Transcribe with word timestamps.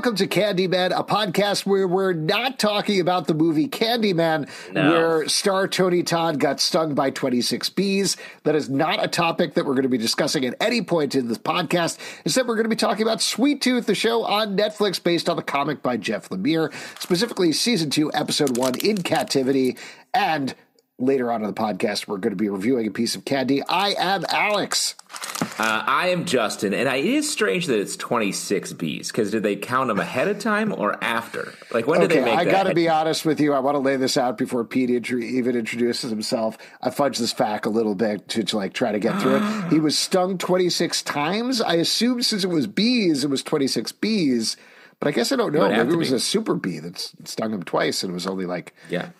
Welcome 0.00 0.16
to 0.16 0.26
Candy 0.28 0.66
Men, 0.66 0.92
a 0.92 1.04
podcast 1.04 1.66
where 1.66 1.86
we're 1.86 2.14
not 2.14 2.58
talking 2.58 3.00
about 3.00 3.26
the 3.26 3.34
movie 3.34 3.68
Candyman, 3.68 4.48
No. 4.72 4.90
where 4.90 5.28
star 5.28 5.68
Tony 5.68 6.02
Todd 6.02 6.40
got 6.40 6.58
stung 6.58 6.94
by 6.94 7.10
26 7.10 7.68
bees. 7.68 8.16
That 8.44 8.54
is 8.54 8.70
not 8.70 9.04
a 9.04 9.08
topic 9.08 9.52
that 9.52 9.66
we're 9.66 9.74
going 9.74 9.82
to 9.82 9.90
be 9.90 9.98
discussing 9.98 10.46
at 10.46 10.54
any 10.58 10.80
point 10.80 11.14
in 11.14 11.28
this 11.28 11.36
podcast. 11.36 11.98
Instead, 12.24 12.48
we're 12.48 12.54
going 12.54 12.64
to 12.64 12.70
be 12.70 12.76
talking 12.76 13.02
about 13.02 13.20
Sweet 13.20 13.60
Tooth, 13.60 13.84
the 13.84 13.94
show 13.94 14.24
on 14.24 14.56
Netflix 14.56 15.02
based 15.04 15.28
on 15.28 15.36
the 15.36 15.42
comic 15.42 15.82
by 15.82 15.98
Jeff 15.98 16.30
Lemire, 16.30 16.72
specifically 16.98 17.52
season 17.52 17.90
two, 17.90 18.10
episode 18.14 18.56
one, 18.56 18.76
In 18.82 19.02
Captivity. 19.02 19.76
And 20.14 20.54
later 21.00 21.32
on 21.32 21.42
in 21.42 21.46
the 21.46 21.52
podcast, 21.54 22.06
we're 22.06 22.18
going 22.18 22.32
to 22.32 22.36
be 22.36 22.48
reviewing 22.48 22.86
a 22.86 22.90
piece 22.90 23.14
of 23.14 23.24
candy. 23.24 23.62
I 23.62 23.94
am 23.98 24.24
Alex. 24.28 24.94
Uh, 25.58 25.82
I 25.86 26.08
am 26.08 26.24
Justin, 26.24 26.72
and 26.72 26.88
I, 26.88 26.96
it 26.96 27.06
is 27.06 27.30
strange 27.30 27.66
that 27.66 27.78
it's 27.78 27.96
26 27.96 28.72
bees 28.74 29.10
because 29.10 29.30
did 29.30 29.42
they 29.42 29.56
count 29.56 29.88
them 29.88 29.98
ahead 29.98 30.28
of 30.28 30.38
time 30.38 30.72
or 30.72 31.02
after? 31.02 31.52
Like 31.72 31.86
when 31.86 32.00
did 32.00 32.10
they 32.10 32.20
make 32.24 32.34
it? 32.34 32.38
I 32.38 32.44
got 32.44 32.64
to 32.64 32.74
be 32.74 32.88
honest 32.88 33.24
with 33.24 33.40
you. 33.40 33.52
I 33.52 33.58
want 33.58 33.74
to 33.74 33.80
lay 33.80 33.96
this 33.96 34.16
out 34.16 34.38
before 34.38 34.64
Pete 34.64 34.90
even 34.90 35.56
introduces 35.56 36.10
himself. 36.10 36.56
I 36.80 36.90
fudged 36.90 37.18
this 37.18 37.32
fact 37.32 37.66
a 37.66 37.70
little 37.70 37.94
bit 37.94 38.28
to, 38.28 38.44
to 38.44 38.56
like 38.56 38.72
try 38.72 38.92
to 38.92 38.98
get 38.98 39.20
through 39.20 39.36
it. 39.36 39.42
He 39.70 39.78
was 39.80 39.96
stung 39.98 40.38
26 40.38 41.02
times. 41.02 41.60
I 41.60 41.74
assumed 41.74 42.24
since 42.24 42.44
it 42.44 42.48
was 42.48 42.66
bees, 42.66 43.24
it 43.24 43.30
was 43.30 43.42
26 43.42 43.92
bees. 43.92 44.56
But 44.98 45.08
I 45.08 45.12
guess 45.12 45.32
I 45.32 45.36
don't 45.36 45.52
know. 45.52 45.60
would 45.60 45.70
Maybe 45.70 45.92
it 45.94 45.96
was 45.96 46.10
be. 46.10 46.16
a 46.16 46.20
super 46.20 46.54
bee 46.54 46.78
that 46.78 46.98
stung 47.24 47.52
him 47.52 47.62
twice 47.62 48.02
and 48.02 48.10
it 48.10 48.14
was 48.14 48.26
only 48.26 48.46
like 48.46 48.74
yeah. 48.88 49.10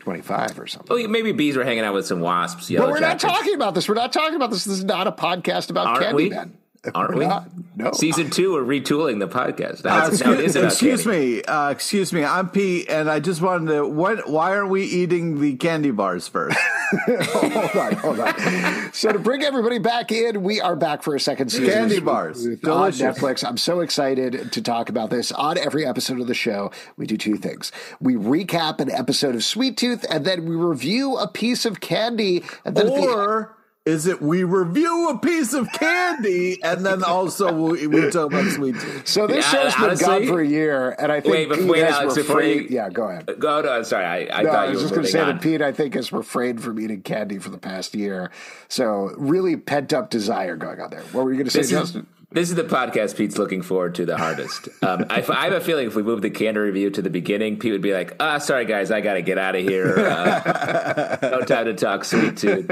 25 0.00 0.58
or 0.58 0.66
something. 0.66 1.04
Oh, 1.04 1.08
maybe 1.08 1.32
bees 1.32 1.56
were 1.56 1.64
hanging 1.64 1.84
out 1.84 1.94
with 1.94 2.06
some 2.06 2.20
wasps. 2.20 2.70
but 2.70 2.88
we're 2.88 3.00
not 3.00 3.20
talking 3.20 3.54
about 3.54 3.74
this. 3.74 3.88
We're 3.88 3.94
not 3.94 4.12
talking 4.12 4.34
about 4.34 4.50
this. 4.50 4.64
This 4.64 4.78
is 4.78 4.84
not 4.84 5.06
a 5.06 5.12
podcast 5.12 5.70
about 5.70 6.02
Aren't 6.02 6.14
we? 6.16 6.30
Candyman. 6.30 6.50
Aren't 6.94 7.14
We're 7.14 7.28
not. 7.28 7.50
No. 7.76 7.92
Season 7.92 8.30
two, 8.30 8.52
we're 8.52 8.62
retooling 8.62 9.18
the 9.18 9.28
podcast. 9.28 9.84
Uh, 9.84 9.88
Now, 9.90 10.06
it's, 10.06 10.20
now 10.24 10.32
it 10.32 10.40
is 10.40 10.56
excuse 10.56 11.04
excuse 11.04 11.06
me, 11.06 11.42
uh, 11.42 11.68
excuse 11.68 12.12
me. 12.12 12.24
I'm 12.24 12.48
Pete, 12.48 12.88
and 12.88 13.10
I 13.10 13.20
just 13.20 13.42
wanted 13.42 13.70
to. 13.72 13.86
What? 13.86 14.30
Why 14.30 14.56
aren't 14.56 14.70
we 14.70 14.84
eating 14.84 15.40
the 15.42 15.56
candy 15.56 15.90
bars 15.90 16.26
first? 16.26 16.56
hold 17.06 17.76
on, 17.76 17.92
hold 17.96 18.20
on. 18.20 18.92
So 18.94 19.12
to 19.12 19.18
bring 19.18 19.42
everybody 19.42 19.78
back 19.78 20.10
in, 20.10 20.42
we 20.42 20.60
are 20.62 20.74
back 20.74 21.02
for 21.02 21.14
a 21.14 21.20
second 21.20 21.50
season. 21.50 21.66
Candy 21.66 22.00
bars. 22.00 22.46
on 22.46 22.52
Netflix. 22.92 23.46
I'm 23.46 23.58
so 23.58 23.80
excited 23.80 24.50
to 24.50 24.62
talk 24.62 24.88
about 24.88 25.10
this. 25.10 25.32
On 25.32 25.58
every 25.58 25.84
episode 25.84 26.18
of 26.18 26.28
the 26.28 26.34
show, 26.34 26.70
we 26.96 27.06
do 27.06 27.18
two 27.18 27.36
things: 27.36 27.72
we 28.00 28.14
recap 28.14 28.80
an 28.80 28.90
episode 28.90 29.34
of 29.34 29.44
Sweet 29.44 29.76
Tooth, 29.76 30.06
and 30.08 30.24
then 30.24 30.46
we 30.46 30.56
review 30.56 31.18
a 31.18 31.28
piece 31.28 31.66
of 31.66 31.80
candy. 31.80 32.42
And 32.64 32.74
then 32.74 32.88
or 32.88 33.54
is 33.90 34.06
it 34.06 34.22
we 34.22 34.44
review 34.44 35.08
a 35.10 35.18
piece 35.18 35.52
of 35.52 35.70
candy 35.72 36.62
and 36.62 36.86
then 36.86 37.02
also 37.04 37.52
we, 37.52 37.86
we 37.86 38.10
talk 38.10 38.28
about 38.32 38.46
sweet 38.52 38.74
tea? 38.78 39.02
so 39.04 39.26
this 39.26 39.44
Yeah, 39.52 39.62
show's 39.64 39.74
been 39.74 39.84
honestly- 39.84 40.06
gone 40.06 40.26
for 40.26 40.40
a 40.40 40.46
year, 40.46 40.94
and 40.98 41.10
I 41.12 41.20
think 41.20 41.32
Wait, 41.34 41.48
but 41.48 41.58
Pete 41.58 41.68
wait, 41.68 41.82
has 41.84 41.94
Alex, 41.94 42.16
refrained. 42.16 42.70
you- 42.70 42.76
Yeah, 42.76 42.88
go 42.90 43.08
ahead. 43.08 43.26
Go, 43.38 43.60
no, 43.62 43.82
sorry. 43.82 44.04
I, 44.30 44.38
I 44.40 44.42
No, 44.42 44.50
thought 44.52 44.58
I 44.60 44.64
you 44.66 44.70
was 44.72 44.78
were 44.78 44.82
just 44.84 44.94
going 44.94 45.06
to 45.06 45.12
say 45.12 45.20
on. 45.20 45.28
that 45.28 45.42
Pete, 45.42 45.60
I 45.62 45.72
think, 45.72 45.94
has 45.94 46.12
refrained 46.12 46.62
from 46.62 46.78
eating 46.80 47.02
candy 47.02 47.38
for 47.38 47.50
the 47.50 47.58
past 47.58 47.94
year. 47.94 48.30
So 48.68 49.12
really 49.18 49.56
pent 49.56 49.92
up 49.92 50.10
desire 50.10 50.56
going 50.56 50.80
on 50.80 50.90
there. 50.90 51.02
What 51.12 51.24
were 51.24 51.30
you 51.32 51.36
going 51.38 51.46
to 51.46 51.50
say, 51.50 51.60
This 51.60 51.72
is, 51.72 51.78
Justin? 51.78 52.06
This 52.32 52.48
is 52.48 52.54
the 52.54 52.64
podcast 52.64 53.16
Pete's 53.16 53.38
looking 53.38 53.62
forward 53.62 53.94
to 53.96 54.06
the 54.06 54.16
hardest. 54.16 54.68
Um, 54.82 55.06
I, 55.10 55.24
I 55.28 55.44
have 55.44 55.52
a 55.52 55.60
feeling 55.60 55.86
if 55.88 55.94
we 55.96 56.02
move 56.02 56.22
the 56.22 56.30
candy 56.30 56.60
review 56.60 56.90
to 56.90 57.02
the 57.02 57.10
beginning, 57.10 57.58
Pete 57.58 57.72
would 57.72 57.82
be 57.82 57.92
like, 57.92 58.14
"Ah, 58.20 58.38
sorry 58.38 58.64
guys, 58.66 58.90
I 58.90 59.00
got 59.00 59.14
to 59.14 59.22
get 59.22 59.38
out 59.38 59.56
of 59.56 59.62
here. 59.62 59.98
Uh, 59.98 61.16
no 61.22 61.40
time 61.42 61.66
to 61.66 61.74
talk 61.74 62.04
sweet 62.04 62.36
tooth." 62.36 62.70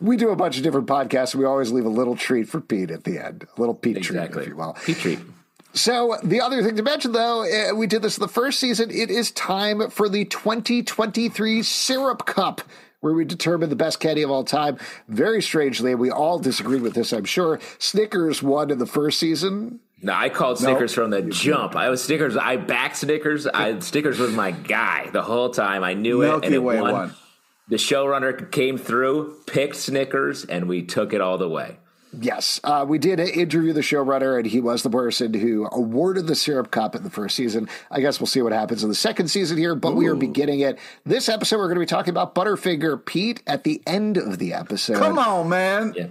we 0.00 0.16
do 0.16 0.30
a 0.30 0.36
bunch 0.36 0.56
of 0.56 0.62
different 0.62 0.86
podcasts. 0.86 1.34
We 1.34 1.44
always 1.44 1.70
leave 1.70 1.84
a 1.86 1.90
little 1.90 2.16
treat 2.16 2.48
for 2.48 2.60
Pete 2.60 2.90
at 2.90 3.04
the 3.04 3.18
end, 3.24 3.46
a 3.56 3.60
little 3.60 3.74
Pete 3.74 3.96
Exactly. 3.96 4.28
treat, 4.34 4.42
if 4.42 4.48
you 4.48 4.56
will. 4.56 4.76
Pete 4.84 4.98
treat. 4.98 5.18
So 5.74 6.18
the 6.22 6.40
other 6.42 6.62
thing 6.62 6.76
to 6.76 6.82
mention, 6.82 7.12
though, 7.12 7.44
uh, 7.44 7.74
we 7.74 7.86
did 7.86 8.02
this 8.02 8.18
in 8.18 8.22
the 8.22 8.28
first 8.28 8.60
season. 8.60 8.90
It 8.90 9.10
is 9.10 9.30
time 9.30 9.88
for 9.88 10.08
the 10.08 10.24
2023 10.26 11.62
Syrup 11.62 12.26
Cup. 12.26 12.60
Where 13.02 13.12
we 13.12 13.24
determine 13.24 13.68
the 13.68 13.76
best 13.76 13.98
candy 13.98 14.22
of 14.22 14.30
all 14.30 14.44
time. 14.44 14.78
Very 15.08 15.42
strangely, 15.42 15.90
and 15.90 16.00
we 16.00 16.10
all 16.10 16.38
disagreed 16.38 16.82
with 16.82 16.94
this, 16.94 17.12
I'm 17.12 17.24
sure. 17.24 17.58
Snickers 17.78 18.44
won 18.44 18.70
in 18.70 18.78
the 18.78 18.86
first 18.86 19.18
season. 19.18 19.80
No, 20.00 20.12
I 20.12 20.28
called 20.28 20.58
Snickers 20.58 20.94
from 20.94 21.10
the 21.10 21.20
jump. 21.22 21.74
I 21.74 21.88
was 21.88 22.02
Snickers. 22.02 22.36
I 22.36 22.56
backed 22.58 22.98
Snickers. 22.98 23.48
I, 23.48 23.80
Snickers 23.80 24.20
was 24.20 24.32
my 24.32 24.52
guy 24.52 25.10
the 25.12 25.22
whole 25.22 25.50
time. 25.50 25.82
I 25.82 25.94
knew 25.94 26.22
it, 26.22 26.28
Milky 26.28 26.46
and 26.46 26.54
it 26.54 26.58
Way 26.60 26.80
won. 26.80 26.92
won. 26.92 27.14
The 27.68 27.76
showrunner 27.76 28.50
came 28.52 28.78
through, 28.78 29.36
picked 29.46 29.76
Snickers, 29.76 30.44
and 30.44 30.68
we 30.68 30.82
took 30.82 31.12
it 31.12 31.20
all 31.20 31.38
the 31.38 31.48
way. 31.48 31.78
Yes, 32.18 32.60
uh, 32.62 32.84
we 32.86 32.98
did 32.98 33.18
interview 33.20 33.72
the 33.72 33.80
showrunner, 33.80 34.36
and 34.36 34.46
he 34.46 34.60
was 34.60 34.82
the 34.82 34.90
person 34.90 35.32
who 35.32 35.66
awarded 35.72 36.26
the 36.26 36.34
Syrup 36.34 36.70
Cup 36.70 36.94
in 36.94 37.04
the 37.04 37.10
first 37.10 37.34
season. 37.36 37.68
I 37.90 38.00
guess 38.00 38.20
we'll 38.20 38.26
see 38.26 38.42
what 38.42 38.52
happens 38.52 38.82
in 38.82 38.90
the 38.90 38.94
second 38.94 39.28
season 39.28 39.56
here, 39.56 39.74
but 39.74 39.94
we 39.94 40.08
are 40.08 40.14
beginning 40.14 40.60
it. 40.60 40.78
This 41.04 41.28
episode, 41.28 41.56
we're 41.58 41.68
going 41.68 41.76
to 41.76 41.80
be 41.80 41.86
talking 41.86 42.10
about 42.10 42.34
Butterfinger 42.34 43.04
Pete 43.04 43.42
at 43.46 43.64
the 43.64 43.82
end 43.86 44.18
of 44.18 44.38
the 44.38 44.52
episode. 44.52 44.98
Come 44.98 45.18
on, 45.18 45.48
man. 45.48 45.94
Yeah. 45.96 46.06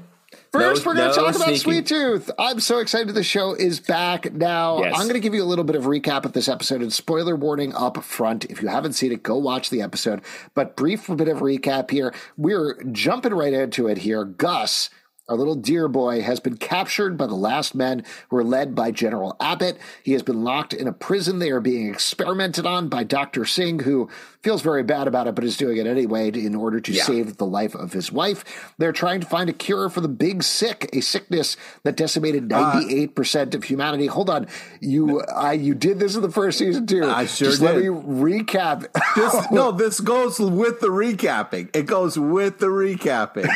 First, 0.51 0.83
No- 0.85 0.89
we're 0.91 0.95
going 0.95 1.11
to 1.11 1.15
no 1.17 1.23
talk 1.25 1.35
about 1.35 1.45
sneaking. 1.45 1.59
Sweet 1.59 1.85
Tooth. 1.87 2.31
I'm 2.39 2.59
so 2.59 2.79
excited 2.79 3.13
the 3.13 3.23
show 3.23 3.53
is 3.53 3.79
back 3.79 4.33
now. 4.33 4.79
Yes. 4.79 4.93
I'm 4.95 5.03
going 5.03 5.13
to 5.13 5.19
give 5.21 5.33
you 5.33 5.43
a 5.43 5.45
little 5.45 5.63
bit 5.63 5.75
of 5.77 5.83
recap 5.83 6.25
of 6.25 6.33
this 6.33 6.49
episode 6.49 6.81
and 6.81 6.91
spoiler 6.91 7.35
warning 7.35 7.73
up 7.73 8.03
front. 8.03 8.45
If 8.45 8.61
you 8.61 8.67
haven't 8.67 8.93
seen 8.93 9.11
it, 9.11 9.23
go 9.23 9.37
watch 9.37 9.69
the 9.69 9.81
episode. 9.81 10.21
But 10.53 10.75
brief 10.75 11.07
bit 11.07 11.27
of 11.29 11.37
recap 11.39 11.91
here. 11.91 12.13
We're 12.37 12.81
jumping 12.91 13.33
right 13.33 13.53
into 13.53 13.87
it 13.87 13.99
here. 13.99 14.25
Gus. 14.25 14.89
Our 15.29 15.37
little 15.37 15.55
deer 15.55 15.87
boy 15.87 16.21
has 16.23 16.41
been 16.41 16.57
captured 16.57 17.15
by 17.17 17.25
the 17.27 17.35
last 17.35 17.73
men 17.73 18.03
who 18.29 18.37
are 18.37 18.43
led 18.43 18.75
by 18.75 18.91
General 18.91 19.37
Abbott. 19.39 19.77
He 20.03 20.11
has 20.11 20.23
been 20.23 20.43
locked 20.43 20.73
in 20.73 20.87
a 20.89 20.91
prison. 20.93 21.39
They 21.39 21.51
are 21.51 21.61
being 21.61 21.87
experimented 21.87 22.65
on 22.65 22.89
by 22.89 23.03
Dr. 23.05 23.45
Singh, 23.45 23.79
who 23.79 24.09
feels 24.41 24.61
very 24.61 24.83
bad 24.83 25.07
about 25.07 25.27
it, 25.27 25.35
but 25.35 25.45
is 25.45 25.55
doing 25.55 25.77
it 25.77 25.87
anyway 25.87 26.29
in 26.29 26.53
order 26.55 26.81
to 26.81 26.91
Yeah. 26.91 27.03
save 27.03 27.37
the 27.37 27.45
life 27.45 27.75
of 27.75 27.93
his 27.93 28.11
wife. 28.11 28.43
They're 28.77 28.91
trying 28.91 29.21
to 29.21 29.27
find 29.27 29.49
a 29.49 29.53
cure 29.53 29.89
for 29.89 30.01
the 30.01 30.09
big 30.09 30.43
sick, 30.43 30.89
a 30.91 30.99
sickness 31.01 31.55
that 31.83 31.95
decimated 31.95 32.51
Uh, 32.51 32.73
98% 32.73 33.53
of 33.55 33.63
humanity. 33.63 34.07
Hold 34.07 34.29
on. 34.29 34.47
You 34.81 35.21
I, 35.33 35.53
you 35.53 35.75
did 35.75 35.99
this 35.99 36.15
in 36.15 36.23
the 36.23 36.31
first 36.31 36.57
season 36.57 36.87
too. 36.87 37.05
I 37.05 37.25
sure 37.27 37.47
Just 37.49 37.61
let 37.61 37.77
me 37.77 37.83
recap. 37.85 38.87
This, 39.15 39.35
no, 39.51 39.71
this 39.71 40.01
goes 40.01 40.39
with 40.39 40.81
the 40.81 40.87
recapping. 40.87 41.69
It 41.73 41.85
goes 41.85 42.19
with 42.19 42.57
the 42.57 42.67
recapping. 42.67 43.49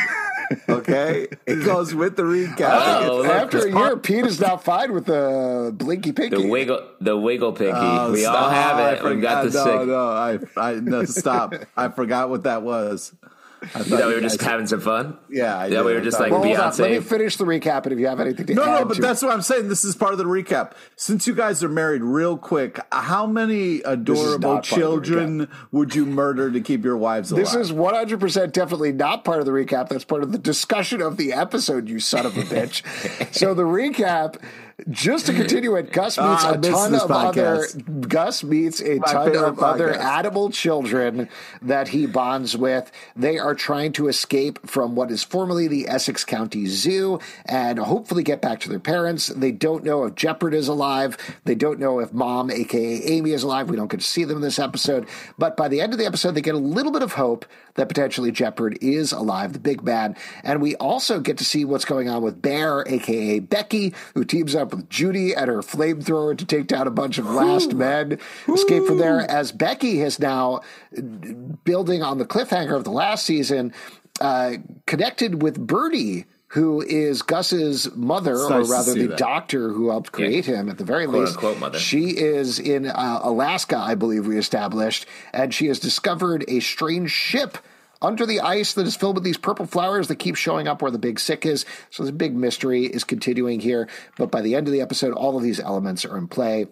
Okay, 0.69 1.27
it 1.45 1.63
goes 1.65 1.93
with 1.95 2.15
the 2.15 2.23
recap. 2.23 3.05
Oh, 3.07 3.17
look, 3.17 3.27
After 3.27 3.65
a 3.65 3.71
year, 3.71 3.97
Pete 3.97 4.25
is 4.25 4.39
now 4.39 4.57
fine 4.57 4.93
with 4.93 5.05
the 5.05 5.71
blinky 5.75 6.11
pinky. 6.11 6.41
The 6.43 6.47
wiggle, 6.47 6.81
the 7.01 7.17
wiggle 7.17 7.53
pinky. 7.53 7.73
Oh, 7.75 8.11
we 8.11 8.25
all 8.25 8.33
stop. 8.33 8.51
have 8.53 8.77
I 8.77 8.91
it. 8.93 9.03
We've 9.03 9.21
got 9.21 9.45
the 9.45 9.51
forgot- 9.51 9.63
sick. 9.65 9.75
No, 9.75 9.85
no, 9.85 10.07
I, 10.09 10.39
I, 10.71 10.73
no, 10.75 11.05
stop. 11.05 11.53
I 11.75 11.87
forgot 11.89 12.29
what 12.29 12.43
that 12.43 12.61
was. 12.61 13.13
I 13.73 13.79
You 13.83 14.07
we 14.07 14.13
were 14.15 14.21
just 14.21 14.41
having 14.41 14.67
some 14.67 14.81
fun. 14.81 15.17
Yeah, 15.29 15.57
I 15.57 15.67
yeah, 15.67 15.81
we 15.83 15.93
were 15.93 16.01
just 16.01 16.19
like 16.19 16.31
Well, 16.31 16.43
hold 16.43 16.55
on. 16.57 16.73
Let 16.77 16.91
me 16.91 16.97
Beyonce. 16.97 17.03
finish 17.03 17.37
the 17.37 17.45
recap, 17.45 17.83
and 17.83 17.93
if 17.93 17.99
you 17.99 18.07
have 18.07 18.19
anything 18.19 18.45
to 18.47 18.53
No, 18.53 18.63
add 18.63 18.79
no, 18.81 18.85
but 18.85 18.93
to 18.95 19.01
that's 19.01 19.21
what 19.21 19.31
I'm 19.31 19.41
saying. 19.41 19.69
This 19.69 19.83
is 19.85 19.95
part 19.95 20.11
of 20.11 20.17
the 20.17 20.25
recap. 20.25 20.73
Since 20.95 21.25
you 21.27 21.33
guys 21.33 21.63
are 21.63 21.69
married, 21.69 22.03
real 22.03 22.37
quick, 22.37 22.79
how 22.91 23.25
many 23.25 23.81
adorable 23.81 24.39
not 24.39 24.39
part 24.39 24.57
of 24.57 24.69
the 24.69 24.75
children 24.75 25.49
would 25.71 25.95
you 25.95 26.05
murder 26.05 26.51
to 26.51 26.61
keep 26.61 26.83
your 26.83 26.97
wives 26.97 27.31
alive? 27.31 27.45
This 27.45 27.55
is 27.55 27.71
100% 27.71 28.51
definitely 28.51 28.91
not 28.91 29.23
part 29.23 29.39
of 29.39 29.45
the 29.45 29.51
recap. 29.51 29.89
That's 29.89 30.03
part 30.05 30.23
of 30.23 30.31
the 30.31 30.37
discussion 30.37 31.01
of 31.01 31.17
the 31.17 31.33
episode, 31.33 31.87
you 31.89 31.99
son 31.99 32.25
of 32.25 32.37
a 32.37 32.41
bitch. 32.43 32.83
so, 33.33 33.53
the 33.53 33.63
recap 33.63 34.37
just 34.89 35.25
to 35.27 35.33
continue 35.33 35.75
it, 35.75 35.91
Gus 35.93 36.17
meets 36.17 36.43
Ah, 36.43 36.51
a 36.53 36.57
ton 36.59 36.93
of 36.95 37.09
other. 37.09 37.65
Gus 38.07 38.43
meets 38.43 38.81
a 38.81 38.95
My 38.95 39.11
ton 39.11 39.35
of 39.35 39.59
other 39.59 39.93
podcast. 39.93 40.03
animal 40.03 40.49
children 40.49 41.29
that 41.61 41.87
he 41.89 42.05
bonds 42.05 42.57
with. 42.57 42.91
They 43.15 43.37
are 43.37 43.55
trying 43.55 43.93
to 43.93 44.07
escape 44.09 44.67
from 44.67 44.95
what 44.95 45.11
is 45.11 45.23
formerly 45.23 45.67
the 45.69 45.87
Essex 45.87 46.25
County 46.25 46.65
Zoo 46.65 47.19
and 47.45 47.79
hopefully 47.79 48.21
get 48.23 48.41
back 48.41 48.59
to 48.61 48.69
their 48.69 48.79
parents. 48.79 49.27
They 49.27 49.51
don't 49.51 49.83
know 49.85 50.03
if 50.03 50.15
Jepperd 50.15 50.53
is 50.53 50.67
alive. 50.67 51.17
They 51.45 51.55
don't 51.55 51.79
know 51.79 51.99
if 51.99 52.11
Mom, 52.13 52.51
aka 52.51 53.01
Amy, 53.03 53.31
is 53.31 53.43
alive. 53.43 53.69
We 53.69 53.77
don't 53.77 53.89
get 53.89 54.01
to 54.01 54.05
see 54.05 54.25
them 54.25 54.37
in 54.37 54.41
this 54.41 54.59
episode, 54.59 55.07
but 55.37 55.55
by 55.55 55.67
the 55.69 55.79
end 55.79 55.93
of 55.93 55.99
the 55.99 56.05
episode, 56.05 56.31
they 56.35 56.41
get 56.41 56.55
a 56.55 56.57
little 56.59 56.91
bit 56.91 57.01
of 57.01 57.13
hope 57.13 57.45
that 57.75 57.87
potentially 57.87 58.31
Jepperd 58.31 58.77
is 58.81 59.11
alive, 59.11 59.53
the 59.53 59.59
big 59.59 59.83
bad, 59.83 60.17
and 60.43 60.61
we 60.61 60.75
also 60.77 61.19
get 61.19 61.37
to 61.37 61.45
see 61.45 61.65
what's 61.65 61.83
going 61.85 62.07
on 62.09 62.21
with 62.21 62.41
Bear, 62.41 62.83
aka 62.87 63.39
Becky, 63.39 63.93
who 64.13 64.23
teams 64.23 64.55
up 64.55 64.64
with 64.71 64.89
Judy 64.89 65.33
and 65.33 65.47
her 65.47 65.61
flamethrower 65.61 66.37
to 66.37 66.45
take 66.45 66.67
down 66.67 66.87
a 66.87 66.91
bunch 66.91 67.17
of 67.17 67.29
last 67.29 67.73
men, 67.73 68.19
escape 68.47 68.85
from 68.85 68.97
there. 68.97 69.19
As 69.21 69.51
Becky 69.51 69.99
has 69.99 70.19
now, 70.19 70.61
uh, 70.97 71.01
building 71.63 72.01
on 72.03 72.17
the 72.17 72.25
cliffhanger 72.25 72.75
of 72.75 72.83
the 72.83 72.91
last 72.91 73.25
season, 73.25 73.73
uh, 74.21 74.53
connected 74.85 75.41
with 75.41 75.59
Birdie. 75.65 76.25
Who 76.49 76.81
is 76.81 77.21
Gus's 77.21 77.93
mother, 77.95 78.35
It's 78.35 78.43
or 78.49 78.63
rather 78.63 78.93
the 78.93 79.07
that. 79.07 79.17
doctor 79.17 79.73
who 79.73 79.89
helped 79.89 80.13
create 80.13 80.45
him 80.45 80.69
at 80.69 80.77
the 80.77 80.85
very 80.85 81.05
Quote, 81.05 81.19
least? 81.21 81.33
unquote, 81.33 81.59
mother. 81.59 81.79
She 81.79 82.11
is 82.11 82.59
in 82.59 82.85
uh, 82.85 83.19
Alaska, 83.23 83.75
I 83.77 83.95
believe 83.95 84.25
we 84.25 84.37
established, 84.37 85.05
and 85.33 85.53
she 85.53 85.65
has 85.67 85.79
discovered 85.79 86.45
a 86.47 86.61
strange 86.61 87.11
ship 87.11 87.57
under 88.01 88.25
the 88.25 88.39
ice 88.41 88.73
that 88.73 88.85
is 88.85 88.95
filled 88.95 89.15
with 89.15 89.23
these 89.23 89.37
purple 89.37 89.65
flowers 89.65 90.07
that 90.09 90.17
keep 90.17 90.35
showing 90.35 90.67
up 90.67 90.81
where 90.81 90.91
the 90.91 90.99
big 90.99 91.19
sick 91.19 91.45
is. 91.45 91.65
So 91.89 92.03
this 92.03 92.11
big 92.11 92.35
mystery 92.35 92.85
is 92.85 93.03
continuing 93.03 93.59
here. 93.59 93.87
But 94.17 94.31
by 94.31 94.41
the 94.41 94.55
end 94.55 94.67
of 94.67 94.73
the 94.73 94.81
episode, 94.81 95.13
all 95.13 95.37
of 95.37 95.43
these 95.43 95.59
elements 95.59 96.05
are 96.05 96.17
in 96.17 96.27
play. 96.27 96.67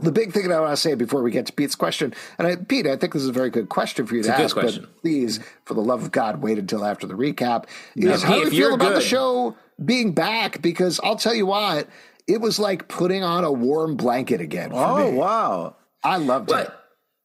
The 0.00 0.10
big 0.10 0.32
thing 0.32 0.48
that 0.48 0.56
I 0.56 0.60
want 0.60 0.72
to 0.72 0.76
say 0.76 0.94
before 0.94 1.22
we 1.22 1.30
get 1.30 1.46
to 1.46 1.52
Pete's 1.52 1.76
question, 1.76 2.12
and 2.38 2.46
I, 2.48 2.56
Pete, 2.56 2.86
I 2.86 2.96
think 2.96 3.12
this 3.12 3.22
is 3.22 3.28
a 3.28 3.32
very 3.32 3.50
good 3.50 3.68
question 3.68 4.06
for 4.06 4.16
you 4.16 4.22
to 4.24 4.32
a 4.34 4.36
good 4.36 4.44
ask, 4.44 4.56
but 4.56 5.00
please, 5.00 5.38
for 5.64 5.74
the 5.74 5.80
love 5.82 6.02
of 6.02 6.10
God, 6.10 6.42
wait 6.42 6.58
until 6.58 6.84
after 6.84 7.06
the 7.06 7.14
recap. 7.14 7.66
Is 7.94 8.04
Pete, 8.04 8.22
how 8.22 8.34
do 8.34 8.40
you 8.40 8.50
feel 8.50 8.74
about 8.74 8.94
the 8.94 9.00
show 9.00 9.54
being 9.84 10.12
back? 10.12 10.60
Because 10.60 10.98
I'll 11.04 11.16
tell 11.16 11.34
you 11.34 11.46
what, 11.46 11.88
it 12.26 12.40
was 12.40 12.58
like 12.58 12.88
putting 12.88 13.22
on 13.22 13.44
a 13.44 13.52
warm 13.52 13.96
blanket 13.96 14.40
again. 14.40 14.70
For 14.70 14.76
Oh 14.76 15.10
me. 15.12 15.16
wow! 15.16 15.76
I 16.02 16.16
loved 16.16 16.50
it. 16.50 16.68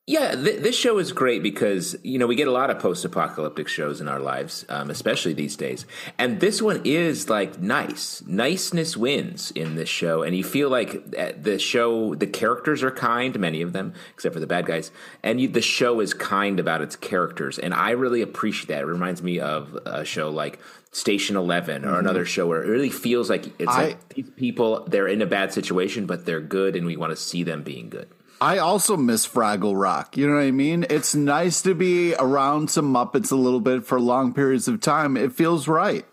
Yeah, 0.09 0.35
th- 0.35 0.61
this 0.61 0.73
show 0.77 0.99
is 0.99 1.11
great 1.11 1.43
because 1.43 1.97
you 2.01 2.17
know 2.17 2.27
we 2.27 2.35
get 2.37 2.47
a 2.47 2.51
lot 2.51 2.69
of 2.69 2.79
post-apocalyptic 2.79 3.67
shows 3.67 3.99
in 3.99 4.07
our 4.07 4.21
lives, 4.21 4.65
um, 4.69 4.89
especially 4.89 5.33
these 5.33 5.57
days. 5.57 5.85
And 6.17 6.39
this 6.39 6.61
one 6.61 6.79
is 6.85 7.29
like 7.29 7.59
nice. 7.59 8.23
Niceness 8.25 8.95
wins 8.95 9.51
in 9.51 9.75
this 9.75 9.89
show, 9.89 10.23
and 10.23 10.33
you 10.33 10.45
feel 10.45 10.69
like 10.69 11.13
uh, 11.19 11.33
the 11.37 11.59
show, 11.59 12.15
the 12.15 12.25
characters 12.25 12.83
are 12.83 12.91
kind, 12.91 13.37
many 13.37 13.61
of 13.61 13.73
them, 13.73 13.93
except 14.13 14.31
for 14.31 14.39
the 14.39 14.47
bad 14.47 14.65
guys, 14.65 14.91
and 15.23 15.41
you, 15.41 15.49
the 15.49 15.61
show 15.61 15.99
is 15.99 16.13
kind 16.13 16.57
about 16.57 16.81
its 16.81 16.95
characters, 16.95 17.59
and 17.59 17.73
I 17.73 17.89
really 17.89 18.21
appreciate 18.21 18.69
that. 18.69 18.83
It 18.83 18.87
reminds 18.87 19.21
me 19.21 19.39
of 19.41 19.77
a 19.85 20.05
show 20.05 20.29
like. 20.29 20.59
Station 20.93 21.35
Eleven 21.35 21.85
or 21.85 21.99
another 21.99 22.25
show 22.25 22.47
where 22.47 22.63
it 22.63 22.67
really 22.67 22.89
feels 22.89 23.29
like 23.29 23.45
it's 23.59 23.69
I- 23.69 23.83
like 23.89 24.09
these 24.15 24.29
people 24.31 24.83
they're 24.87 25.07
in 25.07 25.21
a 25.21 25.27
bad 25.27 25.53
situation 25.53 26.07
but 26.07 26.25
they're 26.25 26.41
good 26.41 26.75
and 26.75 26.87
we 26.87 26.97
want 26.97 27.11
to 27.11 27.15
see 27.15 27.43
them 27.43 27.61
being 27.61 27.89
good. 27.89 28.07
I 28.39 28.59
also 28.59 28.95
miss 28.97 29.27
Fraggle 29.27 29.79
Rock. 29.79 30.15
You 30.15 30.27
know 30.27 30.35
what 30.35 30.41
I 30.43 30.51
mean? 30.51 30.85
It's 30.89 31.15
nice 31.15 31.61
to 31.63 31.73
be 31.73 32.13
around 32.15 32.69
some 32.69 32.93
Muppets 32.93 33.31
a 33.31 33.35
little 33.35 33.59
bit 33.61 33.85
for 33.85 33.99
long 33.99 34.33
periods 34.33 34.67
of 34.67 34.79
time. 34.79 35.17
It 35.17 35.31
feels 35.31 35.67
right. 35.67 36.05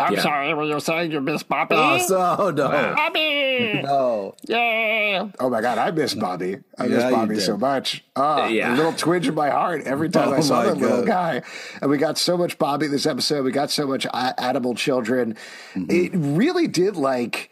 I'm 0.00 0.14
Yeah. 0.14 0.22
sorry, 0.22 0.52
were 0.54 0.64
you 0.64 0.80
saying 0.80 1.12
you 1.12 1.20
miss 1.20 1.44
Bobby? 1.44 1.76
Oh, 1.78 1.96
so 1.98 2.50
no, 2.50 2.68
Bobby! 2.68 3.80
no. 3.84 4.34
Yeah! 4.48 5.28
Oh 5.38 5.48
my 5.48 5.60
God, 5.60 5.78
I 5.78 5.92
miss 5.92 6.14
Bobby. 6.14 6.56
I 6.76 6.88
miss 6.88 6.98
Yeah, 6.98 7.10
you 7.10 7.14
Bobby 7.14 7.38
so 7.38 7.56
much. 7.56 8.02
Ah, 8.16 8.48
Yeah. 8.48 8.74
A 8.74 8.76
little 8.76 8.94
twinge 8.94 9.28
in 9.28 9.34
my 9.36 9.50
heart 9.50 9.82
every 9.84 10.08
time 10.10 10.30
I 10.32 10.38
Oh 10.38 10.40
saw 10.40 10.56
my 10.56 10.64
that 10.70 10.78
little 10.78 11.04
guy. 11.04 11.42
And 11.80 11.88
we 11.88 11.98
got 11.98 12.18
so 12.18 12.36
much 12.36 12.58
Bobby 12.58 12.88
this 12.88 13.06
episode. 13.06 13.44
We 13.44 13.52
got 13.52 13.70
so 13.70 13.86
much 13.86 14.04
a- 14.06 14.34
animal 14.42 14.74
children. 14.74 15.36
Mm-hmm. 15.74 15.90
It 15.90 16.10
really 16.14 16.66
did 16.66 16.96
like. 16.96 17.50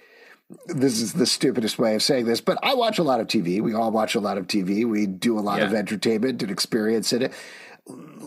This 0.67 1.01
is 1.01 1.13
the 1.13 1.27
stupidest 1.27 1.79
way 1.79 1.95
of 1.95 2.03
saying 2.03 2.27
this, 2.27 2.41
but 2.41 2.59
I 2.63 2.75
watch 2.75 2.99
a 2.99 3.03
lot 3.05 3.21
of 3.21 3.27
TV. 3.29 3.61
We 3.61 3.73
all 3.75 3.91
watch 3.91 4.15
a 4.15 4.21
lot 4.21 4.37
of 4.39 4.47
TV. 4.47 4.85
We 4.85 5.07
do 5.07 5.39
a 5.39 5.41
lot 5.41 5.59
Yeah. 5.61 5.67
of 5.67 5.75
entertainment 5.75 6.43
and 6.43 6.51
experience 6.51 7.13
in 7.13 7.23
it. 7.23 7.33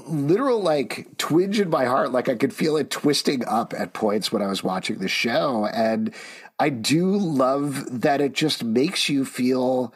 literal 0.07 0.61
like 0.61 1.07
twinge 1.17 1.59
in 1.61 1.69
my 1.69 1.85
heart 1.85 2.11
like 2.11 2.27
i 2.27 2.35
could 2.35 2.53
feel 2.53 2.75
it 2.75 2.89
twisting 2.89 3.45
up 3.45 3.73
at 3.77 3.93
points 3.93 4.33
when 4.33 4.41
i 4.41 4.47
was 4.47 4.61
watching 4.61 4.97
the 4.97 5.07
show 5.07 5.65
and 5.67 6.13
i 6.59 6.67
do 6.67 7.15
love 7.15 8.01
that 8.01 8.19
it 8.19 8.33
just 8.33 8.65
makes 8.65 9.07
you 9.07 9.23
feel 9.23 9.93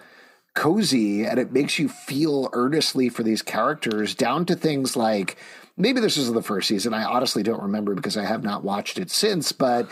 cozy 0.54 1.26
and 1.26 1.38
it 1.40 1.52
makes 1.52 1.78
you 1.78 1.90
feel 1.90 2.50
earnestly 2.54 3.10
for 3.10 3.24
these 3.24 3.42
characters 3.42 4.16
down 4.16 4.46
to 4.46 4.56
things 4.56 4.96
like 4.96 5.36
maybe 5.76 6.00
this 6.00 6.16
was 6.16 6.32
the 6.32 6.42
first 6.42 6.70
season 6.70 6.94
i 6.94 7.04
honestly 7.04 7.44
don't 7.44 7.62
remember 7.62 7.94
because 7.94 8.16
i 8.16 8.24
have 8.24 8.44
not 8.44 8.64
watched 8.64 8.98
it 8.98 9.12
since 9.12 9.52
but 9.52 9.90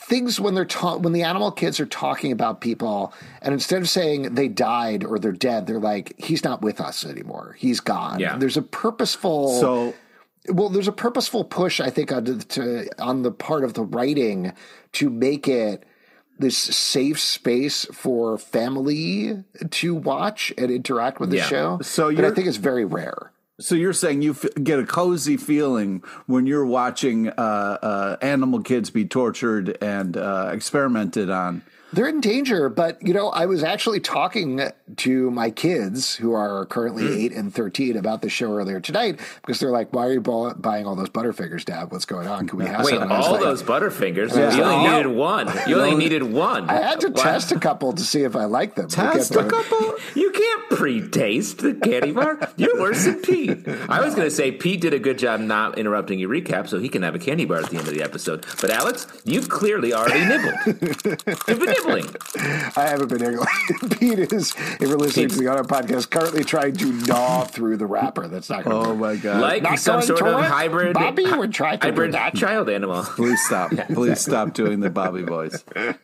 things 0.00 0.40
when 0.40 0.54
they're 0.54 0.64
ta- 0.64 0.96
when 0.96 1.12
the 1.12 1.22
animal 1.22 1.50
kids 1.50 1.80
are 1.80 1.86
talking 1.86 2.32
about 2.32 2.60
people 2.60 3.12
and 3.42 3.52
instead 3.52 3.82
of 3.82 3.88
saying 3.88 4.34
they 4.34 4.48
died 4.48 5.04
or 5.04 5.18
they're 5.18 5.32
dead 5.32 5.66
they're 5.66 5.80
like 5.80 6.14
he's 6.18 6.44
not 6.44 6.62
with 6.62 6.80
us 6.80 7.04
anymore 7.04 7.54
he's 7.58 7.80
gone 7.80 8.20
Yeah. 8.20 8.36
there's 8.38 8.56
a 8.56 8.62
purposeful 8.62 9.60
So 9.60 9.94
well 10.48 10.68
there's 10.68 10.88
a 10.88 10.92
purposeful 10.92 11.44
push 11.44 11.80
i 11.80 11.90
think 11.90 12.12
on 12.12 12.24
the, 12.24 12.36
to, 12.36 12.88
on 13.02 13.22
the 13.22 13.30
part 13.32 13.64
of 13.64 13.74
the 13.74 13.82
writing 13.82 14.52
to 14.92 15.10
make 15.10 15.46
it 15.48 15.84
this 16.38 16.56
safe 16.56 17.18
space 17.18 17.84
for 17.86 18.38
family 18.38 19.42
to 19.70 19.94
watch 19.94 20.52
and 20.56 20.70
interact 20.70 21.18
with 21.20 21.30
the 21.30 21.38
Yeah. 21.38 21.46
show 21.48 21.78
So 21.82 22.08
i 22.10 22.30
think 22.30 22.46
it's 22.46 22.56
very 22.56 22.84
rare 22.84 23.32
So 23.60 23.74
you're 23.74 23.92
saying 23.92 24.22
you 24.22 24.32
f- 24.32 24.46
get 24.62 24.78
a 24.78 24.86
cozy 24.86 25.36
feeling 25.36 26.04
when 26.26 26.46
you're 26.46 26.64
watching 26.64 27.28
uh, 27.28 27.32
uh, 27.32 28.16
animal 28.22 28.62
kids 28.62 28.90
be 28.90 29.04
tortured 29.04 29.76
and 29.82 30.16
uh, 30.16 30.50
experimented 30.52 31.28
on. 31.28 31.62
They're 31.92 32.08
in 32.08 32.20
danger, 32.20 32.68
but 32.68 32.98
you 33.06 33.14
know, 33.14 33.28
I 33.30 33.46
was 33.46 33.62
actually 33.62 34.00
talking 34.00 34.60
to 34.96 35.30
my 35.30 35.50
kids 35.50 36.14
who 36.16 36.32
are 36.34 36.66
currently 36.66 37.06
Hmm. 37.06 37.18
eight 37.18 37.32
and 37.32 37.54
thirteen 37.54 37.96
about 37.96 38.20
the 38.22 38.28
show 38.28 38.52
earlier 38.54 38.78
tonight 38.78 39.18
because 39.40 39.58
they're 39.58 39.70
like, 39.70 39.92
"Why 39.94 40.06
are 40.06 40.12
you 40.12 40.20
bu- 40.20 40.54
buying 40.54 40.86
all 40.86 40.94
those 40.96 41.08
Butterfingers, 41.08 41.64
Dad? 41.64 41.90
What's 41.90 42.04
going 42.04 42.26
on? 42.28 42.46
Can 42.46 42.58
we 42.58 42.66
have 42.66 42.84
Wait, 42.84 42.98
some?" 42.98 43.10
All 43.10 43.32
like- 43.32 43.40
those 43.40 43.62
Butterfingers? 43.62 44.34
You 44.56 44.62
only 44.62 44.88
needed 44.90 45.06
one. 45.06 45.50
You 45.66 45.80
only 45.80 45.94
needed 45.96 46.22
one. 46.24 46.68
I 46.68 46.74
had 46.74 47.00
to 47.00 47.10
test 47.10 47.52
a 47.52 47.58
couple 47.58 47.92
to 47.94 48.02
see 48.02 48.22
if 48.22 48.36
I 48.36 48.44
liked 48.44 48.76
them. 48.76 48.88
Test 48.88 49.34
a 49.34 49.44
couple. 49.44 49.94
You 50.14 50.30
can't 50.30 50.68
pre-taste 50.70 51.58
the 51.58 51.74
candy 51.74 52.12
bar. 52.12 52.38
You're 52.56 52.78
worse 52.78 53.04
than 53.06 53.20
Pete. 53.22 53.66
I 53.88 54.02
was 54.04 54.14
going 54.14 54.28
to 54.28 54.34
say 54.34 54.52
Pete 54.52 54.80
did 54.82 54.92
a 54.94 54.98
good 54.98 55.18
job 55.18 55.40
not 55.40 55.78
interrupting 55.78 56.18
your 56.18 56.28
recap, 56.30 56.68
so 56.68 56.78
he 56.78 56.88
can 56.90 57.02
have 57.02 57.14
a 57.14 57.18
candy 57.18 57.46
bar 57.46 57.58
at 57.58 57.70
the 57.70 57.78
end 57.78 57.88
of 57.88 57.94
the 57.94 58.02
episode. 58.02 58.44
But 58.60 58.70
Alex, 58.70 59.06
you've 59.24 59.48
clearly 59.48 59.94
already 59.94 60.24
nibbled. 60.26 60.54
You've 61.78 61.86
nibbling. 61.86 62.14
I 62.76 62.86
haven't 62.88 63.08
been 63.08 63.22
able. 63.22 63.46
Pete 63.98 64.18
is, 64.32 64.54
if 64.56 64.80
you're 64.80 64.96
listening 64.96 65.28
to 65.28 65.36
the 65.36 65.48
other 65.52 65.64
podcast, 65.64 66.10
currently 66.10 66.44
trying 66.44 66.74
to 66.76 66.92
gnaw 66.92 67.44
through 67.44 67.76
the 67.78 67.86
wrapper. 67.86 68.28
That's 68.28 68.50
not 68.50 68.64
going 68.64 68.82
to 68.84 68.90
Oh 68.90 68.94
my 68.96 69.16
god! 69.16 69.40
Like 69.40 69.62
Not 69.62 69.78
some 69.78 70.02
sort 70.02 70.22
of 70.22 70.44
hybrid, 70.44 70.94
Bobby 70.94 71.24
would 71.30 71.52
try 71.52 71.76
to 71.76 71.78
do 71.80 71.86
hybrid 71.88 72.12
that. 72.12 72.34
child 72.34 72.68
animal. 72.68 73.02
Please 73.16 73.40
stop! 73.46 73.70
Please 73.92 74.20
stop 74.20 74.52
doing 74.54 74.80
the 74.80 74.90
Bobby 74.90 75.22
voice. 75.22 75.62
Let 75.74 75.98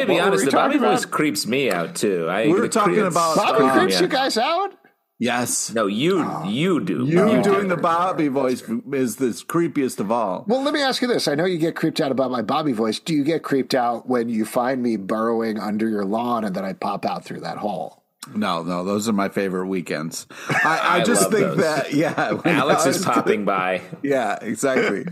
me 0.00 0.04
be 0.04 0.12
what 0.14 0.20
were 0.20 0.20
honest, 0.22 0.44
we 0.44 0.50
the 0.50 0.56
Bobby 0.56 0.76
about? 0.76 0.90
voice 0.96 1.04
creeps 1.06 1.46
me 1.46 1.70
out 1.70 1.94
too. 1.94 2.26
I, 2.28 2.46
We 2.46 2.52
were 2.52 2.60
the 2.62 2.68
talking 2.68 2.94
creeps- 2.94 3.08
about- 3.14 3.36
Bobby 3.36 3.64
Uh, 3.64 3.78
creeps 3.78 3.94
yeah. 3.94 4.00
you 4.02 4.08
guys 4.08 4.36
out. 4.36 4.74
Yes, 5.22 5.72
No, 5.72 5.86
you 5.86 6.18
you 6.46 6.80
do. 6.80 7.04
you 7.06 7.24
do. 7.36 7.42
doing 7.44 7.68
the 7.68 7.76
Bobby 7.76 8.26
voice 8.26 8.60
is 8.92 9.16
the 9.16 9.26
creepiest 9.46 10.00
of 10.00 10.10
all. 10.10 10.44
Well, 10.48 10.62
let 10.62 10.74
me 10.74 10.82
ask 10.82 11.00
you 11.00 11.06
this. 11.06 11.28
I 11.28 11.36
know 11.36 11.44
you 11.44 11.58
get 11.58 11.76
creeped 11.76 12.00
out 12.00 12.10
about 12.10 12.32
my 12.32 12.42
Bobby 12.42 12.72
voice. 12.72 12.98
Do 12.98 13.14
you 13.14 13.22
get 13.22 13.44
creeped 13.44 13.72
out 13.74 14.08
when 14.08 14.28
you 14.28 14.44
find 14.44 14.82
me 14.82 14.96
burrowing 14.96 15.60
under 15.60 15.88
your 15.88 16.04
lawn 16.04 16.44
and 16.44 16.56
then 16.56 16.64
I 16.64 16.72
pop 16.72 17.06
out 17.06 17.24
through 17.24 17.40
that 17.40 17.58
hole? 17.58 18.02
No, 18.34 18.64
no, 18.64 18.82
those 18.84 19.08
are 19.08 19.12
my 19.12 19.28
favorite 19.28 19.66
weekends. 19.68 20.26
I, 20.48 20.80
I, 20.82 20.96
I 21.00 21.04
just 21.04 21.22
love 21.22 21.32
think 21.32 21.46
those. 21.46 21.56
that 21.58 21.92
yeah, 21.94 22.32
when 22.32 22.54
Alex 22.56 22.86
is 22.86 23.04
popping 23.04 23.44
by. 23.44 23.80
Yeah, 24.02 24.38
exactly. 24.42 25.06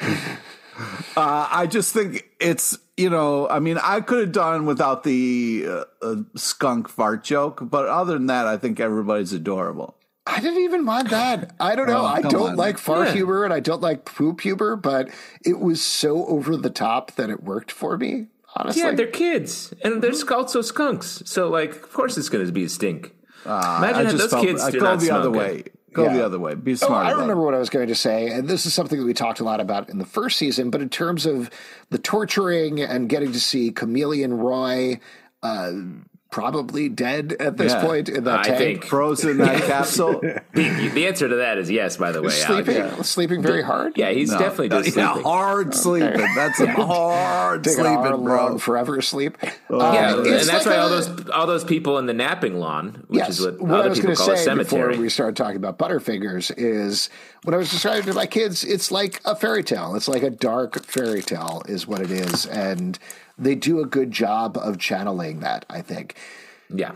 uh, 0.00 1.48
I 1.50 1.66
just 1.68 1.92
think 1.92 2.28
it's 2.40 2.78
you 2.96 3.10
know, 3.10 3.48
I 3.48 3.58
mean, 3.58 3.78
I 3.82 4.00
could 4.00 4.20
have 4.20 4.32
done 4.32 4.66
without 4.66 5.02
the 5.02 5.64
uh, 5.68 5.84
uh, 6.02 6.16
skunk 6.36 6.88
fart 6.88 7.24
joke, 7.24 7.58
but 7.62 7.86
other 7.88 8.14
than 8.14 8.26
that, 8.26 8.46
I 8.46 8.56
think 8.56 8.78
everybody's 8.80 9.32
adorable. 9.32 9.96
I 10.26 10.40
didn't 10.40 10.62
even 10.62 10.84
mind 10.84 11.08
that. 11.10 11.54
I 11.60 11.74
don't 11.76 11.86
know. 11.86 12.00
Oh, 12.00 12.06
I 12.06 12.22
don't 12.22 12.50
on. 12.50 12.56
like 12.56 12.78
fart 12.78 13.08
Yeah. 13.08 13.12
humor 13.14 13.44
and 13.44 13.52
I 13.52 13.60
don't 13.60 13.82
like 13.82 14.06
poop 14.06 14.40
humor, 14.40 14.74
but 14.74 15.10
it 15.44 15.58
was 15.60 15.82
so 15.82 16.24
over 16.26 16.56
the 16.56 16.70
top 16.70 17.12
that 17.16 17.28
it 17.28 17.42
worked 17.42 17.70
for 17.70 17.98
me. 17.98 18.28
Honestly, 18.56 18.82
Yeah, 18.82 18.92
they're 18.92 19.06
kids, 19.08 19.74
and 19.82 20.00
they're 20.00 20.12
also 20.32 20.62
skunks. 20.62 21.22
So, 21.26 21.48
like, 21.48 21.72
of 21.72 21.92
course, 21.92 22.16
it's 22.16 22.28
going 22.28 22.46
to 22.46 22.52
be 22.52 22.64
a 22.64 22.68
stink. 22.68 23.12
Imagine 23.44 23.52
I 23.96 24.02
if 24.04 24.10
just 24.12 24.18
those 24.18 24.30
felt 24.30 24.46
kids 24.46 24.62
I 24.62 24.70
do 24.70 24.78
go 24.78 24.84
not 24.86 25.00
the 25.00 25.06
smell 25.06 25.18
other 25.18 25.30
good. 25.30 25.38
way. 25.38 25.64
Go 25.94 26.04
Yeah. 26.04 26.12
the 26.14 26.26
other 26.26 26.38
way. 26.38 26.54
Be 26.54 26.74
smart. 26.76 26.90
Oh, 26.90 26.94
smart. 26.94 27.06
I 27.06 27.10
about 27.10 27.18
it. 27.18 27.22
remember 27.22 27.44
what 27.44 27.54
I 27.54 27.58
was 27.58 27.70
going 27.70 27.88
to 27.88 27.94
say, 27.94 28.28
and 28.28 28.46
this 28.48 28.66
is 28.66 28.74
something 28.74 28.98
that 28.98 29.06
we 29.06 29.14
talked 29.14 29.40
a 29.40 29.44
lot 29.44 29.60
about 29.60 29.88
in 29.88 29.98
the 29.98 30.04
first 30.04 30.36
season. 30.38 30.68
But 30.70 30.82
in 30.82 30.88
terms 30.90 31.24
of 31.24 31.48
the 31.90 31.98
torturing 31.98 32.80
and 32.82 33.08
getting 33.08 33.32
to 33.32 33.40
see 33.40 33.70
Chameleon 33.70 34.34
Roy, 34.34 35.00
uh, 35.42 35.72
probably 36.34 36.88
dead 36.88 37.36
at 37.38 37.56
this 37.56 37.72
Yeah. 37.72 37.80
point 37.80 38.08
in 38.08 38.24
that 38.24 38.40
I 38.40 38.42
tank, 38.42 38.58
think 38.58 38.84
Frozen 38.86 39.38
that 39.46 39.62
capsule. 39.62 40.18
the, 40.52 40.90
the 40.92 41.06
answer 41.06 41.28
to 41.28 41.36
that 41.36 41.58
is 41.58 41.70
yes. 41.70 41.96
By 41.96 42.10
the 42.10 42.22
way, 42.22 42.32
Alex. 42.42 42.66
sleeping, 42.66 43.02
sleeping 43.04 43.40
very 43.42 43.62
hard. 43.62 43.92
Yeah, 43.96 44.10
he's 44.10 44.32
No. 44.32 44.38
definitely 44.40 44.70
just 44.70 44.96
yeah, 44.96 45.12
sleeping. 45.12 45.22
hard 45.30 45.74
sleeping. 45.76 46.34
That's 46.34 46.58
a 46.58 46.66
hard 46.72 47.62
Taking 47.62 47.84
a 47.84 47.84
hard, 47.84 48.04
sleeping, 48.04 48.24
long, 48.24 48.24
bro. 48.24 48.58
forever 48.58 49.00
sleep. 49.00 49.38
Yeah, 49.44 49.50
Uh, 49.70 50.16
and 50.16 50.26
that's 50.26 50.48
like 50.50 50.66
why 50.66 50.76
all 50.78 50.88
those 50.88 51.28
all 51.30 51.46
those 51.46 51.62
people 51.62 51.98
in 51.98 52.06
the 52.06 52.14
napping 52.14 52.58
lawn, 52.58 53.04
which 53.06 53.18
yes, 53.18 53.38
is 53.38 53.46
what, 53.46 53.60
what 53.60 53.70
I 53.70 53.78
other 53.78 53.88
was 53.90 53.98
people 54.00 54.14
going 54.14 54.16
to 54.16 54.22
call 54.24 54.34
a 54.34 54.36
say 54.36 54.54
before 54.56 54.88
we 54.96 55.08
started 55.08 55.36
talking 55.36 55.56
about 55.56 55.78
Butterfingers 55.78 56.52
is 56.56 57.10
what 57.44 57.54
I 57.54 57.58
was 57.58 57.70
describing 57.70 58.06
to 58.06 58.12
my 58.14 58.26
kids, 58.26 58.64
it's 58.64 58.90
like 58.90 59.20
a 59.24 59.36
fairy 59.36 59.62
tale. 59.62 59.94
It's 59.94 60.08
like 60.08 60.24
a 60.24 60.30
dark 60.30 60.84
fairy 60.84 61.22
tale, 61.22 61.62
is 61.68 61.86
what 61.86 62.00
it 62.00 62.10
is, 62.10 62.44
and 62.46 62.98
they 63.38 63.54
do 63.54 63.80
a 63.80 63.86
good 63.86 64.10
job 64.10 64.56
of 64.56 64.78
channeling 64.78 65.40
that. 65.40 65.64
I 65.68 65.82
think. 65.82 66.16
yeah, 66.68 66.92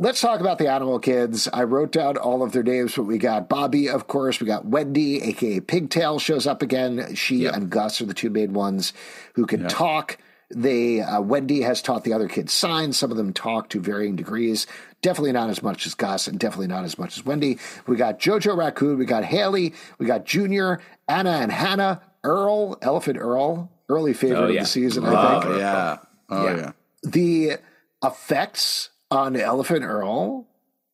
Let's 0.00 0.20
talk 0.20 0.38
about 0.40 0.58
the 0.58 0.68
animal 0.70 1.00
kids. 1.00 1.48
I 1.52 1.64
wrote 1.64 1.90
down 1.90 2.16
all 2.16 2.44
of 2.44 2.52
their 2.52 2.62
names, 2.62 2.94
but 2.94 3.02
we 3.02 3.18
got 3.18 3.48
Bobby, 3.48 3.88
of 3.88 4.06
course. 4.06 4.38
We 4.40 4.46
got 4.46 4.64
Wendy, 4.64 5.20
aka 5.22 5.58
Pigtail, 5.60 6.20
shows 6.20 6.46
up 6.46 6.62
again. 6.62 7.16
She 7.16 7.38
Yep. 7.38 7.54
and 7.54 7.70
Gus 7.70 8.00
are 8.00 8.06
the 8.06 8.14
two 8.14 8.30
main 8.30 8.52
ones 8.52 8.92
who 9.34 9.44
can 9.44 9.66
talk. 9.68 10.18
They 10.54 11.00
uh, 11.00 11.20
Wendy 11.20 11.62
has 11.62 11.82
taught 11.82 12.04
the 12.04 12.12
other 12.12 12.28
kids 12.28 12.52
signs. 12.52 12.96
Some 12.96 13.10
of 13.10 13.16
them 13.16 13.32
talk 13.32 13.68
to 13.70 13.80
varying 13.80 14.14
degrees. 14.16 14.66
Definitely 15.02 15.32
not 15.32 15.50
as 15.50 15.62
much 15.62 15.84
as 15.84 15.94
Gus, 15.94 16.26
and 16.28 16.38
definitely 16.38 16.68
not 16.68 16.84
as 16.84 16.96
much 16.96 17.18
as 17.18 17.26
Wendy. 17.26 17.58
We 17.86 17.96
got 17.96 18.18
Jojo 18.20 18.56
Raccoon. 18.56 18.98
We 18.98 19.04
got 19.04 19.24
Haley. 19.24 19.74
We 19.98 20.06
got 20.06 20.24
Junior, 20.24 20.80
Anna, 21.08 21.32
and 21.32 21.50
Hannah. 21.52 22.00
Earl, 22.24 22.78
Elephant 22.82 23.18
Earl, 23.18 23.70
early 23.88 24.12
favorite 24.14 24.38
Oh, 24.38 24.48
of 24.48 24.54
the 24.54 24.64
season. 24.64 25.04
I 25.04 25.40
think 25.40 25.44
Oh 25.46 25.58
yeah. 25.58 25.96
Oh 26.30 26.44
Yeah. 26.46 26.56
yeah. 26.56 26.72
the 27.02 27.52
effects 28.04 28.90
on 29.10 29.36
Elephant 29.36 29.84
Earl 29.84 30.46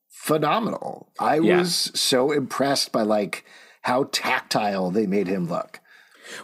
phenomenal. 0.09 1.09
I 1.19 1.39
Yeah. 1.39 1.59
was 1.59 1.91
so 1.95 2.31
impressed 2.33 2.93
by 2.93 3.03
like 3.03 3.45
how 3.83 4.09
tactile 4.13 4.91
they 4.91 5.07
made 5.07 5.27
him 5.27 5.49
look. 5.49 5.81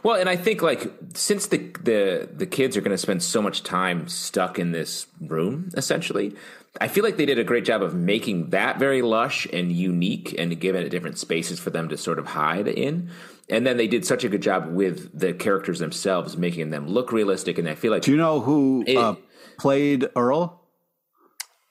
Well, 0.02 0.16
and 0.20 0.28
I 0.28 0.36
think 0.36 0.60
like 0.60 0.92
since 1.14 1.46
the 1.46 1.58
the 1.82 2.28
the 2.30 2.46
kids 2.46 2.76
are 2.76 2.82
going 2.82 2.90
to 2.90 2.98
spend 2.98 3.22
so 3.22 3.40
much 3.40 3.62
time 3.62 4.08
stuck 4.08 4.58
in 4.58 4.72
this 4.72 5.06
room, 5.20 5.70
essentially, 5.74 6.36
I 6.80 6.88
feel 6.88 7.02
like 7.02 7.16
they 7.16 7.24
did 7.24 7.38
a 7.38 7.44
great 7.44 7.64
job 7.64 7.82
of 7.82 7.94
making 7.94 8.50
that 8.50 8.78
very 8.78 9.00
lush 9.00 9.46
and 9.50 9.72
unique, 9.72 10.34
and 10.38 10.60
giving 10.60 10.82
it 10.84 10.90
different 10.90 11.16
spaces 11.16 11.58
for 11.58 11.70
them 11.70 11.88
to 11.88 11.96
sort 11.96 12.18
of 12.18 12.26
hide 12.26 12.68
in. 12.68 13.08
And 13.50 13.66
then 13.66 13.76
they 13.76 13.86
did 13.88 14.04
such 14.06 14.22
a 14.24 14.28
good 14.28 14.42
job 14.42 14.68
with 14.68 15.18
the 15.18 15.32
characters 15.32 15.78
themselves, 15.80 16.36
making 16.36 16.70
them 16.70 16.86
look 16.88 17.12
realistic. 17.12 17.58
And 17.58 17.68
I 17.68 17.74
feel 17.74 17.90
like 17.92 18.02
Do 18.02 18.10
you 18.12 18.16
know 18.16 18.40
who 18.40 18.84
It- 18.86 18.96
uh, 18.96 19.16
played 19.58 20.08
Earl? 20.16 20.60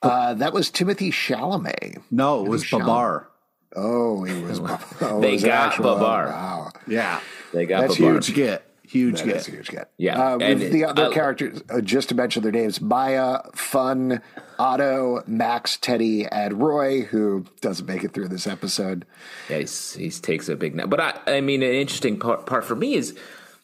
Uh, 0.02 0.34
that 0.36 0.54
was 0.54 0.70
Timothée 0.72 1.12
Chalamet. 1.12 2.02
No, 2.12 2.46
it 2.46 2.50
was 2.50 2.64
Chalamet. 2.64 2.80
Babar. 2.80 3.28
Oh, 3.76 4.24
he 4.24 4.42
was. 4.44 4.60
Oh, 5.02 5.20
They 5.22 5.34
was 5.34 5.44
got 5.44 5.68
actual- 5.70 5.96
Babar. 5.96 6.28
Wow, 6.28 6.72
Yeah. 6.88 7.20
they 7.54 7.66
got 7.66 7.82
That's 7.82 7.98
the 7.98 8.04
bar. 8.04 8.14
Huge 8.14 8.34
get. 8.34 8.66
Huge 8.84 9.20
that 9.20 9.28
get. 9.28 9.36
is 9.38 9.48
a 9.48 9.52
huge 9.52 9.70
get. 9.70 9.92
Yeah, 9.98 10.20
uh, 10.34 10.38
and 10.40 10.60
the 10.62 10.82
it- 10.82 10.84
other 10.84 11.06
I- 11.06 11.14
characters, 11.14 11.62
uh, 11.70 11.80
just 11.82 12.10
to 12.10 12.16
mention 12.16 12.42
their 12.42 12.52
names: 12.52 12.82
Maya, 12.82 13.40
Fun, 13.54 14.22
Otto, 14.60 15.24
Max, 15.26 15.78
Teddy, 15.78 16.26
and 16.26 16.62
Roy, 16.62 17.04
who 17.04 17.46
doesn't 17.62 17.86
make 17.86 18.04
it 18.04 18.14
through 18.14 18.28
this 18.28 18.46
episode. 18.46 19.06
Yeah, 19.50 19.60
he's, 19.60 19.94
he 19.94 20.12
takes 20.12 20.50
a 20.50 20.56
big 20.58 20.76
nap. 20.76 20.90
But 20.90 21.00
I, 21.00 21.38
I 21.38 21.42
mean, 21.42 21.64
an 21.64 21.74
interesting 21.74 22.20
part, 22.20 22.46
part 22.46 22.66
for 22.66 22.76
me 22.76 22.96
is, 22.96 23.18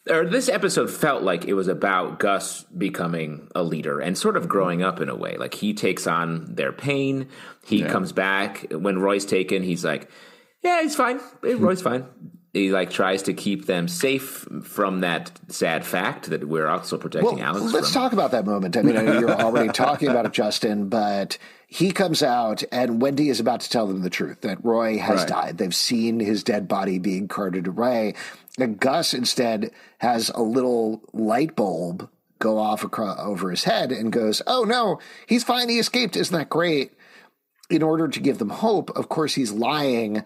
or 0.08 0.24
this 0.24 0.48
episode 0.48 0.90
felt 0.90 1.22
like 1.22 1.44
it 1.44 1.54
was 1.54 1.68
about 1.68 2.18
Gus 2.18 2.62
becoming 2.64 3.48
a 3.54 3.62
leader 3.62 4.00
and 4.00 4.16
sort 4.16 4.36
of 4.36 4.48
growing 4.48 4.82
up 4.82 5.00
in 5.00 5.08
a 5.08 5.16
way. 5.16 5.36
Like 5.36 5.54
he 5.54 5.74
takes 5.74 6.06
on 6.06 6.54
their 6.54 6.72
pain. 6.72 7.28
He 7.64 7.82
comes 7.82 8.12
back 8.12 8.66
when 8.70 8.98
Roy's 8.98 9.26
taken. 9.26 9.62
He's 9.62 9.84
like, 9.84 10.08
yeah, 10.62 10.80
he's 10.82 10.96
fine. 10.96 11.20
Roy's 11.42 11.82
fine. 11.90 12.06
He 12.52 12.70
like 12.72 12.90
tries 12.90 13.22
to 13.24 13.34
keep 13.34 13.66
them 13.66 13.86
safe 13.86 14.46
from 14.62 15.00
that 15.00 15.38
sad 15.48 15.84
fact 15.84 16.30
that 16.30 16.48
we're 16.48 16.66
also 16.68 16.96
protecting 16.96 17.36
Well, 17.36 17.44
Alex 17.44 17.72
let's 17.74 17.92
from. 17.92 18.02
talk 18.02 18.12
about 18.14 18.30
that 18.30 18.46
moment. 18.46 18.76
I 18.78 18.82
mean, 18.82 18.96
I 18.96 19.02
know 19.02 19.18
you're 19.20 19.30
already 19.40 19.68
talking 19.68 20.08
about 20.08 20.24
it, 20.24 20.32
Justin, 20.32 20.88
but 20.88 21.36
he 21.66 21.90
comes 21.92 22.22
out 22.22 22.62
and 22.72 23.02
Wendy 23.02 23.28
is 23.28 23.40
about 23.40 23.60
to 23.60 23.68
tell 23.70 23.86
them 23.86 24.00
the 24.00 24.08
truth 24.08 24.40
that 24.40 24.64
Roy 24.64 24.96
has 24.98 25.20
Right. 25.20 25.28
died. 25.28 25.58
They've 25.58 25.74
seen 25.74 26.18
his 26.18 26.42
dead 26.42 26.66
body 26.66 26.98
being 26.98 27.28
carted 27.28 27.66
away. 27.66 28.14
And 28.58 28.80
Gus 28.80 29.12
instead 29.12 29.70
has 29.98 30.30
a 30.34 30.40
little 30.42 31.02
light 31.12 31.56
bulb 31.56 32.08
go 32.38 32.58
off 32.58 32.84
across, 32.84 33.18
over 33.20 33.50
his 33.50 33.64
head 33.64 33.92
and 33.92 34.10
goes, 34.10 34.40
Oh 34.46 34.64
no, 34.64 34.98
he's 35.26 35.44
fine. 35.44 35.68
He 35.68 35.78
escaped. 35.78 36.16
Isn't 36.16 36.36
that 36.38 36.48
great? 36.48 36.92
In 37.68 37.82
order 37.82 38.08
to 38.08 38.20
give 38.20 38.38
them 38.38 38.48
hope, 38.50 38.96
of 38.96 39.08
course, 39.10 39.34
he's 39.34 39.52
lying 39.52 40.22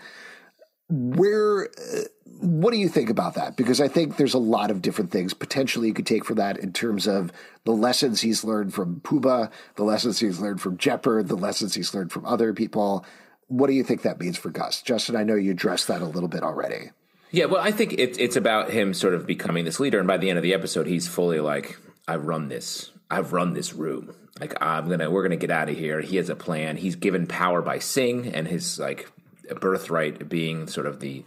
where 0.91 1.69
uh, 1.69 2.03
what 2.41 2.73
do 2.73 2.79
you 2.79 2.89
think 2.89 3.11
about 3.11 3.35
that 3.35 3.57
because 3.57 3.81
i 3.81 3.89
think 3.89 4.17
there's 4.17 4.35
a 4.35 4.39
lot 4.39 4.71
of 4.71 4.83
different 4.83 5.11
things 5.11 5.33
potentially 5.33 5.89
you 5.89 5.95
could 5.95 6.07
take 6.07 6.25
from 6.25 6.37
that 6.37 6.59
in 6.59 6.73
terms 6.73 7.07
of 7.07 7.33
the 7.65 7.73
lessons 7.73 8.21
he's 8.23 8.43
learned 8.45 8.73
from 8.75 9.01
Pubba, 9.01 9.51
the 9.77 9.85
lessons 9.85 10.19
he's 10.19 10.41
learned 10.41 10.61
from 10.61 10.79
Jepperd, 10.79 11.29
the 11.29 11.37
lessons 11.37 11.75
he's 11.75 11.95
learned 11.95 12.11
from 12.11 12.27
other 12.27 12.53
people 12.53 13.05
what 13.49 13.67
do 13.67 13.73
you 13.73 13.85
think 13.85 14.03
that 14.03 14.19
means 14.21 14.37
for 14.37 14.51
gus 14.51 14.83
justin 14.83 15.17
i 15.17 15.23
know 15.23 15.35
you 15.35 15.53
addressed 15.53 15.89
that 15.89 16.03
a 16.03 16.07
little 16.07 16.29
bit 16.29 16.43
already 16.43 16.91
Yeah, 17.33 17.45
well, 17.45 17.63
I 17.63 17.71
think 17.71 17.95
it's 17.97 18.19
it's 18.19 18.35
about 18.35 18.71
him 18.71 18.93
sort 18.93 19.15
of 19.15 19.25
becoming 19.25 19.65
this 19.65 19.79
leader, 19.79 19.99
and 20.01 20.09
by 20.09 20.17
the 20.19 20.29
end 20.31 20.39
of 20.39 20.43
the 20.43 20.53
episode, 20.53 20.89
he's 20.89 21.07
fully 21.07 21.39
like, 21.39 21.79
i've 22.09 22.27
run 22.27 22.49
this. 22.49 22.91
I've 23.09 23.33
run 23.33 23.55
this 23.55 23.73
room. 23.73 24.13
Like, 24.41 24.55
I'm 24.61 24.89
gonna, 24.89 25.09
we're 25.11 25.23
gonna 25.23 25.37
get 25.37 25.51
out 25.53 25.69
of 25.69 25.77
here." 25.79 26.01
He 26.01 26.17
has 26.17 26.29
a 26.29 26.35
plan. 26.35 26.77
He's 26.77 26.97
given 26.97 27.29
power 27.29 27.63
by 27.63 27.79
Singh, 27.79 28.35
and 28.35 28.49
his 28.49 28.81
like 28.81 29.09
birthright 29.55 30.29
being 30.29 30.67
sort 30.67 30.87
of 30.87 31.01
the 31.01 31.25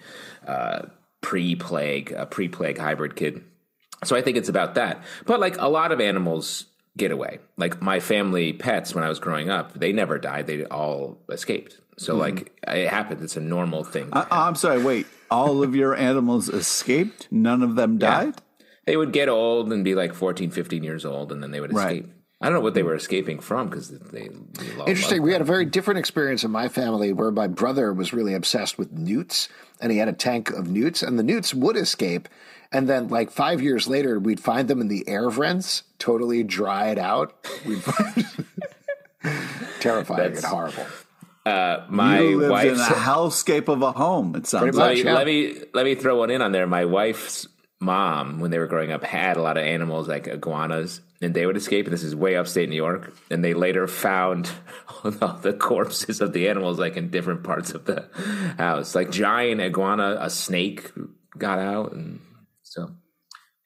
uh, 0.47 0.83
pre-plague, 1.21 2.13
uh, 2.13 2.25
pre-plague 2.25 2.77
hybrid 2.77 3.15
kid. 3.15 3.43
So 4.03 4.15
I 4.15 4.21
think 4.21 4.37
it's 4.37 4.49
about 4.49 4.75
that. 4.75 5.01
But 5.25 5.39
like 5.39 5.57
a 5.59 5.67
lot 5.69 5.91
of 5.91 6.01
animals 6.01 6.65
get 6.97 7.11
away. 7.11 7.39
Like 7.57 7.81
my 7.81 7.99
family 7.99 8.53
pets 8.53 8.93
when 8.93 9.03
I 9.03 9.09
was 9.09 9.19
growing 9.19 9.49
up, 9.49 9.73
they 9.73 9.93
never 9.93 10.19
died. 10.19 10.47
They 10.47 10.65
all 10.65 11.17
escaped. 11.29 11.79
So 11.97 12.15
like 12.15 12.51
it 12.67 12.89
happens. 12.89 13.21
It's 13.23 13.37
a 13.37 13.41
normal 13.41 13.83
thing. 13.83 14.09
I, 14.13 14.25
I'm 14.29 14.55
sorry. 14.55 14.83
Wait. 14.83 15.07
All 15.31 15.63
of 15.63 15.75
your 15.75 15.95
animals 15.95 16.49
escaped. 16.49 17.27
None 17.31 17.63
of 17.63 17.75
them 17.75 17.97
died. 17.97 18.35
they 18.85 18.97
would 18.97 19.13
get 19.13 19.29
old 19.29 19.71
and 19.71 19.83
be 19.83 19.95
like 19.95 20.13
14 20.13 20.51
15 20.51 20.83
years 20.83 21.05
old 21.05 21.31
and 21.31 21.41
then 21.41 21.51
they 21.51 21.59
would 21.59 21.73
Right. 21.73 22.05
Escape 22.43 22.45
i 22.45 22.49
don't 22.49 22.53
know 22.53 22.63
what 22.63 22.73
they 22.73 22.83
were 22.83 22.95
escaping 22.95 23.39
from 23.39 23.69
because 23.69 23.89
they, 23.89 24.27
they 24.27 24.29
interesting 24.85 25.19
loved 25.19 25.25
we 25.25 25.31
had 25.31 25.41
a 25.41 25.45
very 25.45 25.65
different 25.65 25.99
experience 25.99 26.43
in 26.43 26.51
my 26.51 26.67
family 26.67 27.13
where 27.13 27.31
my 27.31 27.47
brother 27.47 27.93
was 27.93 28.13
really 28.13 28.33
obsessed 28.33 28.77
with 28.77 28.91
newts 28.91 29.49
and 29.81 29.91
he 29.91 29.97
had 29.97 30.07
a 30.07 30.13
tank 30.13 30.49
of 30.51 30.67
newts 30.67 31.01
and 31.01 31.17
the 31.17 31.23
newts 31.23 31.53
would 31.53 31.77
escape 31.77 32.29
and 32.71 32.89
then 32.89 33.07
like 33.07 33.31
five 33.31 33.61
years 33.61 33.87
later 33.87 34.19
we'd 34.19 34.39
find 34.39 34.67
them 34.67 34.81
in 34.81 34.87
the 34.87 35.07
air 35.07 35.29
vents 35.29 35.83
totally 35.99 36.43
dried 36.43 36.99
out 36.99 37.35
we'd 37.65 37.83
find 37.83 38.45
terrifying 39.79 40.33
That's- 40.33 40.43
and 40.43 40.45
horrible 40.45 40.85
uh, 41.45 41.85
my 41.89 42.21
you 42.21 42.37
lived 42.37 42.43
in 42.43 42.49
wife's 42.77 42.89
a 42.89 42.93
hellscape 42.93 43.67
of 43.67 43.81
a 43.81 43.91
home. 43.91 44.33
It 44.35 44.47
sounds 44.47 44.77
like. 44.77 44.95
me, 44.95 45.03
yeah. 45.03 45.13
let 45.13 45.27
me 45.27 45.55
let 45.73 45.83
me 45.83 45.95
throw 45.95 46.15
one 46.15 46.29
in 46.29 46.41
on 46.41 46.53
there 46.53 46.65
my 46.65 46.85
wife's 46.85 47.47
mom 47.83 48.39
when 48.39 48.51
they 48.51 48.57
were 48.57 48.67
growing 48.67 48.91
up 48.91 49.03
had 49.03 49.37
a 49.37 49.41
lot 49.41 49.57
of 49.57 49.63
animals 49.63 50.07
like 50.07 50.27
iguanas 50.27 51.01
and 51.21 51.33
they 51.33 51.45
would 51.45 51.57
escape. 51.57 51.85
And 51.85 51.93
this 51.93 52.03
is 52.03 52.15
way 52.15 52.35
upstate 52.35 52.69
new 52.69 52.75
york. 52.75 53.13
And 53.29 53.43
they 53.43 53.53
later 53.53 53.87
found 53.87 54.49
all 55.21 55.33
the 55.33 55.53
corpses 55.53 56.21
of 56.21 56.33
the 56.33 56.49
animals 56.49 56.79
like 56.79 56.97
in 56.97 57.09
different 57.09 57.43
parts 57.43 57.71
of 57.71 57.85
the 57.85 58.07
house. 58.57 58.95
Like 58.95 59.11
giant 59.11 59.61
iguana 59.61 60.17
a 60.19 60.29
snake 60.29 60.91
got 61.37 61.59
out. 61.59 61.93
And 61.93 62.19
so 62.63 62.91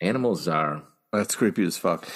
animals 0.02 0.48
are 0.48 0.84
That's 1.14 1.36
creepy 1.36 1.64
as 1.66 1.78
fuck. 1.78 2.08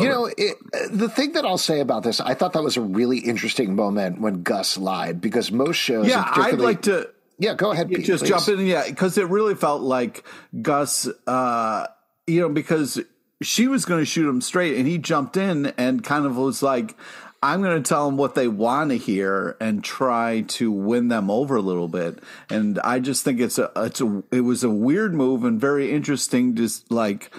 You 0.00 0.08
know, 0.08 0.30
it, 0.36 0.56
the 0.90 1.08
thing 1.08 1.32
that 1.32 1.44
I'll 1.44 1.58
say 1.58 1.80
about 1.80 2.02
this, 2.02 2.20
I 2.20 2.34
thought 2.34 2.54
that 2.54 2.62
was 2.62 2.76
a 2.76 2.80
really 2.80 3.18
interesting 3.18 3.76
moment 3.76 4.20
when 4.20 4.42
Gus 4.42 4.78
lied 4.78 5.20
because 5.20 5.52
most 5.52 5.76
shows, 5.76 6.08
Yeah, 6.08 6.24
I'd 6.26 6.58
like 6.58 6.82
to 6.82 7.10
Yeah, 7.38 7.54
go 7.54 7.70
ahead, 7.70 7.88
Pete. 7.88 8.04
just 8.04 8.24
please. 8.24 8.30
jump 8.30 8.48
in. 8.48 8.66
Yeah, 8.66 8.84
because 8.88 9.16
it 9.16 9.28
really 9.28 9.54
felt 9.54 9.82
like 9.82 10.24
Gus, 10.60 11.08
uh, 11.26 11.86
you 12.26 12.40
know, 12.40 12.48
because 12.48 13.00
she 13.42 13.68
was 13.68 13.84
going 13.84 14.00
to 14.00 14.04
shoot 14.04 14.28
him 14.28 14.40
straight, 14.40 14.76
and 14.76 14.86
he 14.86 14.98
jumped 14.98 15.36
in 15.36 15.66
and 15.78 16.02
kind 16.02 16.26
of 16.26 16.36
was 16.36 16.62
like, 16.62 16.96
"I'm 17.40 17.62
going 17.62 17.80
to 17.80 17.88
tell 17.88 18.06
them 18.06 18.16
what 18.16 18.34
they 18.34 18.48
want 18.48 18.90
to 18.90 18.98
hear 18.98 19.56
and 19.60 19.84
try 19.84 20.40
to 20.48 20.72
win 20.72 21.08
them 21.08 21.30
over 21.30 21.54
a 21.54 21.62
little 21.62 21.88
bit." 21.88 22.18
And 22.50 22.80
I 22.80 22.98
just 22.98 23.22
think 23.24 23.40
it's 23.40 23.58
a, 23.58 23.70
it's 23.76 24.00
a, 24.00 24.24
it 24.32 24.40
was 24.40 24.64
a 24.64 24.70
weird 24.70 25.14
move 25.14 25.44
and 25.44 25.60
very 25.60 25.92
interesting. 25.92 26.54
Just 26.56 26.90
like. 26.90 27.32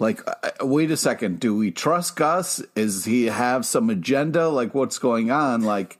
Like, 0.00 0.22
uh, 0.26 0.50
wait 0.66 0.90
a 0.90 0.96
second. 0.96 1.38
Do 1.38 1.56
we 1.56 1.70
trust 1.70 2.16
Gus? 2.16 2.60
Is 2.74 3.04
he 3.04 3.26
have 3.26 3.64
some 3.64 3.88
agenda? 3.90 4.48
Like, 4.48 4.74
what's 4.74 4.98
going 4.98 5.30
on? 5.30 5.62
Like, 5.62 5.98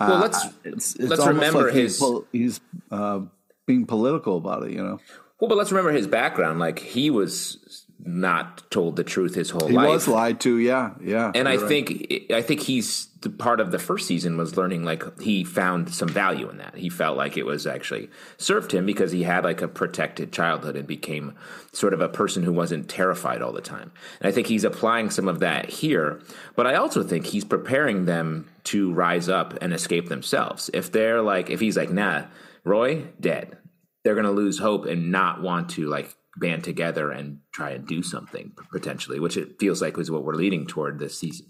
well 0.00 0.18
let's 0.18 0.44
it's, 0.64 0.94
it's 0.96 1.10
let's 1.10 1.26
remember 1.26 1.64
like 1.66 1.74
his 1.74 1.98
pull- 1.98 2.26
he's 2.32 2.60
uh, 2.90 3.20
being 3.66 3.86
political 3.86 4.36
about 4.36 4.64
it. 4.64 4.72
You 4.72 4.82
know. 4.82 5.00
Well, 5.40 5.48
but 5.48 5.58
let's 5.58 5.72
remember 5.72 5.92
his 5.92 6.06
background. 6.06 6.58
Like 6.58 6.78
he 6.78 7.10
was 7.10 7.83
not 8.06 8.70
told 8.70 8.96
the 8.96 9.04
truth 9.04 9.34
his 9.34 9.50
whole 9.50 9.68
He 9.68 9.74
life. 9.74 9.86
He 9.86 9.92
was 9.92 10.08
lied 10.08 10.40
to. 10.40 10.58
Yeah, 10.58 10.92
yeah. 11.00 11.32
and 11.34 11.48
I 11.48 11.56
right. 11.56 11.68
think 11.68 12.30
I 12.30 12.42
think 12.42 12.60
he's 12.60 13.06
the 13.22 13.30
part 13.30 13.60
of 13.60 13.70
the 13.70 13.78
first 13.78 14.06
season 14.06 14.36
was 14.36 14.56
learning 14.56 14.84
like 14.84 15.20
he 15.20 15.42
found 15.44 15.92
some 15.92 16.08
value 16.08 16.48
in 16.50 16.58
that. 16.58 16.76
He 16.76 16.90
felt 16.90 17.16
like 17.16 17.36
it 17.36 17.46
was 17.46 17.66
actually 17.66 18.10
served 18.36 18.72
him 18.72 18.84
because 18.84 19.12
he 19.12 19.22
had 19.22 19.44
like 19.44 19.62
a 19.62 19.68
protected 19.68 20.32
childhood 20.32 20.76
and 20.76 20.86
became 20.86 21.34
sort 21.72 21.94
of 21.94 22.00
a 22.00 22.08
person 22.08 22.42
who 22.42 22.52
wasn't 22.52 22.88
terrified 22.88 23.40
all 23.40 23.52
the 23.52 23.62
time. 23.62 23.90
And 24.20 24.28
I 24.28 24.32
think 24.32 24.46
he's 24.46 24.64
applying 24.64 25.08
some 25.08 25.26
of 25.26 25.40
that 25.40 25.70
here, 25.70 26.20
but 26.54 26.66
I 26.66 26.74
also 26.74 27.02
think 27.02 27.26
he's 27.26 27.44
preparing 27.44 28.04
them 28.04 28.50
to 28.64 28.92
rise 28.92 29.28
up 29.28 29.56
and 29.62 29.72
escape 29.72 30.08
themselves. 30.08 30.68
If 30.74 30.92
they're 30.92 31.22
like 31.22 31.48
if 31.48 31.60
he's 31.60 31.76
like, 31.76 31.90
"Nah, 31.90 32.24
Roy 32.64 33.04
dead." 33.18 33.56
They're 34.04 34.14
going 34.14 34.26
to 34.26 34.32
lose 34.32 34.58
hope 34.58 34.84
and 34.84 35.10
not 35.10 35.40
want 35.40 35.70
to 35.70 35.86
like 35.88 36.14
band 36.36 36.64
together 36.64 37.10
and 37.10 37.38
try 37.52 37.70
and 37.70 37.86
do 37.86 38.02
something 38.02 38.52
potentially, 38.72 39.20
which 39.20 39.36
it 39.36 39.58
feels 39.58 39.80
like 39.80 39.98
is 39.98 40.10
what 40.10 40.24
we're 40.24 40.34
leading 40.34 40.66
toward 40.66 40.98
this 40.98 41.18
season. 41.18 41.46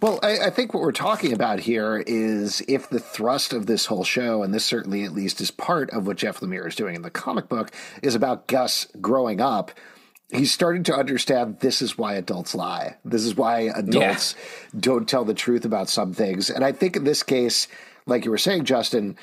Well, 0.00 0.20
I, 0.22 0.46
I 0.46 0.50
think 0.50 0.72
what 0.72 0.82
we're 0.82 0.92
talking 0.92 1.32
about 1.32 1.60
here 1.60 2.02
is 2.06 2.62
if 2.68 2.88
the 2.88 3.00
thrust 3.00 3.52
of 3.52 3.66
this 3.66 3.86
whole 3.86 4.04
show, 4.04 4.42
and 4.42 4.54
this 4.54 4.64
certainly 4.64 5.04
at 5.04 5.12
least 5.12 5.40
is 5.40 5.50
part 5.50 5.90
of 5.90 6.06
what 6.06 6.16
Jeff 6.16 6.40
Lemire 6.40 6.66
is 6.66 6.76
doing 6.76 6.94
in 6.94 7.02
the 7.02 7.10
comic 7.10 7.48
book, 7.48 7.70
is 8.02 8.14
about 8.14 8.46
Gus 8.46 8.86
growing 9.00 9.40
up. 9.40 9.72
He's 10.32 10.52
starting 10.52 10.84
to 10.84 10.94
understand 10.94 11.58
this 11.60 11.82
is 11.82 11.98
why 11.98 12.14
adults 12.14 12.54
lie. 12.54 12.96
This 13.04 13.24
is 13.24 13.36
why 13.36 13.70
adults 13.74 14.36
don't 14.78 15.08
tell 15.08 15.24
the 15.24 15.34
truth 15.34 15.64
about 15.64 15.88
some 15.88 16.12
things. 16.12 16.50
And 16.50 16.64
I 16.64 16.72
think 16.72 16.94
in 16.94 17.04
this 17.04 17.22
case, 17.24 17.66
like 18.06 18.24
you 18.24 18.30
were 18.30 18.38
saying, 18.38 18.64
Justin, 18.64 19.16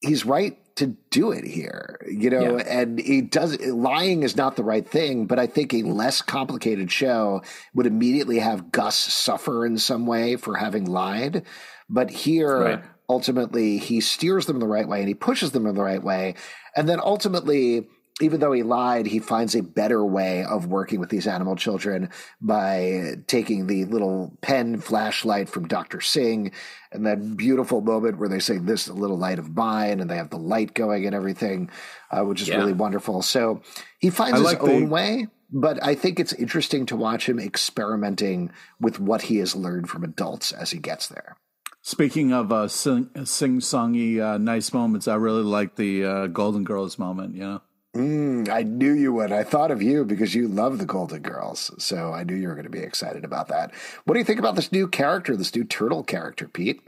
he's 0.00 0.24
right 0.24 0.56
to 0.76 0.96
do 1.10 1.30
it 1.30 1.44
here, 1.44 1.98
you 2.10 2.30
know, 2.30 2.56
Yeah. 2.56 2.64
and 2.66 2.98
he 2.98 3.20
does 3.20 3.60
lying 3.66 4.22
is 4.22 4.36
not 4.36 4.56
the 4.56 4.64
right 4.64 4.88
thing, 4.88 5.26
but 5.26 5.38
I 5.38 5.46
think 5.46 5.74
a 5.74 5.82
less 5.82 6.22
complicated 6.22 6.90
show 6.90 7.42
would 7.74 7.86
immediately 7.86 8.38
have 8.38 8.72
Gus 8.72 8.96
suffer 8.96 9.66
in 9.66 9.76
some 9.76 10.06
way 10.06 10.36
for 10.36 10.54
having 10.56 10.86
lied. 10.86 11.44
But 11.88 12.10
here, 12.10 12.58
Right. 12.58 12.82
ultimately, 13.10 13.76
he 13.78 14.00
steers 14.00 14.46
them 14.46 14.58
the 14.58 14.66
right 14.66 14.88
way 14.88 15.00
and 15.00 15.08
he 15.08 15.14
pushes 15.14 15.50
them 15.50 15.66
in 15.66 15.74
the 15.74 15.82
right 15.82 16.02
way. 16.02 16.34
And 16.76 16.88
then 16.88 17.00
ultimately, 17.02 17.88
even 18.20 18.40
though 18.40 18.52
he 18.52 18.62
lied, 18.62 19.06
he 19.06 19.18
finds 19.18 19.54
a 19.54 19.62
better 19.62 20.04
way 20.04 20.44
of 20.44 20.66
working 20.66 21.00
with 21.00 21.08
these 21.08 21.26
animal 21.26 21.56
children 21.56 22.10
by 22.40 23.14
taking 23.26 23.66
the 23.66 23.84
little 23.86 24.36
pen 24.42 24.78
flashlight 24.78 25.48
from 25.48 25.66
Dr. 25.68 26.00
Singh 26.00 26.52
and 26.92 27.06
that 27.06 27.36
beautiful 27.36 27.80
moment 27.80 28.18
where 28.18 28.28
they 28.28 28.40
say, 28.40 28.58
This 28.58 28.88
little 28.88 29.16
light 29.16 29.38
of 29.38 29.56
mine, 29.56 30.00
and 30.00 30.10
they 30.10 30.16
have 30.16 30.30
the 30.30 30.36
light 30.38 30.74
going 30.74 31.06
and 31.06 31.14
everything, 31.14 31.70
uh, 32.10 32.22
which 32.24 32.42
is 32.42 32.48
Yeah. 32.48 32.56
really 32.58 32.72
wonderful. 32.74 33.22
So 33.22 33.62
he 33.98 34.10
finds 34.10 34.34
I 34.34 34.36
his 34.38 34.44
like 34.44 34.60
the- 34.60 34.72
own 34.72 34.90
way. 34.90 35.28
But 35.52 35.82
I 35.82 35.96
think 35.96 36.20
it's 36.20 36.32
interesting 36.34 36.86
to 36.86 36.96
watch 36.96 37.28
him 37.28 37.40
experimenting 37.40 38.50
with 38.80 39.00
what 39.00 39.22
he 39.22 39.38
has 39.38 39.56
learned 39.56 39.88
from 39.90 40.04
adults 40.04 40.52
as 40.52 40.70
he 40.70 40.78
gets 40.78 41.08
there. 41.08 41.36
Speaking 41.82 42.32
of 42.32 42.52
uh, 42.52 42.68
sing 42.68 43.08
sing 43.24 43.58
songy 43.60 44.20
uh, 44.20 44.38
nice 44.38 44.72
moments, 44.72 45.08
I 45.08 45.14
really 45.16 45.42
like 45.42 45.74
the 45.76 46.04
uh, 46.04 46.26
Golden 46.28 46.62
Girls 46.62 46.98
moment. 46.98 47.34
You 47.34 47.40
know. 47.40 47.62
Mm, 47.96 48.48
I 48.48 48.62
knew 48.62 48.92
you 48.92 49.12
would. 49.14 49.32
I 49.32 49.42
thought 49.42 49.70
of 49.72 49.82
you 49.82 50.04
because 50.04 50.34
you 50.34 50.46
love 50.46 50.78
the 50.78 50.86
Golden 50.86 51.22
Girls. 51.22 51.72
So 51.78 52.12
I 52.12 52.22
knew 52.22 52.36
you 52.36 52.46
were 52.48 52.54
going 52.54 52.64
to 52.64 52.70
be 52.70 52.78
excited 52.78 53.24
about 53.24 53.48
that. 53.48 53.72
What 54.04 54.14
do 54.14 54.20
you 54.20 54.24
think 54.24 54.38
about 54.38 54.54
this 54.54 54.70
new 54.70 54.86
character, 54.86 55.36
this 55.36 55.54
new 55.54 55.64
turtle 55.64 56.04
character, 56.04 56.46
Pete? 56.46 56.82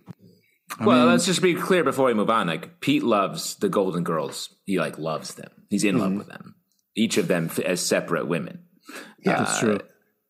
well, 0.80 1.06
let's 1.06 1.26
just 1.26 1.42
be 1.42 1.54
clear 1.54 1.84
before 1.84 2.06
we 2.06 2.14
move 2.14 2.30
on. 2.30 2.46
Like 2.46 2.80
Pete 2.80 3.02
loves 3.02 3.56
the 3.56 3.68
Golden 3.68 4.04
Girls. 4.04 4.54
He 4.64 4.78
like 4.78 4.98
loves 4.98 5.34
them. 5.34 5.50
He's 5.68 5.84
in 5.84 5.98
love 5.98 6.14
with 6.14 6.28
them. 6.28 6.54
Each 6.96 7.16
of 7.18 7.26
them 7.28 7.50
as 7.64 7.80
separate 7.80 8.28
women. 8.28 8.60
Yeah, 9.24 9.38
That's 9.38 9.58
true. 9.58 9.80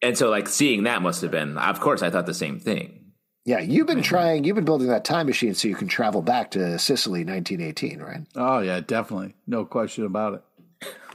And 0.01 0.17
so 0.19 0.31
like 0.31 0.49
seeing 0.49 0.85
that 0.85 1.03
must 1.03 1.23
have 1.23 1.31
been 1.31 1.59
of 1.59 1.81
course 1.81 2.03
I 2.03 2.11
thought 2.11 2.27
the 2.27 2.35
same 2.35 2.59
thing. 2.59 3.13
yeah. 3.45 3.61
You've 3.61 3.87
been 3.87 4.03
trying. 4.13 4.45
You've 4.45 4.57
been 4.57 4.65
building 4.65 4.89
that 4.89 5.05
time 5.05 5.27
machine 5.27 5.55
so 5.55 5.69
you 5.69 5.77
can 5.77 5.87
travel 5.89 6.23
back 6.23 6.53
to 6.53 6.79
Sicily, 6.79 7.25
1918, 7.25 8.01
right? 8.01 8.23
Oh 8.35 8.61
yeah, 8.61 8.81
definitely, 8.81 9.35
no 9.47 9.65
question 9.65 10.07
about 10.07 10.35
it. 10.35 10.43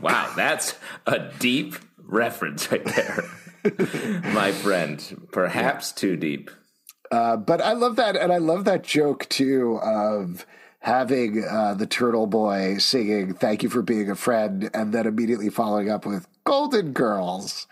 Wow, 0.02 0.32
that's 0.36 0.76
a 1.06 1.32
deep 1.40 1.76
reference 2.04 2.72
right 2.72 2.86
there. 2.86 3.24
My 4.34 4.52
friend, 4.52 5.28
perhaps 5.32 5.92
too 5.92 6.16
deep. 6.16 6.50
Uh, 7.12 7.38
but 7.38 7.62
I 7.62 7.74
love 7.74 7.96
that, 7.98 8.16
and 8.16 8.32
I 8.32 8.38
love 8.38 8.66
that 8.66 8.84
joke 8.84 9.28
too 9.30 9.80
of 9.82 10.46
having 10.80 11.44
uh, 11.44 11.74
the 11.74 11.86
turtle 11.88 12.28
boy 12.28 12.78
singing 12.78 13.34
"Thank 13.34 13.64
you 13.64 13.70
for 13.70 13.82
being 13.82 14.10
a 14.10 14.16
friend," 14.16 14.70
and 14.74 14.94
then 14.94 15.08
immediately 15.08 15.50
following 15.50 15.90
up 15.90 16.06
with 16.06 16.28
"Golden 16.44 16.92
Girls," 16.94 17.66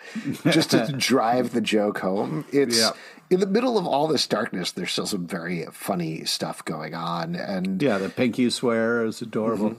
just 0.46 0.72
to 0.72 0.88
drive 0.98 1.52
the 1.54 1.62
joke 1.62 2.00
home. 2.00 2.46
It's 2.52 2.80
Yeah. 2.80 2.91
in 3.30 3.39
the 3.41 3.48
middle 3.48 3.78
of 3.78 3.86
all 3.86 4.08
this 4.08 4.26
darkness. 4.26 4.72
There's 4.72 4.91
still 4.91 5.06
some 5.08 5.28
very 5.28 5.65
funny 5.72 6.24
stuff 6.26 6.63
going 6.65 6.93
on, 6.93 7.36
and 7.36 7.82
Yeah, 7.82 7.98
the 7.98 8.10
pinky 8.10 8.50
swear 8.50 9.04
is 9.06 9.22
adorable. 9.22 9.76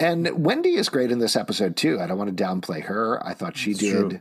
And 0.00 0.44
Wendy 0.44 0.74
is 0.76 0.88
great 0.88 1.10
in 1.10 1.18
this 1.18 1.36
episode 1.36 1.76
too. 1.76 2.00
I 2.00 2.06
don't 2.06 2.18
want 2.18 2.36
to 2.36 2.44
downplay 2.44 2.82
her. 2.84 3.24
I 3.26 3.34
thought 3.34 3.56
she 3.56 3.74
did 3.74 4.10
true. 4.10 4.20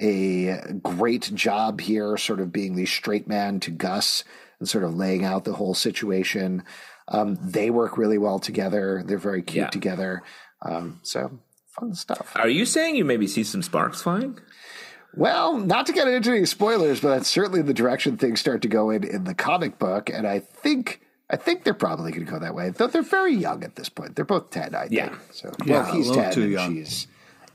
a 0.00 0.72
great 0.82 1.30
job 1.34 1.80
here, 1.80 2.16
sort 2.16 2.40
of 2.40 2.52
being 2.52 2.74
the 2.76 2.86
straight 2.86 3.26
man 3.28 3.60
to 3.60 3.70
Gus 3.70 4.24
and 4.60 4.68
sort 4.68 4.84
of 4.84 4.94
laying 4.94 5.24
out 5.24 5.44
the 5.44 5.52
whole 5.54 5.74
situation. 5.74 6.62
Um, 7.08 7.36
they 7.40 7.70
work 7.70 7.96
really 7.98 8.18
well 8.18 8.38
together. 8.38 9.02
They're 9.06 9.18
very 9.18 9.42
cute 9.42 9.64
Yeah. 9.64 9.70
together. 9.70 10.22
Um, 10.62 11.00
so 11.02 11.38
fun 11.78 11.94
stuff. 11.94 12.32
Are 12.36 12.48
you 12.48 12.64
saying 12.64 12.96
you 12.96 13.04
maybe 13.04 13.26
see 13.26 13.44
some 13.44 13.62
sparks 13.62 14.02
flying? 14.02 14.38
Well, 15.16 15.58
not 15.58 15.86
to 15.86 15.92
get 15.92 16.08
into 16.08 16.30
any 16.30 16.44
spoilers, 16.46 17.00
but 17.00 17.10
that's 17.10 17.28
certainly 17.28 17.62
the 17.62 17.74
direction 17.74 18.16
things 18.16 18.40
start 18.40 18.62
to 18.62 18.68
go 18.68 18.90
in 18.90 19.04
in 19.04 19.24
the 19.24 19.34
comic 19.34 19.78
book, 19.78 20.10
and 20.10 20.26
I 20.26 20.40
think. 20.40 21.00
I 21.30 21.36
think 21.36 21.64
they're 21.64 21.72
probably 21.74 22.12
going 22.12 22.26
to 22.26 22.30
go 22.30 22.38
that 22.38 22.54
way. 22.54 22.70
Though 22.70 22.86
they're 22.86 23.02
very 23.02 23.34
young 23.34 23.64
at 23.64 23.76
this 23.76 23.88
point. 23.88 24.14
They're 24.16 24.24
both 24.26 24.50
ten, 24.50 24.74
I 24.74 24.88
Yeah. 24.90 25.08
think. 25.08 25.20
So, 25.32 25.54
Yeah, 25.64 25.82
well, 25.84 25.94
he's 25.94 26.10
ten, 26.10 26.32
too 26.32 26.42
and 26.42 26.52
young. 26.52 26.74
she's 26.74 27.06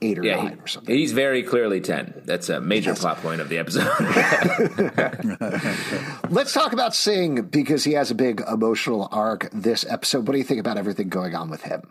eight 0.01 0.17
or 0.17 0.23
Yeah, 0.23 0.37
nine 0.37 0.53
he- 0.57 0.63
or 0.63 0.67
something. 0.67 0.95
he's 0.95 1.11
very 1.11 1.43
clearly 1.43 1.79
10. 1.81 2.21
That's 2.25 2.49
a 2.49 2.59
major 2.61 2.95
plot 2.95 3.17
point 3.21 3.41
of 3.41 3.49
the 3.49 3.57
episode. 3.59 3.85
Let's 6.29 6.53
talk 6.53 6.73
about 6.73 6.95
Singh 6.95 7.43
because 7.43 7.83
he 7.83 7.93
has 7.93 8.11
a 8.11 8.15
big 8.15 8.41
emotional 8.51 9.07
arc 9.11 9.49
this 9.51 9.85
episode. 9.87 10.27
What 10.27 10.33
do 10.33 10.37
you 10.39 10.43
think 10.43 10.59
about 10.59 10.77
everything 10.77 11.09
going 11.09 11.35
on 11.35 11.49
with 11.49 11.61
him? 11.63 11.81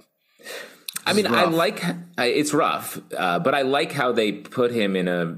I 1.07 1.12
mean, 1.12 1.27
I 1.27 1.45
like 1.45 1.83
it's 2.19 2.53
rough, 2.53 3.01
uh, 3.17 3.38
but 3.38 3.55
I 3.55 3.62
like 3.62 3.93
how 3.93 4.12
they 4.12 4.33
put 4.33 4.73
him 4.73 4.97
in 4.97 5.09
a. 5.09 5.37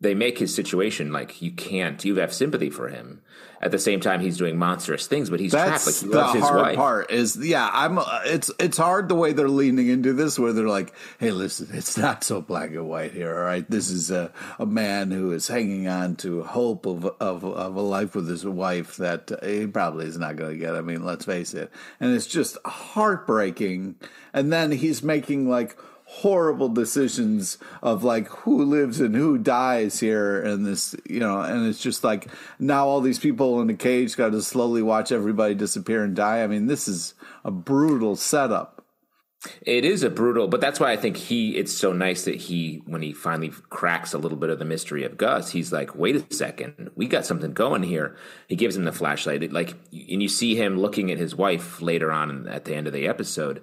They 0.00 0.14
make 0.14 0.38
his 0.38 0.54
situation 0.54 1.12
like 1.12 1.42
you 1.42 1.52
can't. 1.52 2.02
You 2.04 2.16
have 2.16 2.32
sympathy 2.32 2.70
for 2.70 2.88
him. 2.88 3.20
At 3.62 3.70
the 3.70 3.78
same 3.78 4.00
time, 4.00 4.20
he's 4.20 4.38
doing 4.38 4.56
monstrous 4.56 5.06
things, 5.06 5.28
but 5.28 5.38
he's 5.38 5.50
trapped. 5.50 5.68
Like 5.68 5.84
That's 5.84 6.00
he 6.00 6.08
the 6.08 6.16
loves 6.16 6.32
his 6.32 6.42
hard 6.42 6.56
wife. 6.62 6.76
part. 6.76 7.10
Is 7.10 7.36
yeah, 7.36 7.68
I'm. 7.70 7.98
Uh, 7.98 8.20
it's 8.24 8.50
it's 8.58 8.78
hard 8.78 9.10
the 9.10 9.14
way 9.14 9.34
they're 9.34 9.50
leaning 9.50 9.88
into 9.88 10.14
this, 10.14 10.38
where 10.38 10.54
they're 10.54 10.66
like, 10.66 10.94
"Hey, 11.18 11.30
listen, 11.30 11.68
it's 11.74 11.98
not 11.98 12.24
so 12.24 12.40
black 12.40 12.70
and 12.70 12.88
white 12.88 13.12
here. 13.12 13.36
All 13.36 13.44
right, 13.44 13.70
this 13.70 13.90
is 13.90 14.10
a 14.10 14.32
a 14.58 14.64
man 14.64 15.10
who 15.10 15.32
is 15.32 15.46
hanging 15.48 15.86
on 15.88 16.16
to 16.16 16.42
hope 16.44 16.86
of 16.86 17.04
of 17.20 17.44
of 17.44 17.76
a 17.76 17.82
life 17.82 18.14
with 18.14 18.30
his 18.30 18.46
wife 18.46 18.96
that 18.96 19.30
he 19.42 19.66
probably 19.66 20.06
is 20.06 20.16
not 20.16 20.36
going 20.36 20.52
to 20.52 20.58
get. 20.58 20.74
I 20.74 20.80
mean, 20.80 21.04
let's 21.04 21.26
face 21.26 21.52
it, 21.52 21.70
and 22.00 22.14
it's 22.14 22.26
just 22.26 22.56
heartbreaking. 22.64 23.96
And 24.32 24.50
then 24.52 24.70
he's 24.70 25.02
making 25.02 25.50
like 25.50 25.76
horrible 26.12 26.68
decisions 26.68 27.56
of 27.82 28.02
like 28.02 28.26
who 28.28 28.64
lives 28.64 29.00
and 29.00 29.14
who 29.14 29.38
dies 29.38 30.00
here 30.00 30.42
and 30.42 30.66
this 30.66 30.94
you 31.08 31.20
know 31.20 31.40
and 31.40 31.66
it's 31.68 31.80
just 31.80 32.02
like 32.02 32.26
now 32.58 32.84
all 32.84 33.00
these 33.00 33.20
people 33.20 33.60
in 33.60 33.68
the 33.68 33.74
cage 33.74 34.16
got 34.16 34.32
to 34.32 34.42
slowly 34.42 34.82
watch 34.82 35.12
everybody 35.12 35.54
disappear 35.54 36.02
and 36.02 36.16
die 36.16 36.42
i 36.42 36.46
mean 36.48 36.66
this 36.66 36.88
is 36.88 37.14
a 37.44 37.50
brutal 37.50 38.16
setup 38.16 38.84
It 39.62 39.86
is 39.86 40.02
a 40.02 40.10
brutal, 40.10 40.48
but 40.48 40.60
that's 40.60 40.78
why 40.78 40.92
I 40.92 40.98
think 40.98 41.16
he. 41.16 41.56
It's 41.56 41.72
so 41.72 41.94
nice 41.94 42.26
that 42.26 42.34
he, 42.34 42.82
when 42.84 43.00
he 43.00 43.14
finally 43.14 43.48
cracks 43.70 44.12
a 44.12 44.18
little 44.18 44.36
bit 44.36 44.50
of 44.50 44.58
the 44.58 44.66
mystery 44.66 45.02
of 45.02 45.16
Gus, 45.16 45.52
he's 45.52 45.72
like, 45.72 45.96
"Wait 45.96 46.14
a 46.16 46.34
second, 46.34 46.90
we 46.94 47.06
got 47.06 47.24
something 47.24 47.54
going 47.54 47.82
here." 47.82 48.16
He 48.48 48.56
gives 48.56 48.76
him 48.76 48.84
the 48.84 48.92
flashlight, 48.92 49.42
It, 49.42 49.50
like, 49.50 49.70
and 49.92 50.20
you 50.22 50.28
see 50.28 50.56
him 50.56 50.78
looking 50.78 51.10
at 51.10 51.16
his 51.16 51.34
wife 51.34 51.80
later 51.80 52.12
on 52.12 52.48
at 52.48 52.66
the 52.66 52.74
end 52.74 52.86
of 52.86 52.92
the 52.92 53.08
episode, 53.08 53.62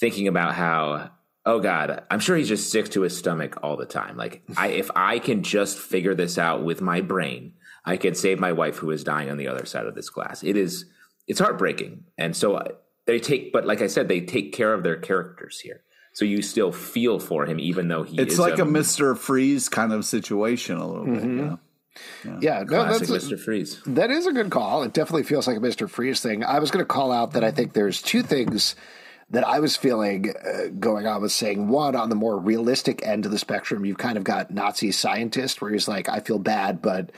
thinking 0.00 0.26
about 0.26 0.54
how, 0.56 1.10
oh 1.46 1.60
God, 1.60 2.04
I'm 2.10 2.20
sure 2.20 2.36
he's 2.36 2.48
just 2.48 2.70
sick 2.70 2.90
to 2.90 3.02
his 3.02 3.16
stomach 3.16 3.58
all 3.62 3.76
the 3.76 3.86
time. 3.86 4.16
Like, 4.16 4.42
I 4.56 4.68
if 4.68 4.90
I 4.94 5.18
can 5.18 5.42
just 5.42 5.78
figure 5.78 6.14
this 6.14 6.38
out 6.38 6.64
with 6.64 6.80
my 6.80 7.00
brain, 7.00 7.54
I 7.84 7.96
can 7.96 8.14
save 8.14 8.38
my 8.38 8.52
wife 8.52 8.76
who 8.76 8.90
is 8.90 9.04
dying 9.04 9.30
on 9.30 9.36
the 9.36 9.48
other 9.48 9.66
side 9.66 9.86
of 9.86 9.94
this 9.94 10.10
glass. 10.10 10.42
It 10.42 10.56
is, 10.56 10.86
it's 11.26 11.40
heartbreaking, 11.40 12.04
and 12.18 12.36
so. 12.36 12.54
uh, 12.54 12.68
they 13.06 13.18
take 13.20 13.52
but 13.52 13.66
like 13.66 13.82
i 13.82 13.86
said 13.86 14.08
they 14.08 14.20
take 14.20 14.52
care 14.52 14.72
of 14.72 14.82
their 14.82 14.96
characters 14.96 15.60
here 15.60 15.82
so 16.12 16.24
you 16.24 16.40
still 16.42 16.72
feel 16.72 17.18
for 17.18 17.44
him 17.46 17.58
even 17.60 17.88
though 17.88 18.02
he 18.02 18.18
it's 18.18 18.34
is 18.34 18.38
like 18.38 18.58
a 18.58 18.62
mr 18.62 19.16
freeze 19.16 19.68
kind 19.68 19.92
of 19.92 20.04
situation 20.04 20.76
a 20.76 20.86
little 20.86 21.04
bit 21.04 21.22
you 21.22 21.28
know? 21.28 21.58
Yeah, 22.40 22.60
no, 22.60 22.84
classic 22.84 23.08
that's 23.08 23.26
mr 23.26 23.38
freeze 23.38 23.80
that 23.86 24.10
is 24.10 24.26
a 24.26 24.32
good 24.32 24.50
call. 24.50 24.82
It 24.82 24.92
definitely 24.92 25.22
feels 25.22 25.46
like 25.46 25.58
a 25.58 25.60
Mister 25.60 25.86
Freeze 25.86 26.20
thing. 26.20 26.42
I 26.42 26.58
was 26.58 26.72
going 26.72 26.84
to 26.84 26.88
call 26.88 27.12
out 27.12 27.34
that 27.34 27.44
I 27.44 27.52
think 27.52 27.72
there's 27.72 28.02
two 28.02 28.22
things 28.22 28.74
that 29.30 29.46
I 29.46 29.60
was 29.60 29.76
feeling 29.76 30.30
uh, 30.30 30.68
going 30.78 31.06
on 31.06 31.22
was 31.22 31.34
saying 31.34 31.68
one 31.68 31.96
on 31.96 32.08
the 32.08 32.14
more 32.14 32.38
realistic 32.38 33.06
end 33.06 33.24
of 33.24 33.32
the 33.32 33.38
spectrum, 33.38 33.84
you've 33.84 33.98
kind 33.98 34.16
of 34.16 34.24
got 34.24 34.50
Nazi 34.50 34.92
scientist 34.92 35.60
where 35.60 35.70
he's 35.70 35.88
like, 35.88 36.08
I 36.08 36.20
feel 36.20 36.38
bad, 36.38 36.82
but 36.82 37.10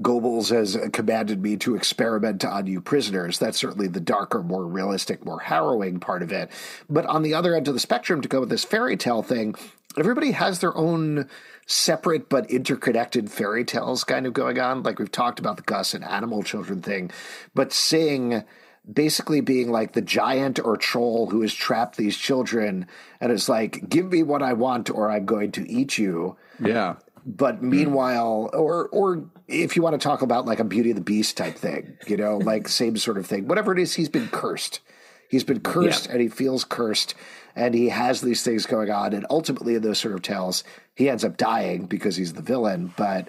Goebbels 0.00 0.50
has 0.50 0.78
commanded 0.92 1.42
me 1.42 1.56
to 1.58 1.74
experiment 1.74 2.44
on 2.44 2.66
you 2.66 2.80
prisoners. 2.80 3.38
That's 3.38 3.58
certainly 3.58 3.88
the 3.88 4.00
darker, 4.00 4.42
more 4.42 4.64
realistic, 4.64 5.24
more 5.24 5.40
harrowing 5.40 6.00
part 6.00 6.22
of 6.22 6.32
it. 6.32 6.50
But 6.88 7.06
on 7.06 7.22
the 7.22 7.34
other 7.34 7.54
end 7.54 7.68
of 7.68 7.74
the 7.74 7.80
spectrum, 7.80 8.20
to 8.20 8.28
go 8.28 8.40
with 8.40 8.48
this 8.48 8.64
fairy 8.64 8.96
tale 8.96 9.22
thing, 9.22 9.54
everybody 9.98 10.32
has 10.32 10.60
their 10.60 10.76
own 10.76 11.28
separate 11.66 12.28
but 12.28 12.50
interconnected 12.50 13.30
fairy 13.30 13.64
tales 13.64 14.04
kind 14.04 14.26
of 14.26 14.32
going 14.32 14.58
on. 14.58 14.82
Like 14.82 14.98
we've 14.98 15.10
talked 15.10 15.38
about 15.38 15.56
the 15.56 15.62
Gus 15.62 15.94
and 15.94 16.04
animal 16.04 16.42
children 16.42 16.82
thing, 16.82 17.10
but 17.54 17.72
Singh 17.72 18.44
basically 18.90 19.40
being 19.40 19.70
like 19.70 19.92
the 19.92 20.00
giant 20.02 20.58
or 20.58 20.76
troll 20.76 21.28
who 21.30 21.42
has 21.42 21.54
trapped 21.54 21.96
these 21.96 22.16
children 22.16 22.86
and 23.20 23.32
is 23.32 23.48
like, 23.48 23.88
give 23.88 24.06
me 24.10 24.22
what 24.22 24.42
I 24.42 24.52
want 24.54 24.90
or 24.90 25.10
I'm 25.10 25.26
going 25.26 25.52
to 25.52 25.70
eat 25.70 25.98
you. 25.98 26.36
Yeah. 26.62 26.96
But 27.26 27.56
hmm. 27.56 27.70
meanwhile, 27.70 28.50
or 28.52 28.88
or 28.88 29.24
if 29.46 29.76
you 29.76 29.82
want 29.82 30.00
to 30.00 30.02
talk 30.02 30.22
about 30.22 30.46
like 30.46 30.60
a 30.60 30.64
Beauty 30.64 30.90
of 30.90 30.96
the 30.96 31.02
Beast 31.02 31.36
type 31.36 31.56
thing, 31.56 31.96
you 32.06 32.16
know, 32.16 32.38
like 32.44 32.68
same 32.68 32.96
sort 32.96 33.18
of 33.18 33.26
thing. 33.26 33.46
Whatever 33.46 33.72
it 33.72 33.78
is, 33.78 33.94
he's 33.94 34.08
been 34.08 34.28
cursed. 34.28 34.80
He's 35.28 35.44
been 35.44 35.60
cursed 35.60 36.06
Yeah. 36.06 36.12
and 36.12 36.20
he 36.22 36.28
feels 36.28 36.64
cursed 36.64 37.14
and 37.54 37.74
he 37.74 37.90
has 37.90 38.20
these 38.20 38.42
things 38.42 38.66
going 38.66 38.90
on. 38.90 39.12
And 39.12 39.26
ultimately, 39.30 39.74
in 39.74 39.82
those 39.82 39.98
sort 39.98 40.14
of 40.14 40.22
tales, 40.22 40.64
he 40.94 41.08
ends 41.08 41.24
up 41.24 41.36
dying 41.36 41.86
because 41.86 42.16
he's 42.16 42.32
the 42.32 42.42
villain. 42.42 42.92
But 42.96 43.28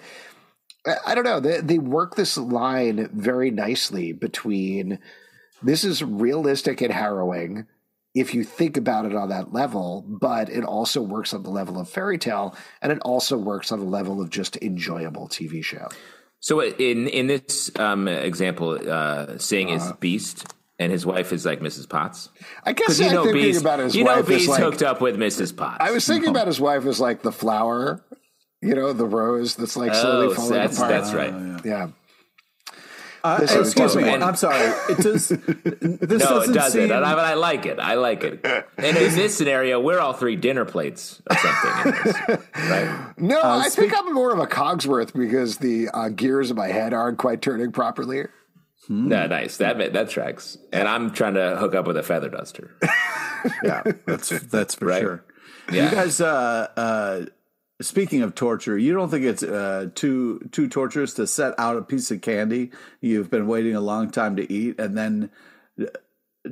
I- 0.86 0.96
I 1.06 1.14
don't 1.14 1.24
know. 1.24 1.38
They, 1.40 1.60
they 1.60 1.78
work 1.78 2.16
this 2.16 2.36
line 2.36 3.08
very 3.12 3.50
nicely 3.50 4.12
between 4.12 4.98
this 5.62 5.84
is 5.84 6.02
realistic 6.02 6.80
and 6.80 6.92
harrowing 6.92 7.66
if 8.14 8.34
you 8.34 8.44
think 8.44 8.76
about 8.76 9.06
it 9.06 9.14
on 9.14 9.30
that 9.30 9.52
level, 9.52 10.04
but 10.06 10.50
it 10.50 10.64
also 10.64 11.00
works 11.00 11.32
on 11.32 11.42
the 11.42 11.50
level 11.50 11.78
of 11.78 11.88
fairy 11.88 12.18
tale 12.18 12.54
and 12.82 12.92
it 12.92 12.98
also 13.02 13.38
works 13.38 13.72
on 13.72 13.80
the 13.80 13.86
level 13.86 14.20
of 14.20 14.28
just 14.28 14.56
enjoyable 14.58 15.28
TV 15.28 15.64
show. 15.64 15.88
So 16.40 16.60
in 16.60 17.06
in 17.06 17.28
this 17.28 17.70
um, 17.78 18.08
example, 18.08 18.78
uh, 18.90 19.38
Singh 19.38 19.68
is 19.68 19.92
Beast, 20.00 20.52
and 20.80 20.90
his 20.90 21.06
wife 21.06 21.32
is 21.32 21.46
like 21.46 21.60
Mrs. 21.60 21.88
Potts. 21.88 22.30
I 22.64 22.72
guess 22.72 22.98
you 22.98 23.06
I'm 23.06 23.14
know 23.14 23.24
thinking 23.24 23.42
Beast, 23.42 23.60
about 23.60 23.78
his 23.78 23.94
you 23.94 24.02
know 24.02 24.16
wife 24.16 24.22
as 24.22 24.26
Beast 24.26 24.48
like, 24.48 24.62
hooked 24.62 24.82
up 24.82 25.00
with 25.00 25.16
Mrs. 25.16 25.56
Potts. 25.56 25.78
I 25.80 25.92
was 25.92 26.04
thinking 26.04 26.30
about 26.30 26.48
his 26.48 26.60
wife 26.60 26.84
as 26.84 26.98
like 26.98 27.22
the 27.22 27.30
flower, 27.30 28.04
you 28.60 28.74
know, 28.74 28.92
the 28.92 29.06
rose 29.06 29.54
that's 29.54 29.76
like 29.76 29.94
slowly 29.94 30.26
oh, 30.26 30.34
falling 30.34 30.52
that's 30.52 30.76
apart. 30.78 30.90
that's 30.90 31.14
right. 31.14 31.64
yeah. 31.64 31.88
Uh, 33.24 33.38
This 33.40 33.54
excuse 33.54 33.94
me. 33.96 34.02
totally- 34.04 34.22
I'm 34.22 34.36
sorry. 34.36 34.72
It 34.88 34.98
does. 34.98 35.28
This 36.02 36.22
No, 36.22 36.38
doesn't 36.40 36.50
it 36.50 36.54
doesn't. 36.54 36.80
seem. 36.82 36.90
And 36.92 37.04
I, 37.04 37.14
but 37.14 37.24
I 37.24 37.34
like 37.34 37.66
it. 37.66 37.78
I 37.78 37.94
like 37.94 38.24
it. 38.24 38.44
And 38.78 38.96
in 38.96 39.14
this 39.14 39.36
scenario, 39.36 39.80
we're 39.80 40.00
all 40.00 40.12
three 40.12 40.36
dinner 40.36 40.64
plates 40.64 41.22
or 41.30 41.36
something. 41.36 41.92
in 41.92 41.98
this, 42.04 42.16
right? 42.70 43.14
No, 43.18 43.40
I 43.42 43.68
speak- 43.68 43.90
think 43.90 43.98
I'm 44.06 44.12
more 44.14 44.32
of 44.32 44.38
a 44.40 44.46
Cogsworth 44.46 45.12
because 45.12 45.58
the 45.58 45.88
uh, 45.94 46.08
gears 46.08 46.50
in 46.50 46.56
my 46.56 46.68
head 46.68 46.92
aren't 46.92 47.18
quite 47.18 47.40
turning 47.42 47.70
properly. 47.72 48.24
No, 48.88 49.26
nice. 49.28 49.58
That 49.58 49.92
that 49.92 50.10
tracks. 50.10 50.58
And 50.72 50.88
I'm 50.88 51.12
trying 51.12 51.34
to 51.34 51.56
hook 51.56 51.74
up 51.74 51.86
with 51.86 51.96
a 51.96 52.02
feather 52.02 52.28
duster. 52.28 52.74
yeah, 53.62 53.82
that's 54.06 54.28
that's 54.28 54.74
for 54.74 54.86
Right. 54.86 55.00
sure. 55.00 55.24
Yeah. 55.70 55.84
You 55.84 55.90
guys, 55.96 56.20
uh, 56.20 56.66
uh, 56.76 57.20
speaking 57.82 58.22
of 58.22 58.34
torture, 58.34 58.78
you 58.78 58.94
don't 58.94 59.10
think 59.10 59.24
it's 59.24 59.42
uh, 59.42 59.88
too 59.94 60.48
too 60.52 60.68
torturous 60.68 61.14
to 61.14 61.26
set 61.26 61.54
out 61.58 61.76
a 61.76 61.82
piece 61.82 62.10
of 62.10 62.20
candy 62.20 62.70
you've 63.00 63.30
been 63.30 63.46
waiting 63.46 63.74
a 63.74 63.80
long 63.80 64.10
time 64.10 64.36
to 64.36 64.52
eat, 64.52 64.78
and 64.78 64.96
then 64.96 65.30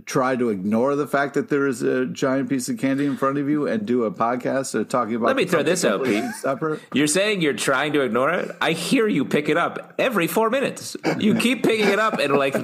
try 0.07 0.37
to 0.37 0.51
ignore 0.51 0.95
the 0.95 1.07
fact 1.07 1.35
that 1.35 1.49
there 1.49 1.67
is 1.67 1.83
a 1.83 2.07
giant 2.07 2.49
piece 2.49 2.69
of 2.69 2.79
candy 2.79 3.07
in 3.07 3.17
front 3.17 3.39
of 3.39 3.49
you 3.49 3.67
and 3.67 3.85
do 3.87 4.05
a 4.05 4.11
podcast 4.13 4.75
or 4.75 4.85
talking 4.85 5.17
about? 5.17 5.27
Let 5.27 5.37
me 5.37 5.47
throw 5.47 5.65
this 5.65 5.85
out, 5.85 5.97
completely 6.03 6.23
Pete. 6.29 6.35
Separate? 6.37 6.81
You're 6.95 7.09
saying 7.09 7.41
you're 7.43 7.55
trying 7.55 7.93
to 7.95 8.03
ignore 8.03 8.31
it. 8.31 8.55
I 8.61 8.71
hear 8.73 9.09
you 9.09 9.25
pick 9.25 9.49
it 9.49 9.57
up 9.57 9.95
every 9.99 10.29
four 10.29 10.49
minutes. 10.49 10.97
You 11.19 11.35
keep 11.35 11.65
picking 11.65 11.89
it 11.89 11.99
up 11.99 12.21
and 12.21 12.35
like 12.37 12.55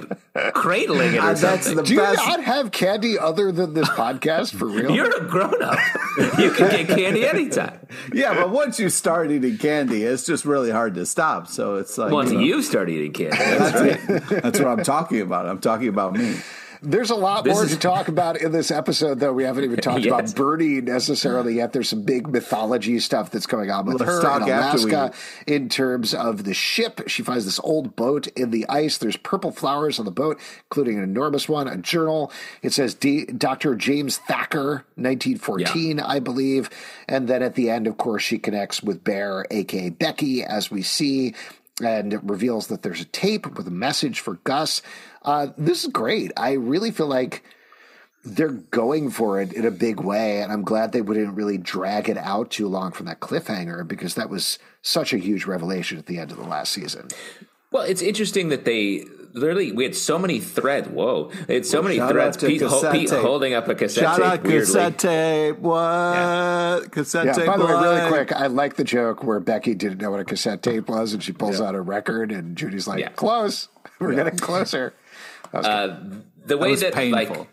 cradling 0.54 1.14
it 1.14 1.18
or 1.18 1.22
Uh, 1.22 1.34
that's 1.34 1.66
something. 1.66 1.76
the 1.76 1.82
Do 1.82 1.94
you 1.94 2.00
best. 2.00 2.18
not 2.18 2.44
have 2.44 2.70
candy 2.70 3.18
other 3.18 3.50
than 3.50 3.74
this 3.74 3.88
podcast 3.88 4.56
for 4.56 4.66
real? 4.66 4.92
You're 4.92 5.16
a 5.16 5.24
grown 5.28 5.60
up. 5.62 5.78
You 6.38 6.50
can 6.52 6.70
get 6.70 6.86
candy 6.88 7.26
anytime. 7.26 7.78
yeah, 8.12 8.34
but 8.34 8.50
once 8.50 8.78
you 8.78 8.88
start 8.88 9.30
eating 9.32 9.58
candy, 9.58 10.04
it's 10.04 10.24
just 10.26 10.44
really 10.44 10.70
hard 10.70 10.94
to 10.94 11.04
stop. 11.04 11.48
So 11.48 11.74
it's 11.76 11.98
like 11.98 12.12
Once 12.12 12.30
you 12.30 12.38
know, 12.38 12.44
you 12.44 12.62
start 12.62 12.88
eating 12.88 13.12
candy, 13.12 13.36
that's 13.36 13.80
right. 14.20 14.42
that's 14.42 14.58
what 14.60 14.68
I'm 14.68 14.84
talking 14.84 15.20
about. 15.20 15.46
I'm 15.46 15.58
talking 15.60 15.88
about 15.88 16.12
me. 16.14 16.36
There's 16.82 17.10
a 17.10 17.14
lot 17.14 17.44
This 17.44 17.54
more 17.54 17.64
is- 17.64 17.70
to 17.72 17.78
talk 17.78 18.08
about 18.08 18.40
in 18.40 18.52
this 18.52 18.70
episode, 18.70 19.20
though. 19.20 19.32
We 19.32 19.44
haven't 19.44 19.64
even 19.64 19.78
talked 19.78 20.00
Yes. 20.04 20.08
about 20.32 20.34
Birdie 20.36 20.80
necessarily 20.80 21.54
yet. 21.54 21.72
There's 21.72 21.88
some 21.88 22.02
big 22.02 22.28
mythology 22.28 22.98
stuff 22.98 23.30
that's 23.30 23.46
going 23.46 23.70
on 23.70 23.86
with 23.86 24.00
Let's 24.00 24.10
her 24.10 24.20
in 24.20 24.26
after 24.50 24.84
we- 24.84 24.92
Alaska 24.92 25.12
in 25.46 25.68
terms 25.68 26.14
of 26.14 26.44
the 26.44 26.54
ship. 26.54 27.02
She 27.08 27.22
finds 27.22 27.44
this 27.44 27.60
old 27.60 27.96
boat 27.96 28.26
in 28.28 28.50
the 28.50 28.66
ice. 28.68 28.98
There's 28.98 29.16
purple 29.16 29.50
flowers 29.52 29.98
on 29.98 30.04
the 30.04 30.10
boat, 30.10 30.38
including 30.70 30.98
an 30.98 31.02
enormous 31.04 31.48
one, 31.48 31.68
a 31.68 31.76
journal. 31.76 32.30
It 32.62 32.72
says 32.72 32.94
D- 32.94 33.24
Dr. 33.26 33.74
James 33.74 34.18
Thacker, 34.18 34.84
1914, 34.96 36.00
I 36.00 36.20
believe. 36.20 36.70
And 37.08 37.28
then 37.28 37.42
at 37.42 37.54
the 37.54 37.70
end, 37.70 37.86
of 37.86 37.96
course, 37.96 38.22
she 38.22 38.38
connects 38.38 38.82
with 38.82 39.02
Bear, 39.04 39.46
aka 39.50 39.90
Becky, 39.90 40.42
as 40.44 40.70
we 40.70 40.82
see 40.82 41.34
and 41.84 42.14
it 42.14 42.20
reveals 42.24 42.68
that 42.68 42.80
there's 42.82 43.02
a 43.02 43.04
tape 43.04 43.58
with 43.58 43.68
a 43.68 43.70
message 43.70 44.20
for 44.20 44.36
Gus. 44.44 44.80
Uh, 45.26 45.48
this 45.58 45.84
is 45.84 45.90
great. 45.90 46.32
I 46.36 46.52
really 46.52 46.90
feel 46.92 47.08
like 47.08 47.42
they're 48.24 48.48
going 48.48 49.10
for 49.10 49.40
it 49.40 49.52
in 49.52 49.66
a 49.66 49.70
big 49.70 50.00
way, 50.00 50.40
and 50.40 50.52
I'm 50.52 50.62
glad 50.62 50.92
they 50.92 51.00
wouldn't 51.02 51.34
really 51.34 51.58
drag 51.58 52.08
it 52.08 52.16
out 52.16 52.50
too 52.50 52.68
long 52.68 52.92
from 52.92 53.06
that 53.06 53.20
cliffhanger 53.20 53.86
because 53.86 54.14
that 54.14 54.30
was 54.30 54.58
such 54.82 55.12
a 55.12 55.18
huge 55.18 55.44
revelation 55.44 55.98
at 55.98 56.06
the 56.06 56.18
end 56.18 56.30
of 56.30 56.36
the 56.38 56.44
last 56.46 56.72
season. 56.72 57.08
Well, 57.72 57.82
it's 57.82 58.02
interesting 58.02 58.48
that 58.50 58.64
they 58.64 59.04
literally 59.32 59.70
we 59.72 59.84
had 59.84 59.94
so 59.94 60.18
many 60.18 60.40
threads. 60.40 60.88
Whoa, 60.88 61.30
they 61.46 61.54
had 61.54 61.66
so 61.66 61.82
many 61.82 61.98
threads. 61.98 62.36
Pete, 62.36 62.62
ho- 62.62 62.90
Pete 62.92 63.10
holding 63.10 63.54
up 63.54 63.68
a 63.68 63.74
cassette 63.74 64.04
Shout 64.04 64.16
tape 64.16 64.24
out 64.26 64.44
cassette 64.44 64.98
tape. 64.98 65.58
What 65.58 66.90
cassette 66.92 67.26
Yeah. 67.26 67.32
tape? 67.32 67.46
By 67.46 67.56
the 67.58 67.66
way, 67.66 67.72
really 67.72 68.08
quick, 68.08 68.32
I 68.32 68.46
like 68.46 68.76
the 68.76 68.84
joke 68.84 69.22
where 69.24 69.40
Becky 69.40 69.74
didn't 69.74 70.00
know 70.00 70.10
what 70.10 70.20
a 70.20 70.24
cassette 70.24 70.62
tape 70.62 70.88
was, 70.88 71.12
and 71.12 71.22
she 71.22 71.32
pulls 71.32 71.60
out 71.60 71.74
a 71.74 71.80
record, 71.80 72.30
and 72.32 72.56
Judy's 72.56 72.86
like, 72.86 73.00
Yeah. 73.00 73.08
"Close. 73.10 73.68
We're 74.00 74.14
getting 74.14 74.38
closer." 74.38 74.94
Uh, 75.52 75.96
the 76.44 76.58
way 76.58 76.70
was 76.70 76.80
that, 76.80 76.94
like 76.94 77.48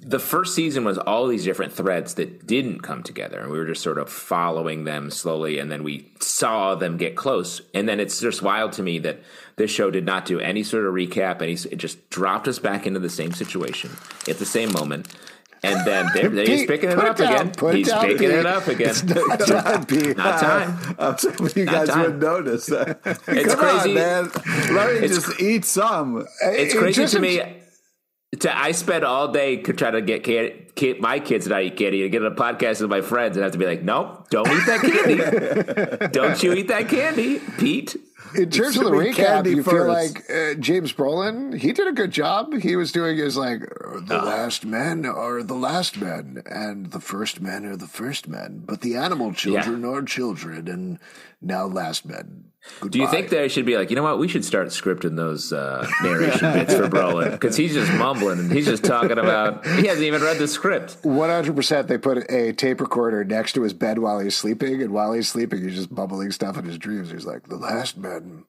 the 0.00 0.18
first 0.18 0.54
season 0.54 0.84
was 0.84 0.96
all 0.96 1.26
these 1.26 1.44
different 1.44 1.72
threads 1.72 2.14
that 2.14 2.46
didn't 2.46 2.80
come 2.80 3.02
together, 3.02 3.40
and 3.40 3.50
we 3.50 3.58
were 3.58 3.66
just 3.66 3.82
sort 3.82 3.98
of 3.98 4.08
following 4.08 4.84
them 4.84 5.10
slowly, 5.10 5.58
and 5.58 5.70
then 5.72 5.82
we 5.82 6.10
saw 6.20 6.74
them 6.76 6.96
get 6.96 7.16
close, 7.16 7.60
and 7.74 7.88
then 7.88 7.98
it's 7.98 8.20
just 8.20 8.40
wild 8.40 8.72
to 8.72 8.82
me 8.82 8.98
that 9.00 9.20
this 9.56 9.70
show 9.70 9.90
did 9.90 10.04
not 10.06 10.24
do 10.24 10.38
any 10.38 10.62
sort 10.62 10.86
of 10.86 10.94
recap, 10.94 11.40
and 11.40 11.50
it 11.50 11.76
just 11.76 12.08
dropped 12.10 12.46
us 12.46 12.60
back 12.60 12.86
into 12.86 13.00
the 13.00 13.10
same 13.10 13.32
situation 13.32 13.90
at 14.28 14.38
the 14.38 14.46
same 14.46 14.72
moment. 14.72 15.08
And 15.62 15.86
then 15.86 16.06
there, 16.14 16.28
there 16.28 16.46
he's 16.46 16.66
picking 16.66 16.90
it 16.90 16.98
it 16.98 17.04
up 17.04 17.16
down, 17.16 17.48
again. 17.48 17.68
it 17.70 17.74
He's 17.76 17.88
down, 17.88 18.06
picking 18.06 18.30
it 18.30 18.46
up 18.46 18.66
again. 18.68 18.94
Not 19.06 19.40
time, 19.46 19.86
Pete. 19.86 20.16
Not 20.16 20.40
time. 20.40 20.96
I'm 20.98 21.16
hoping 21.18 21.48
you 21.56 21.64
guys 21.66 21.88
would 21.96 22.20
notice 22.20 22.66
that. 22.66 23.00
It's 23.26 23.54
Come 23.54 23.64
on, 23.64 23.80
crazy. 23.80 23.94
man. 23.94 24.30
Let 24.72 25.00
me 25.00 25.06
It's 25.06 25.14
just 25.26 25.40
eat 25.40 25.64
some. 25.64 26.26
It's 26.42 26.74
It 26.74 26.78
crazy 26.78 27.06
to 27.06 27.18
me. 27.18 27.40
To, 28.40 28.56
I 28.56 28.72
spend 28.72 29.04
all 29.04 29.32
day 29.32 29.56
to 29.62 29.72
try 29.72 29.90
to 29.90 30.02
get 30.02 30.22
kid, 30.22 30.74
kid, 30.74 31.00
my 31.00 31.18
kids 31.18 31.44
to 31.46 31.50
not 31.50 31.62
eat 31.62 31.76
candy 31.78 32.02
to 32.02 32.10
get 32.10 32.22
on 32.22 32.30
a 32.30 32.34
podcast 32.34 32.80
with 32.82 32.90
my 32.90 33.00
friends 33.00 33.36
and 33.38 33.42
have 33.42 33.52
to 33.52 33.58
be 33.58 33.64
like, 33.64 33.82
nope, 33.82 34.28
don't 34.28 34.46
eat 34.48 34.66
that 34.66 34.80
candy. 34.82 36.06
don't 36.12 36.42
you 36.42 36.52
eat 36.52 36.68
that 36.68 36.88
candy, 36.90 37.40
Pete. 37.58 37.96
In 38.34 38.50
terms 38.50 38.76
of 38.76 38.84
the 38.84 38.90
recap, 38.90 39.14
candy 39.14 39.50
you 39.50 39.62
feel 39.62 39.86
like 39.86 40.24
uh, 40.30 40.54
James 40.54 40.92
Brolin, 40.92 41.56
he 41.58 41.72
did 41.72 41.86
a 41.88 41.92
good 41.92 42.10
job. 42.10 42.52
He 42.54 42.76
was 42.76 42.92
doing 42.92 43.16
his 43.16 43.36
like, 43.36 43.62
Ah. 43.84 44.00
the 44.00 44.18
last 44.18 44.66
men 44.66 45.06
are 45.06 45.42
the 45.42 45.54
last 45.54 45.98
men, 45.98 46.42
and 46.46 46.90
the 46.90 47.00
first 47.00 47.40
men 47.40 47.64
are 47.64 47.76
the 47.76 47.86
first 47.86 48.28
men, 48.28 48.62
but 48.66 48.82
the 48.82 48.96
animal 48.96 49.32
children 49.32 49.84
are 49.84 50.02
children, 50.02 50.68
and 50.68 50.98
now 51.40 51.64
last 51.66 52.04
men. 52.04 52.44
Goodbye. 52.80 52.88
Do 52.90 52.98
you 52.98 53.08
think 53.08 53.30
they 53.30 53.48
should 53.48 53.64
be 53.64 53.78
like, 53.78 53.88
you 53.88 53.96
know 53.96 54.02
what? 54.02 54.18
We 54.18 54.28
should 54.28 54.44
start 54.44 54.66
scripting 54.68 55.16
those 55.16 55.54
uh, 55.54 55.88
narration 56.02 56.52
bits 56.52 56.74
for 56.74 56.86
Brolin 56.88 57.30
because 57.30 57.56
he's 57.56 57.72
just 57.72 57.90
mumbling 57.94 58.40
and 58.40 58.52
he's 58.52 58.66
just 58.66 58.84
talking 58.84 59.16
about. 59.16 59.64
He 59.64 59.86
hasn't 59.86 60.04
even 60.04 60.20
read 60.20 60.36
the 60.38 60.48
script. 60.48 61.00
100% 61.02 61.86
they 61.86 61.96
put 61.96 62.30
a 62.30 62.52
tape 62.52 62.80
recorder 62.82 63.24
next 63.24 63.52
to 63.54 63.62
his 63.62 63.72
bed 63.72 64.00
while 64.00 64.18
he's 64.18 64.36
sleeping, 64.36 64.82
and 64.82 64.90
while 64.92 65.12
he's 65.14 65.28
sleeping, 65.28 65.62
he's 65.62 65.76
just 65.76 65.94
bubbling 65.94 66.30
stuff 66.30 66.58
in 66.58 66.64
his 66.66 66.76
dreams. 66.76 67.10
He's 67.10 67.24
like, 67.24 67.48
the 67.48 67.56
last 67.56 68.00
men, 68.08 68.44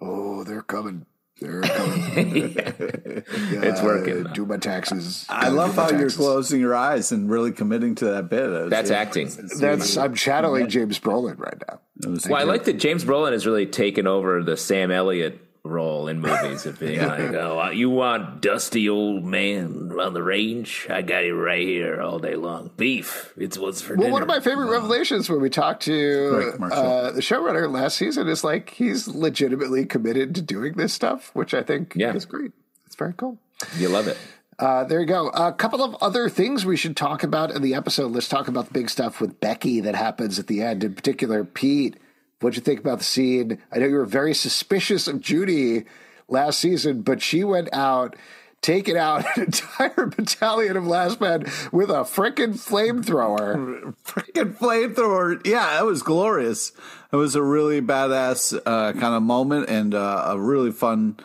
oh, 0.00 0.44
they're 0.44 0.62
coming. 0.62 1.06
They're 1.40 1.60
coming. 1.62 2.54
It's 2.56 3.80
Uh, 3.80 3.84
working. 3.84 4.24
Do 4.32 4.46
my 4.46 4.58
taxes. 4.58 5.26
I 5.28 5.48
Uh, 5.48 5.52
love 5.52 5.70
do 5.72 5.76
my 5.76 5.82
how 5.84 5.98
you're 5.98 6.10
closing 6.10 6.60
your 6.60 6.74
eyes 6.74 7.10
and 7.12 7.28
really 7.30 7.50
committing 7.52 7.94
to 7.96 8.04
that 8.06 8.28
bit. 8.30 8.48
Was- 8.48 8.70
That's 8.70 8.90
yeah, 8.90 8.96
acting. 8.98 9.26
it's- 9.28 9.58
That's 9.58 9.96
I'm 9.96 10.14
channeling 10.14 10.68
James 10.68 10.98
Brolin 11.00 11.38
right 11.38 11.60
now. 11.68 11.80
Well, 12.28 12.40
I 12.40 12.44
like 12.44 12.64
that 12.64 12.74
James 12.74 13.04
Brolin 13.04 13.32
has 13.32 13.46
really 13.46 13.66
taken 13.66 14.06
over 14.06 14.42
the 14.42 14.56
Sam 14.56 14.90
Elliott 14.90 15.38
role 15.64 16.08
in 16.08 16.20
movies 16.20 16.66
of 16.66 16.78
being 16.80 17.00
like, 17.06 17.20
oh, 17.34 17.70
you 17.70 17.88
want 17.88 18.40
dusty 18.40 18.88
old 18.88 19.24
man 19.24 19.92
on 19.98 20.12
the 20.12 20.22
range? 20.22 20.86
I 20.90 21.02
got 21.02 21.22
it 21.24 21.32
right 21.34 21.66
here 21.66 22.00
all 22.00 22.18
day 22.18 22.34
long. 22.34 22.70
Beef. 22.76 23.32
It's 23.36 23.56
what's 23.56 23.80
for 23.80 23.94
Well, 23.94 24.02
dinner. 24.04 24.12
one 24.12 24.22
of 24.22 24.28
my 24.28 24.40
favorite 24.40 24.70
revelations 24.70 25.30
when 25.30 25.40
we 25.40 25.50
talked 25.50 25.82
to 25.84 26.56
uh, 26.60 27.12
the 27.12 27.20
showrunner 27.20 27.70
last 27.70 27.96
season 27.96 28.28
is 28.28 28.42
like 28.42 28.70
he's 28.70 29.06
legitimately 29.06 29.86
committed 29.86 30.34
to 30.34 30.42
doing 30.42 30.72
this 30.74 30.92
stuff, 30.92 31.30
which 31.34 31.54
I 31.54 31.62
think 31.62 31.94
Yeah. 31.96 32.12
is 32.14 32.24
great. 32.24 32.52
It's 32.86 32.96
very 32.96 33.14
cool. 33.16 33.38
you 33.78 33.88
love 33.88 34.08
it. 34.08 34.18
Uh, 34.58 34.84
there 34.84 35.00
you 35.00 35.06
go. 35.06 35.28
A 35.28 35.52
couple 35.52 35.82
of 35.82 35.94
other 36.02 36.28
things 36.28 36.66
we 36.66 36.76
should 36.76 36.96
talk 36.96 37.22
about 37.22 37.50
in 37.50 37.62
the 37.62 37.74
episode. 37.74 38.12
Let's 38.12 38.28
talk 38.28 38.48
about 38.48 38.66
the 38.66 38.72
big 38.72 38.90
stuff 38.90 39.20
with 39.20 39.40
Becky 39.40 39.80
that 39.80 39.94
happens 39.94 40.38
at 40.38 40.46
the 40.46 40.62
end. 40.62 40.84
In 40.84 40.94
particular, 40.94 41.42
Pete, 41.44 41.96
what'd 42.42 42.56
you 42.56 42.62
think 42.62 42.80
about 42.80 42.98
the 42.98 43.04
scene? 43.04 43.58
I 43.70 43.78
know 43.78 43.86
you 43.86 43.96
were 43.96 44.04
very 44.04 44.34
suspicious 44.34 45.06
of 45.06 45.20
Judy 45.20 45.84
last 46.28 46.58
season, 46.58 47.02
but 47.02 47.22
she 47.22 47.44
went 47.44 47.72
out, 47.72 48.16
taking 48.60 48.96
out 48.96 49.24
an 49.36 49.44
entire 49.46 50.06
battalion 50.06 50.76
of 50.76 50.86
last 50.86 51.20
men 51.20 51.42
with 51.70 51.90
a 51.90 52.02
frickin' 52.04 52.54
flamethrower. 52.54 53.94
freaking 54.04 54.56
flamethrower. 54.56 55.46
Yeah, 55.46 55.74
that 55.74 55.84
was 55.84 56.02
glorious. 56.02 56.72
It 57.12 57.16
was 57.16 57.34
a 57.34 57.42
really 57.42 57.80
badass 57.80 58.58
uh, 58.64 58.92
kind 58.92 59.14
of 59.14 59.22
moment 59.22 59.68
and 59.68 59.94
uh, 59.94 60.24
a 60.28 60.38
really 60.38 60.72
fun 60.72 61.18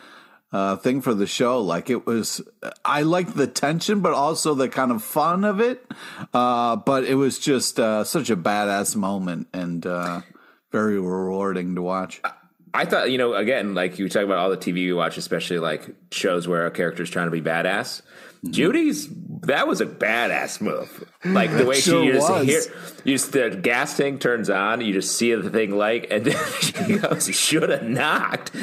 uh, 0.52 0.76
thing 0.76 1.00
for 1.00 1.14
the 1.14 1.26
show. 1.26 1.60
Like 1.60 1.90
it 1.90 2.06
was, 2.06 2.40
I 2.84 3.02
liked 3.02 3.36
the 3.36 3.46
tension, 3.46 4.00
but 4.00 4.12
also 4.12 4.54
the 4.54 4.68
kind 4.68 4.90
of 4.90 5.02
fun 5.02 5.44
of 5.44 5.60
it. 5.60 5.84
Uh, 6.32 6.76
but 6.76 7.04
it 7.04 7.14
was 7.14 7.38
just 7.38 7.78
uh, 7.80 8.04
such 8.04 8.30
a 8.30 8.36
badass 8.36 8.96
moment 8.96 9.48
and 9.52 9.86
uh, 9.86 10.22
very 10.70 11.00
rewarding 11.00 11.74
to 11.74 11.82
watch. 11.82 12.20
I 12.74 12.84
thought, 12.84 13.10
you 13.10 13.18
know, 13.18 13.34
again, 13.34 13.74
like 13.74 13.98
you 13.98 14.08
talk 14.08 14.24
about 14.24 14.38
all 14.38 14.50
the 14.50 14.56
TV 14.56 14.74
we 14.74 14.92
watch, 14.92 15.16
especially 15.16 15.58
like 15.58 15.88
shows 16.10 16.46
where 16.46 16.66
a 16.66 16.70
character's 16.70 17.10
trying 17.10 17.26
to 17.26 17.30
be 17.30 17.40
badass. 17.40 18.02
Mm-hmm. 18.02 18.50
Judy's 18.52 19.08
that 19.42 19.66
was 19.66 19.80
a 19.80 19.86
badass 19.86 20.60
move. 20.60 21.10
Like 21.24 21.50
the 21.50 21.66
way 21.66 21.80
Sure 21.80 22.02
she 22.02 22.06
you 22.06 22.12
just 22.12 22.30
was. 22.30 22.46
hear, 22.46 22.60
you 23.04 23.14
just 23.16 23.32
the 23.32 23.50
gas 23.50 23.96
tank 23.96 24.20
turns 24.20 24.48
on, 24.48 24.80
you 24.80 24.92
just 24.92 25.16
see 25.16 25.34
the 25.34 25.50
thing 25.50 25.72
like, 25.76 26.06
and 26.12 26.24
then 26.24 26.36
she 26.60 26.96
goes, 26.98 27.26
"Should 27.34 27.68
have 27.70 27.82
knocked." 27.82 28.52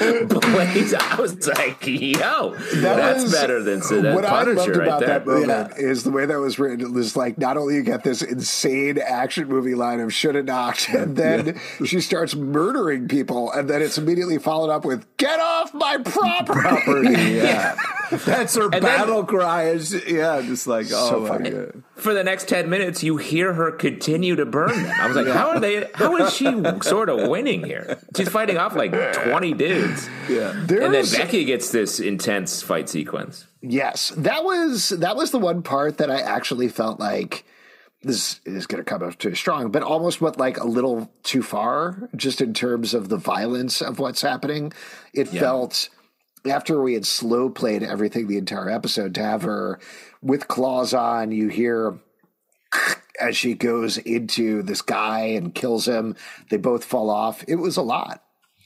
And 0.00 0.28
Blaze, 0.28 0.94
I 0.94 1.14
was 1.20 1.46
like, 1.46 1.86
"Yo, 1.86 2.54
that's 2.74 3.22
was- 3.22 3.32
better 3.32 3.62
than 3.62 3.80
than 3.88 4.14
what 4.16 4.24
I 4.24 4.42
loved 4.42 4.68
right 4.68 4.78
about 4.88 4.98
there." 5.00 5.08
that 5.20 5.26
moment 5.26 5.74
is 5.78 6.02
the 6.02 6.10
way 6.10 6.26
that 6.26 6.36
was 6.40 6.58
written. 6.58 6.80
It 6.80 6.90
was 6.92 7.16
like 7.16 7.38
not 7.38 7.56
only 7.56 7.76
you 7.76 7.82
get 7.84 8.02
this 8.02 8.20
insane 8.20 8.98
action 8.98 9.46
movie 9.48 9.76
line 9.76 10.00
of 10.00 10.12
should 10.12 10.34
have 10.34 10.44
knocked, 10.46 10.88
and 10.92 11.16
then 11.16 11.60
she 11.84 12.00
starts 12.00 12.34
murdering 12.34 13.06
people, 13.06 13.52
and 13.52 13.70
then 13.70 13.80
it's 13.80 13.96
immediately 13.96 14.38
followed 14.38 14.70
up 14.72 14.84
with 14.84 15.06
"Get 15.18 15.38
off 15.38 15.72
my 15.72 15.98
property." 15.98 17.10
Yeah, 17.36 17.76
that's 18.10 18.56
her 18.56 18.68
then- 18.70 18.82
battle 18.82 19.24
cry. 19.24 19.68
Is 19.68 19.94
yeah, 20.06 20.42
just 20.42 20.66
like 20.66 20.86
oh 20.92 21.10
So 21.10 21.20
my 21.20 21.28
funny. 21.28 21.50
god. 21.50 21.75
For 21.94 22.14
the 22.14 22.22
next 22.24 22.48
10 22.48 22.68
minutes 22.70 23.02
you 23.02 23.16
hear 23.16 23.52
her 23.54 23.70
continue 23.72 24.36
to 24.36 24.46
burn 24.46 24.70
them. 24.82 24.92
I 25.00 25.06
was 25.06 25.16
like 25.16 25.26
how 25.26 25.48
are 25.50 25.60
they 25.60 25.88
how 25.94 26.16
is 26.16 26.32
she 26.34 26.46
sort 26.82 27.08
of 27.08 27.28
winning 27.28 27.64
here? 27.64 27.98
She's 28.16 28.28
fighting 28.28 28.58
off 28.58 28.74
like 28.76 28.92
20 28.92 29.52
dudes. 29.54 30.08
Yeah. 30.28 30.50
and 30.50 30.68
then 30.68 30.92
There's- 30.92 31.16
becky 31.16 31.44
gets 31.44 31.70
this 31.70 32.00
intense 32.00 32.62
fight 32.62 32.88
sequence. 32.88 33.46
Yes, 33.62 34.10
that 34.16 34.44
was 34.44 34.90
that 34.90 35.16
was 35.16 35.30
the 35.32 35.38
one 35.38 35.62
part 35.62 35.98
that 35.98 36.10
I 36.10 36.20
actually 36.20 36.68
felt 36.68 37.00
like 37.00 37.44
this 38.02 38.40
is 38.44 38.66
going 38.68 38.78
to 38.84 38.88
come 38.88 39.02
up 39.02 39.18
too 39.18 39.34
strong, 39.34 39.70
but 39.72 39.82
almost 39.82 40.20
went 40.20 40.38
like 40.38 40.58
a 40.58 40.66
little 40.66 41.10
too 41.24 41.42
far, 41.42 42.08
just 42.14 42.40
in 42.40 42.54
terms 42.54 42.94
of 42.94 43.08
the 43.08 43.16
violence 43.16 43.80
of 43.82 43.98
what's 43.98 44.22
happening. 44.22 44.72
It 45.12 45.26
felt 45.28 45.88
after 46.48 46.80
we 46.80 46.94
had 46.94 47.06
slow 47.06 47.48
played 47.50 47.82
everything 47.82 48.26
the 48.26 48.38
entire 48.38 48.70
episode 48.70 49.14
to 49.16 49.22
have 49.22 49.42
her 49.42 49.78
with 50.22 50.48
claws 50.48 50.94
on. 50.94 51.32
You 51.32 51.48
hear 51.48 51.98
as 53.20 53.36
she 53.36 53.54
goes 53.54 53.96
into 53.98 54.62
this 54.62 54.82
guy 54.82 55.20
and 55.20 55.54
kills 55.54 55.86
him. 55.86 56.16
They 56.50 56.56
both 56.58 56.84
fall 56.84 57.10
off. 57.10 57.44
It 57.48 57.56
was 57.56 57.76
a 57.76 57.82
lot. 57.82 58.22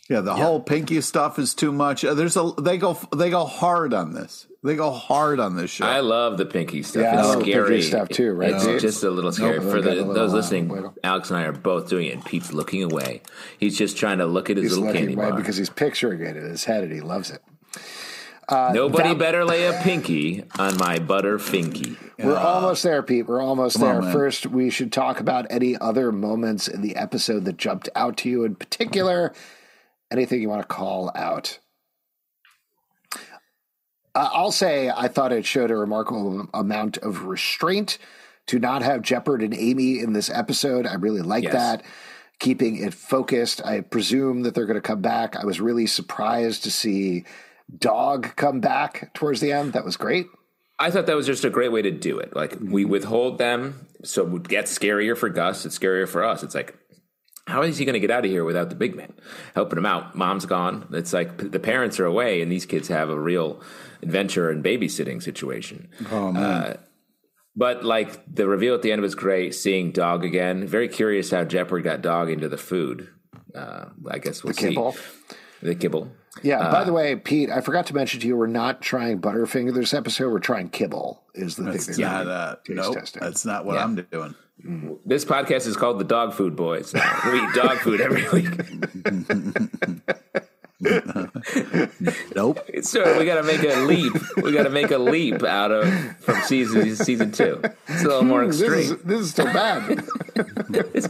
Yeah, 0.08 0.22
the 0.22 0.34
whole 0.34 0.58
pinky 0.60 1.00
stuff 1.02 1.38
is 1.38 1.54
too 1.54 1.70
much. 1.70 2.04
Uh, 2.04 2.14
There's 2.14 2.36
a 2.36 2.50
they 2.60 2.78
go 2.78 2.98
they 3.14 3.30
go 3.30 3.44
hard 3.44 3.94
on 3.94 4.12
this. 4.12 4.48
They 4.64 4.74
go 4.74 4.90
hard 4.90 5.40
on 5.40 5.56
this 5.56 5.70
show. 5.70 5.86
i 5.86 6.00
love 6.00 6.36
the 6.36 6.44
pinky 6.44 6.82
stuff 6.82 7.00
Yeah, 7.02 7.18
it's 7.20 7.28
love 7.28 7.38
the 7.38 7.44
pinky 7.44 7.52
scary 7.52 7.80
stuff 7.82 8.08
too, 8.10 8.32
right, 8.32 8.50
it's 8.50 8.66
Pete? 8.66 8.80
just 8.80 9.02
a 9.04 9.08
little 9.10 9.32
scary 9.32 9.58
Nope, 9.58 9.70
for 9.70 9.76
we 9.76 9.82
got 9.82 9.92
a 9.92 9.94
the, 9.94 9.96
little, 10.04 10.12
those 10.12 10.34
listening 10.34 10.68
wiggle. 10.68 10.92
alex 11.02 11.30
and 11.30 11.38
i 11.38 11.44
are 11.44 11.52
both 11.52 11.88
doing 11.88 12.08
it 12.08 12.12
and 12.16 12.24
pete's 12.26 12.52
looking 12.52 12.82
away 12.82 13.22
he's 13.58 13.78
just 13.78 13.96
trying 13.96 14.18
to 14.18 14.26
look 14.26 14.50
at 14.50 14.58
his 14.58 14.64
He's 14.64 14.72
little 14.72 14.84
looking 14.88 15.00
candy 15.06 15.14
away 15.14 15.30
bar 15.30 15.38
because 15.38 15.56
he's 15.56 15.70
picturing 15.70 16.20
it 16.20 16.36
in 16.36 16.44
his 16.44 16.64
head 16.64 16.84
and 16.84 16.92
he 16.92 17.00
loves 17.00 17.30
it. 17.30 17.40
Nobody 18.50 19.10
that- 19.10 19.18
better 19.18 19.44
lay 19.44 19.66
a 19.66 19.72
pinky 19.82 20.44
on 20.58 20.76
my 20.76 20.98
butter 20.98 21.38
finky 21.38 21.96
We're 22.18 22.36
almost 22.36 22.82
there, 22.82 23.02
Pete. 23.02 23.26
We're 23.26 23.40
almost 23.40 23.78
Come 23.78 23.88
on, 23.88 24.02
there. 24.04 24.12
First, 24.12 24.46
we 24.46 24.70
should 24.70 24.92
talk 24.92 25.20
about 25.20 25.46
any 25.50 25.76
other 25.78 26.10
moments 26.12 26.66
in 26.68 26.82
the 26.82 26.96
episode 26.96 27.44
that 27.46 27.56
jumped 27.56 27.88
out 27.94 28.16
to 28.18 28.28
you 28.28 28.44
in 28.44 28.56
particular. 28.56 29.32
Anything 30.10 30.42
you 30.42 30.48
want 30.48 30.62
to 30.62 30.66
call 30.68 31.12
out? 31.14 31.58
Uh, 34.14 34.28
I'll 34.32 34.52
say 34.52 34.90
I 34.90 35.08
thought 35.08 35.32
it 35.32 35.46
showed 35.46 35.70
a 35.70 35.76
remarkable 35.76 36.48
amount 36.52 36.98
of 36.98 37.24
restraint 37.26 37.98
to 38.46 38.58
not 38.58 38.82
have 38.82 39.02
Jepperd 39.02 39.44
and 39.44 39.54
Amy 39.54 40.00
in 40.00 40.12
this 40.12 40.28
episode. 40.28 40.86
I 40.86 40.94
really 40.94 41.22
like 41.22 41.44
Yes. 41.44 41.52
that. 41.52 41.82
Keeping 42.40 42.76
it 42.78 42.94
focused. 42.94 43.64
I 43.64 43.82
presume 43.82 44.42
that 44.42 44.54
they're 44.54 44.66
going 44.66 44.74
to 44.74 44.80
come 44.80 45.00
back. 45.02 45.36
I 45.36 45.44
was 45.44 45.60
really 45.60 45.86
surprised 45.86 46.64
to 46.64 46.70
see 46.70 47.24
Dog 47.78 48.35
come 48.37 48.61
back 48.61 49.12
towards 49.14 49.40
the 49.40 49.52
end. 49.52 49.72
That 49.72 49.85
was 49.85 49.96
great. 49.96 50.26
I 50.78 50.90
thought 50.90 51.06
that 51.06 51.16
was 51.16 51.26
just 51.26 51.44
a 51.44 51.50
great 51.50 51.72
way 51.72 51.83
to 51.83 51.90
do 51.90 52.18
it. 52.18 52.35
Like 52.35 52.56
we 52.61 52.85
withhold 52.85 53.38
them, 53.38 53.87
so 54.02 54.22
it 54.22 54.30
would 54.30 54.48
get 54.48 54.64
scarier 54.64 55.16
for 55.16 55.28
Gus. 55.28 55.66
It's 55.66 55.78
scarier 55.78 56.09
for 56.09 56.24
us. 56.24 56.42
It's 56.42 56.54
like, 56.54 56.74
how 57.46 57.62
is 57.62 57.76
he 57.78 57.85
going 57.85 57.94
to 57.94 58.00
get 58.00 58.11
out 58.11 58.24
of 58.24 58.30
here 58.30 58.44
without 58.44 58.70
the 58.70 58.76
big 58.76 58.94
man 58.96 59.12
helping 59.54 59.76
him 59.78 59.85
out? 59.87 60.14
Mom's 60.14 60.46
gone. 60.46 60.87
It's 60.92 61.12
like 61.12 61.37
p- 61.38 61.48
the 61.48 61.59
parents 61.61 62.00
are 62.00 62.06
away, 62.06 62.40
and 62.40 62.50
these 62.50 62.64
kids 62.64 62.88
have 62.88 63.11
a 63.11 63.18
real 63.20 63.61
adventure 64.02 64.48
and 64.50 64.64
babysitting 64.64 65.22
situation. 65.22 65.88
oh 66.11 66.33
man. 66.33 66.78
But 67.56 67.85
like 67.85 68.33
the 68.33 68.46
reveal 68.46 68.74
at 68.74 68.80
the 68.83 68.92
end 68.92 69.02
was 69.02 69.14
great. 69.14 69.54
Seeing 69.54 69.90
Dog 69.92 70.24
again, 70.24 70.66
very 70.66 70.88
curious 70.88 71.30
how 71.30 71.44
Jeopardy 71.44 71.83
got 71.85 72.00
Dog 72.00 72.30
into 72.30 72.48
the 72.48 72.56
food. 72.56 73.09
Uh, 73.54 73.87
I 74.09 74.18
guess 74.18 74.42
we'll 74.44 74.52
The 74.54 74.61
see. 74.61 74.68
kibble. 74.68 74.96
The 75.62 75.74
kibble. 75.74 76.10
Yeah. 76.42 76.70
by 76.70 76.84
the 76.84 76.92
way, 76.92 77.16
Pete, 77.16 77.50
I 77.50 77.60
forgot 77.60 77.86
to 77.86 77.94
mention 77.94 78.20
to 78.20 78.26
you, 78.26 78.36
we're 78.36 78.46
not 78.46 78.80
trying 78.80 79.20
Butterfinger 79.20 79.74
this 79.74 79.92
episode. 79.92 80.30
We're 80.32 80.38
trying 80.38 80.70
kibble. 80.70 81.22
Is 81.34 81.56
the 81.56 81.64
That's 81.64 81.86
thing 81.86 81.96
they're 81.96 82.06
not 82.06 82.22
doing. 82.24 82.34
uh, 82.36 82.54
Taste 82.56 82.70
nope, 82.76 82.94
testing. 82.94 83.20
That's 83.22 83.44
not 83.44 83.64
what 83.66 83.74
Yeah. 83.74 83.84
I'm 83.84 83.94
doing. 83.96 84.34
This 85.06 85.24
podcast 85.24 85.66
is 85.66 85.76
called 85.76 85.98
the 85.98 86.04
Dog 86.04 86.34
Food 86.34 86.54
Boys. 86.54 86.92
we 86.92 87.00
eat 87.40 87.54
dog 87.54 87.78
food 87.78 88.00
every 88.00 88.28
week. 88.30 88.48
Nope. 92.34 92.60
So 92.82 93.18
we 93.18 93.24
got 93.24 93.36
to 93.36 93.42
make 93.42 93.62
a 93.62 93.80
leap. 93.84 94.12
We 94.42 94.52
got 94.52 94.62
to 94.64 94.70
make 94.70 94.90
a 94.90 94.98
leap 94.98 95.42
out 95.42 95.70
of 95.70 95.86
from 96.18 96.40
season 96.42 96.96
season 96.96 97.32
two. 97.32 97.60
It's 97.88 98.02
a 98.02 98.06
little 98.08 98.22
more 98.24 98.46
This 98.46 98.60
is, 98.60 98.90
extreme. 98.90 99.08
this 99.08 99.20
is 99.20 99.30
still 99.30 99.46
bad. 99.46 100.02
This 100.70 101.06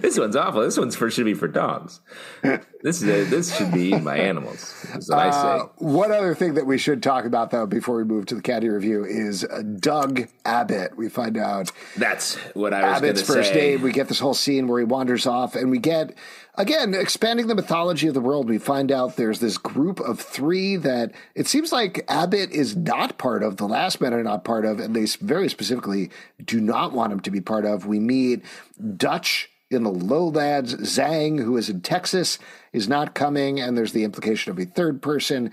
this 0.00 0.18
one's 0.18 0.36
awful. 0.36 0.60
This 0.60 0.76
one's 0.76 0.94
for 0.96 1.10
should 1.10 1.24
be 1.24 1.32
for 1.34 1.48
dogs. 1.48 2.00
This 2.82 3.00
is 3.02 3.04
a, 3.08 3.24
this 3.24 3.56
should 3.56 3.72
be 3.72 3.84
eaten 3.88 4.04
by 4.04 4.18
animals. 4.18 4.74
Is 4.94 5.08
what 5.08 5.18
I 5.18 5.30
say. 5.30 5.36
Uh, 5.38 5.64
one 5.78 6.12
other 6.12 6.34
thing 6.34 6.54
that 6.54 6.66
we 6.66 6.76
should 6.76 7.02
talk 7.02 7.24
about, 7.24 7.50
though, 7.50 7.64
before 7.66 7.96
we 7.96 8.04
move 8.04 8.26
to 8.26 8.34
the 8.34 8.42
caddy 8.42 8.68
review 8.68 9.04
is 9.04 9.44
uh, 9.44 9.62
Doug 9.80 10.28
Abbott. 10.44 10.96
We 10.96 11.08
find 11.08 11.38
out 11.38 11.72
That's 11.96 12.34
what 12.54 12.74
I 12.74 12.82
was 12.90 13.00
going 13.00 13.10
Abbott's 13.12 13.26
first 13.26 13.52
say. 13.54 13.70
name. 13.72 13.82
We 13.82 13.92
get 13.92 14.08
this 14.08 14.18
whole 14.18 14.34
scene 14.34 14.66
where 14.68 14.78
he 14.80 14.84
wanders 14.84 15.26
off, 15.26 15.54
and 15.56 15.70
we 15.70 15.78
get 15.78 16.14
again 16.56 16.94
expanding 16.94 17.46
the 17.46 17.54
mythology 17.54 18.08
of 18.08 18.14
the 18.14 18.20
world. 18.20 18.48
We 18.48 18.58
find 18.58 18.90
out 18.90 19.16
there's 19.16 19.40
this 19.40 19.58
group 19.58 20.00
of 20.00 20.20
three 20.20 20.76
that 20.76 21.12
it 21.34 21.46
seems 21.46 21.72
like 21.72 22.04
Abbott 22.08 22.50
is 22.50 22.76
not 22.76 23.18
part 23.18 23.42
of. 23.42 23.56
The 23.56 23.68
last 23.68 24.00
men 24.00 24.14
are 24.14 24.22
not 24.22 24.44
part 24.44 24.64
of, 24.64 24.80
and 24.80 24.94
they 24.94 25.06
very 25.20 25.48
specifically 25.48 26.10
do 26.44 26.60
not 26.60 26.92
want 26.92 27.12
him 27.12 27.20
to 27.20 27.30
be 27.30 27.40
part 27.40 27.64
of. 27.64 27.86
We 27.86 28.00
meet 28.00 28.42
Dutch 28.96 29.50
in 29.70 29.82
the 29.82 29.90
lowlands. 29.90 30.74
Zhang, 30.74 31.42
who 31.42 31.56
is 31.56 31.68
in 31.68 31.80
Texas, 31.80 32.38
is 32.72 32.88
not 32.88 33.14
coming, 33.14 33.60
and 33.60 33.76
there's 33.76 33.92
the 33.92 34.04
implication 34.04 34.50
of 34.50 34.58
a 34.58 34.64
third 34.64 35.02
person 35.02 35.52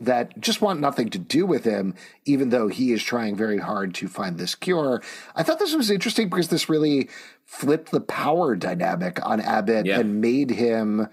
that 0.00 0.38
just 0.40 0.62
want 0.62 0.80
nothing 0.80 1.10
to 1.10 1.18
do 1.18 1.44
with 1.44 1.64
him, 1.64 1.94
even 2.24 2.48
though 2.48 2.68
he 2.68 2.92
is 2.92 3.02
trying 3.02 3.36
very 3.36 3.58
hard 3.58 3.94
to 3.96 4.08
find 4.08 4.38
this 4.38 4.54
cure. 4.54 5.02
I 5.36 5.42
thought 5.42 5.58
this 5.58 5.74
was 5.74 5.90
interesting 5.90 6.28
because 6.28 6.48
this 6.48 6.68
really 6.68 7.10
flipped 7.44 7.90
the 7.90 8.00
power 8.00 8.56
dynamic 8.56 9.18
on 9.26 9.40
Abbott 9.40 9.84
Yeah. 9.86 10.00
and 10.00 10.20
made 10.20 10.50
him, 10.50 11.08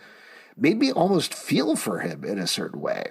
made 0.55 0.79
me 0.79 0.91
almost 0.93 1.33
feel 1.33 1.75
for 1.75 1.99
him 1.99 2.23
in 2.23 2.39
a 2.39 2.47
certain 2.47 2.79
way. 2.79 3.07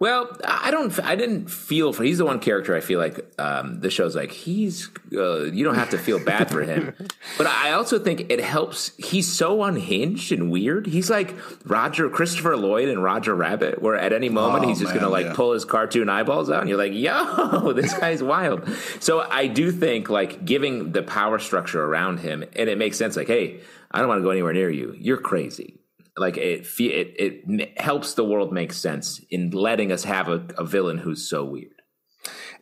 Well, 0.00 0.34
I 0.46 0.70
don't. 0.70 0.98
I 1.04 1.14
didn't 1.14 1.50
feel 1.50 1.92
for. 1.92 2.04
He's 2.04 2.16
the 2.16 2.24
one 2.24 2.40
character 2.40 2.74
I 2.74 2.80
feel 2.80 2.98
like 2.98 3.20
um, 3.38 3.80
the 3.80 3.90
show's 3.90 4.16
like 4.16 4.32
he's. 4.32 4.88
Uh, 5.14 5.42
you 5.42 5.62
don't 5.62 5.74
have 5.74 5.90
to 5.90 5.98
feel 5.98 6.18
bad 6.18 6.50
for 6.50 6.62
him, 6.62 6.94
but 7.38 7.46
I 7.46 7.72
also 7.72 7.98
think 7.98 8.30
it 8.30 8.40
helps. 8.40 8.92
He's 8.96 9.30
so 9.30 9.62
unhinged 9.62 10.32
and 10.32 10.50
weird. 10.50 10.86
He's 10.86 11.10
like 11.10 11.34
Roger 11.66 12.08
Christopher 12.08 12.56
Lloyd 12.56 12.88
and 12.88 13.04
Roger 13.04 13.34
Rabbit, 13.34 13.82
where 13.82 13.94
at 13.94 14.14
any 14.14 14.30
moment 14.30 14.64
Oh, 14.64 14.68
he's 14.68 14.78
just 14.78 14.94
man, 14.94 15.02
gonna 15.02 15.12
like 15.12 15.26
yeah. 15.26 15.34
pull 15.34 15.52
his 15.52 15.66
cartoon 15.66 16.08
eyeballs 16.08 16.48
out, 16.48 16.60
and 16.60 16.70
you're 16.70 16.78
like, 16.78 16.94
"Yo, 16.94 17.72
this 17.76 17.92
guy's 17.92 18.22
wild." 18.22 18.66
So 19.00 19.20
I 19.20 19.48
do 19.48 19.70
think 19.70 20.08
like 20.08 20.46
giving 20.46 20.92
the 20.92 21.02
power 21.02 21.38
structure 21.38 21.84
around 21.84 22.20
him, 22.20 22.42
and 22.56 22.70
it 22.70 22.78
makes 22.78 22.96
sense. 22.96 23.16
Like, 23.16 23.26
hey, 23.28 23.60
I 23.90 23.98
don't 23.98 24.08
want 24.08 24.20
to 24.20 24.24
go 24.24 24.30
anywhere 24.30 24.54
near 24.54 24.70
you. 24.70 24.96
You're 24.98 25.18
crazy 25.18 25.79
like 26.16 26.36
it, 26.36 26.66
it 26.80 27.42
it 27.48 27.80
helps 27.80 28.14
the 28.14 28.24
world 28.24 28.52
make 28.52 28.72
sense 28.72 29.20
in 29.30 29.50
letting 29.50 29.92
us 29.92 30.04
have 30.04 30.28
a, 30.28 30.44
a 30.58 30.64
villain 30.64 30.98
who's 30.98 31.28
so 31.28 31.44
weird. 31.44 31.72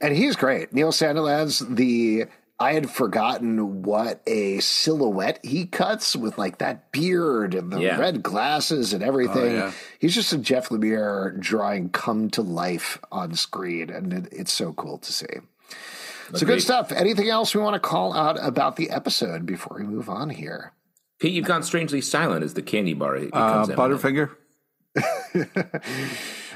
And 0.00 0.16
he's 0.16 0.36
great. 0.36 0.72
Neil 0.72 0.92
Sandilands, 0.92 1.74
the 1.76 2.26
I 2.60 2.72
had 2.72 2.90
forgotten 2.90 3.82
what 3.82 4.20
a 4.26 4.58
silhouette 4.58 5.38
he 5.44 5.66
cuts 5.66 6.16
with 6.16 6.38
like 6.38 6.58
that 6.58 6.90
beard 6.90 7.54
and 7.54 7.72
the 7.72 7.80
Yeah. 7.80 7.98
red 7.98 8.22
glasses 8.22 8.92
and 8.92 9.02
everything. 9.02 9.36
Oh, 9.56 9.66
yeah. 9.66 9.72
He's 10.00 10.14
just 10.14 10.32
a 10.32 10.38
Jeff 10.38 10.68
Lemire 10.70 11.38
drawing 11.38 11.88
come 11.90 12.30
to 12.30 12.42
life 12.42 12.98
on 13.12 13.34
screen, 13.34 13.90
and 13.90 14.12
it, 14.12 14.28
it's 14.32 14.52
so 14.52 14.72
cool 14.72 14.98
to 14.98 15.12
see. 15.12 15.26
So 16.34 16.46
good 16.46 16.60
stuff. 16.60 16.92
Anything 16.92 17.28
else 17.30 17.54
we 17.54 17.62
want 17.62 17.74
to 17.74 17.80
call 17.80 18.12
out 18.12 18.36
about 18.44 18.76
the 18.76 18.90
episode 18.90 19.46
before 19.46 19.78
we 19.80 19.86
move 19.86 20.08
on 20.10 20.28
here? 20.28 20.72
Pete, 21.18 21.32
you've 21.32 21.46
gone 21.46 21.62
strangely 21.62 22.00
silent 22.00 22.44
as 22.44 22.54
the 22.54 22.62
candy 22.62 22.94
bar 22.94 23.16
Uh. 23.16 23.66
Butterfinger. 23.66 24.30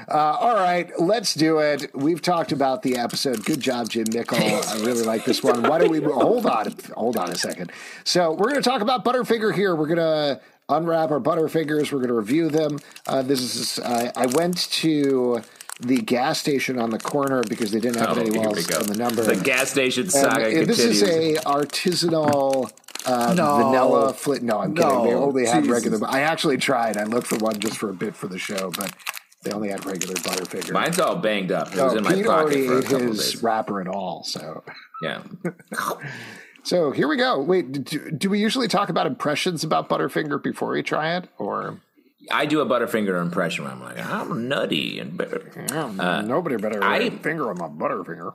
Uh, 0.08 0.14
all 0.40 0.54
right, 0.56 0.90
let's 0.98 1.32
do 1.32 1.58
it. 1.58 1.94
We've 1.94 2.20
talked 2.20 2.50
about 2.50 2.82
the 2.82 2.96
episode. 2.96 3.44
Good 3.44 3.60
job, 3.60 3.88
Jim 3.88 4.06
Mickle. 4.12 4.36
I 4.36 4.80
really 4.80 5.04
like 5.04 5.24
this 5.24 5.44
one. 5.44 5.62
Why 5.62 5.78
don't 5.78 5.90
we 5.90 6.00
hold 6.00 6.44
on? 6.44 6.74
Hold 6.94 7.16
on 7.16 7.30
a 7.30 7.36
second. 7.36 7.70
So 8.02 8.32
we're 8.32 8.50
going 8.50 8.60
to 8.60 8.68
talk 8.68 8.82
about 8.82 9.04
Butterfinger 9.04 9.54
here. 9.54 9.76
We're 9.76 9.86
going 9.86 9.98
to 9.98 10.40
unwrap 10.68 11.12
our 11.12 11.20
Butterfingers. 11.20 11.92
We're 11.92 11.98
going 12.00 12.08
to 12.08 12.14
review 12.14 12.48
them. 12.48 12.80
Uh, 13.06 13.22
this 13.22 13.40
is. 13.40 13.78
I 13.78 14.10
I 14.16 14.26
went 14.26 14.70
to 14.72 15.40
the 15.80 15.98
gas 15.98 16.38
station 16.40 16.80
on 16.80 16.90
the 16.90 16.98
corner 16.98 17.42
because 17.48 17.70
they 17.70 17.80
didn't 17.80 17.98
have 18.04 18.18
Oh, 18.18 18.20
anywhere 18.20 18.46
else 18.48 18.70
on 18.74 18.86
the 18.86 18.96
number. 18.96 19.22
The 19.22 19.36
gas 19.36 19.70
station 19.70 20.02
And 20.02 20.12
saga 20.12 20.64
this 20.66 20.80
is 20.80 21.02
a 21.04 21.34
artisanal 21.44 22.70
uh, 23.06 23.34
No. 23.34 23.56
vanilla 23.56 24.12
flit. 24.14 24.42
No, 24.42 24.60
I'm 24.60 24.74
kidding. 24.74 24.90
They 25.04 25.14
only 25.14 25.46
had 25.46 25.64
Jesus. 25.64 25.72
regular. 25.84 26.06
I 26.08 26.20
actually 26.20 26.56
tried. 26.58 26.96
I 26.96 27.04
looked 27.04 27.26
for 27.26 27.36
one 27.38 27.58
just 27.60 27.76
for 27.78 27.90
a 27.90 27.94
bit 27.94 28.14
for 28.14 28.28
the 28.28 28.38
show, 28.38 28.70
but 28.70 28.92
they 29.42 29.50
only 29.52 29.68
had 29.70 29.84
regular 29.84 30.14
Butterfinger. 30.14 30.72
Mine's 30.72 31.00
all 31.00 31.16
banged 31.16 31.50
up. 31.52 31.68
It 31.74 31.82
was 31.82 31.94
Oh, 31.94 31.96
in 31.96 32.04
my 32.04 32.10
pocket 32.10 32.26
already 32.28 32.66
for 32.66 32.74
a 32.74 32.78
ate 32.78 32.84
couple 32.84 33.06
his 33.08 33.32
days. 33.32 33.42
wrapper 33.42 33.80
and 33.80 33.88
all. 33.88 34.22
So, 34.24 34.62
Yeah. 35.02 35.22
so 36.62 36.90
here 36.92 37.08
we 37.08 37.16
go. 37.16 37.40
Wait, 37.40 37.84
do, 37.84 38.10
do 38.10 38.30
we 38.30 38.38
usually 38.38 38.68
talk 38.68 38.88
about 38.88 39.06
impressions 39.06 39.64
about 39.64 39.88
Butterfinger 39.88 40.42
before 40.42 40.70
we 40.70 40.82
try 40.82 41.16
it, 41.16 41.28
or 41.38 41.80
I 42.30 42.46
do 42.46 42.60
a 42.60 42.66
Butterfinger 42.66 43.20
impression 43.20 43.64
where 43.64 43.72
I'm 43.72 43.80
like, 43.82 43.98
I'm 43.98 44.46
nutty 44.48 44.98
and 45.00 45.16
better. 45.16 45.42
nobody 46.24 46.56
better 46.56 46.82
I- 46.82 47.10
finger 47.10 47.50
on 47.50 47.58
my 47.58 47.66
Butterfinger? 47.68 48.34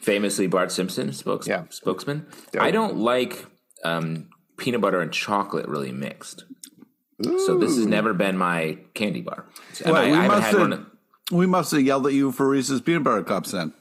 Famously, 0.00 0.46
Bart 0.46 0.72
Simpson, 0.72 1.12
spokes, 1.12 1.46
Yeah. 1.46 1.64
spokesman. 1.70 2.26
I 2.58 2.70
don't 2.70 2.96
like 2.96 3.46
um, 3.84 4.28
peanut 4.56 4.80
butter 4.80 5.00
and 5.00 5.12
chocolate 5.12 5.66
really 5.68 5.92
mixed. 5.92 6.44
So 7.22 7.58
this 7.58 7.76
has 7.76 7.86
never 7.86 8.14
been 8.14 8.36
my 8.38 8.78
candy 8.94 9.22
bar. 9.22 9.44
Well, 9.84 9.96
I, 9.96 10.06
we 10.10 10.16
I 10.16 10.28
must 10.28 10.46
have- 10.50 10.58
one. 10.60 10.86
We 11.30 11.46
must 11.46 11.72
have 11.72 11.82
yelled 11.82 12.06
at 12.06 12.14
you 12.14 12.32
for 12.32 12.48
Reese's 12.48 12.80
peanut 12.80 13.04
butter 13.04 13.22
cups 13.22 13.50
then. 13.50 13.74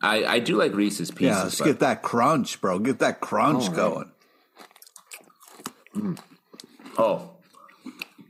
I, 0.00 0.24
I 0.24 0.38
do 0.38 0.56
like 0.56 0.74
Reese's 0.74 1.10
Pieces. 1.10 1.36
Yeah, 1.36 1.42
let's 1.42 1.58
but- 1.58 1.64
get 1.64 1.80
that 1.80 2.02
crunch, 2.02 2.60
bro. 2.60 2.78
Get 2.78 2.98
that 3.00 3.20
crunch 3.20 3.64
Oh, 3.68 3.72
going. 3.72 4.10
Oh, 6.96 7.30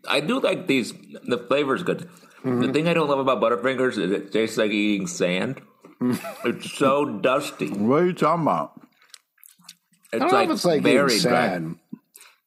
I 0.08 0.20
do 0.20 0.40
like 0.40 0.66
these. 0.66 0.92
The 1.24 1.38
flavor's 1.38 1.82
good. 1.82 2.08
The 2.42 2.70
thing 2.72 2.88
I 2.88 2.94
don't 2.94 3.08
love 3.08 3.18
about 3.20 3.40
Butterfingers 3.40 3.96
is 3.98 4.10
it 4.12 4.30
tastes 4.32 4.58
like 4.58 4.70
eating 4.70 5.06
sand. 5.06 5.62
it's 6.44 6.72
so 6.72 7.06
dusty. 7.06 7.68
What 7.70 8.02
are 8.02 8.06
you 8.06 8.12
talking 8.12 8.42
about? 8.42 8.73
It's 10.14 10.22
I 10.22 10.26
don't 10.26 10.32
like, 10.32 10.48
know 10.48 10.52
if 10.54 10.56
it's 10.58 10.64
like 10.64 10.82
dry. 10.82 11.08
sand. 11.08 11.76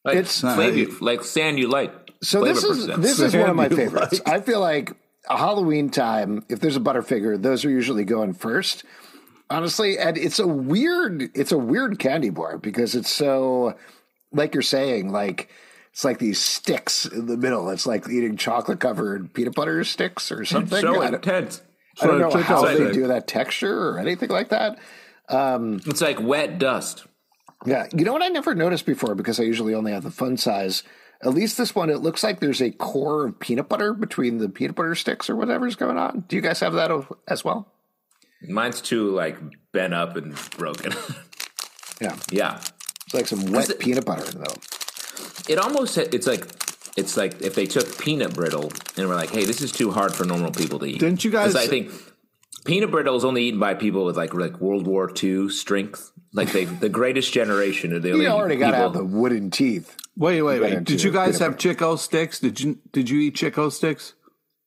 Like 0.04 0.16
It's- 0.18 0.42
flavor, 0.42 0.92
like 1.02 1.24
sand 1.24 1.60
you 1.60 1.68
like. 1.70 1.92
So 2.24 2.44
this 2.44 2.64
is 2.64 2.86
percent. 2.86 3.02
this 3.02 3.20
is 3.20 3.36
one 3.36 3.50
of 3.50 3.56
my 3.56 3.70
favorites. 3.70 4.22
I 4.26 4.40
feel 4.42 4.60
like 4.60 4.94
a 5.30 5.38
Halloween 5.38 5.90
time, 5.90 6.44
if 6.50 6.60
there's 6.60 6.76
a 6.78 6.80
Butterfinger, 6.80 7.42
those 7.42 7.64
are 7.66 7.70
usually 7.70 8.06
going 8.06 8.34
first. 8.34 8.84
Honestly, 9.50 9.98
and 9.98 10.18
it's 10.18 10.40
a 10.40 10.48
weird 10.48 11.30
it's 11.36 11.52
a 11.54 11.58
weird 11.58 12.00
candy 12.00 12.30
bar 12.32 12.58
because 12.58 12.96
it's 12.96 13.10
so 13.12 13.76
like 14.34 14.54
you're 14.54 14.62
saying, 14.62 15.12
like 15.12 15.50
it's 15.94 16.04
like 16.04 16.20
these 16.20 16.40
sticks 16.40 17.06
in 17.06 17.28
the 17.28 17.38
middle. 17.38 17.70
It's 17.70 17.88
like 17.88 18.10
eating 18.10 18.36
chocolate 18.36 18.80
covered 18.80 19.34
peanut 19.34 19.56
butter 19.56 19.84
sticks 19.84 20.32
or 20.32 20.44
something. 20.44 20.82
so 20.82 21.02
I, 21.02 21.08
intense. 21.08 21.62
I 22.02 22.08
don't 22.08 22.20
know 22.20 22.30
how 22.42 22.66
they 22.66 22.84
the- 22.84 22.94
do 22.94 23.08
that 23.08 23.26
texture 23.28 23.90
or 23.90 24.00
anything 24.00 24.30
like 24.30 24.50
that. 24.50 24.78
Um, 25.30 25.80
it's 25.86 26.02
like 26.02 26.22
wet 26.22 26.60
dust. 26.60 27.07
Yeah, 27.68 27.88
you 27.96 28.06
know 28.06 28.14
what 28.14 28.24
I 28.24 28.30
never 28.30 28.56
noticed 28.56 28.86
before 28.86 29.14
because 29.16 29.40
I 29.40 29.44
usually 29.44 29.74
only 29.74 29.92
have 29.92 30.04
the 30.04 30.12
fun 30.12 30.38
size. 30.38 30.84
At 31.22 31.34
least 31.34 31.58
this 31.58 31.74
one, 31.76 31.90
it 31.90 31.98
looks 31.98 32.24
like 32.24 32.40
there's 32.40 32.62
a 32.62 32.72
core 32.72 33.26
of 33.28 33.40
peanut 33.40 33.68
butter 33.68 33.94
between 33.94 34.38
the 34.38 34.48
peanut 34.50 34.76
butter 34.76 34.96
sticks 34.96 35.30
or 35.30 35.36
whatever's 35.36 35.76
going 35.76 35.98
on. 35.98 36.24
Do 36.28 36.36
you 36.36 36.42
guys 36.42 36.60
have 36.62 36.74
that 36.74 36.92
as 37.28 37.44
well? 37.44 37.68
Mine's 38.48 38.82
too 38.82 39.10
like 39.10 39.38
bent 39.72 39.94
up 39.94 40.16
and 40.16 40.36
broken. 40.58 40.94
Yeah, 42.00 42.16
yeah, 42.30 42.58
it's 43.06 43.14
like 43.16 43.26
some 43.26 43.44
wet 43.52 43.72
it- 43.72 43.80
peanut 43.80 44.06
butter 44.06 44.24
though. 44.32 44.54
it 45.52 45.58
almost 45.58 45.98
it's 45.98 46.28
like 46.28 46.46
it's 46.96 47.18
like 47.18 47.42
if 47.42 47.56
they 47.56 47.66
took 47.66 47.98
peanut 47.98 48.36
brittle 48.36 48.72
and 48.96 49.08
were 49.10 49.16
like, 49.16 49.32
hey, 49.32 49.46
this 49.46 49.62
is 49.64 49.72
too 49.72 49.90
hard 49.90 50.14
for 50.14 50.24
normal 50.24 50.52
people 50.52 50.78
to 50.78 50.86
eat. 50.86 51.00
Didn't 51.00 51.24
you 51.26 51.32
guys- 51.32 51.56
I 51.56 51.66
think 51.66 51.92
peanut 52.68 52.92
brittle 52.92 53.16
is 53.16 53.26
only 53.26 53.44
eaten 53.46 53.60
by 53.60 53.74
people 53.74 54.06
with 54.06 54.16
like 54.18 54.34
like 54.34 54.60
World 54.62 54.86
War 54.86 55.12
II 55.24 55.50
strength. 55.50 56.12
Like 56.34 56.52
they, 56.52 56.66
the 56.66 56.90
greatest 56.90 57.34
generation 57.34 57.94
of 57.94 58.04
the 58.04 58.10
You 58.18 58.28
already 58.28 58.58
got 58.58 58.72
to 58.72 58.78
people. 58.78 58.84
have 58.84 58.94
the 58.94 59.06
wooden 59.06 59.50
teeth. 59.50 59.96
Wait, 60.16 60.42
wait, 60.42 60.60
wait. 60.62 60.84
Did 60.84 61.02
you 61.02 61.12
guys 61.12 61.40
have 61.40 61.58
Chick-O-Sticks? 61.58 62.40
Did 62.40 62.60
you 62.60 62.78
did 62.92 63.10
you 63.10 63.20
eat 63.20 63.36
Chick-O-Sticks? 63.36 64.14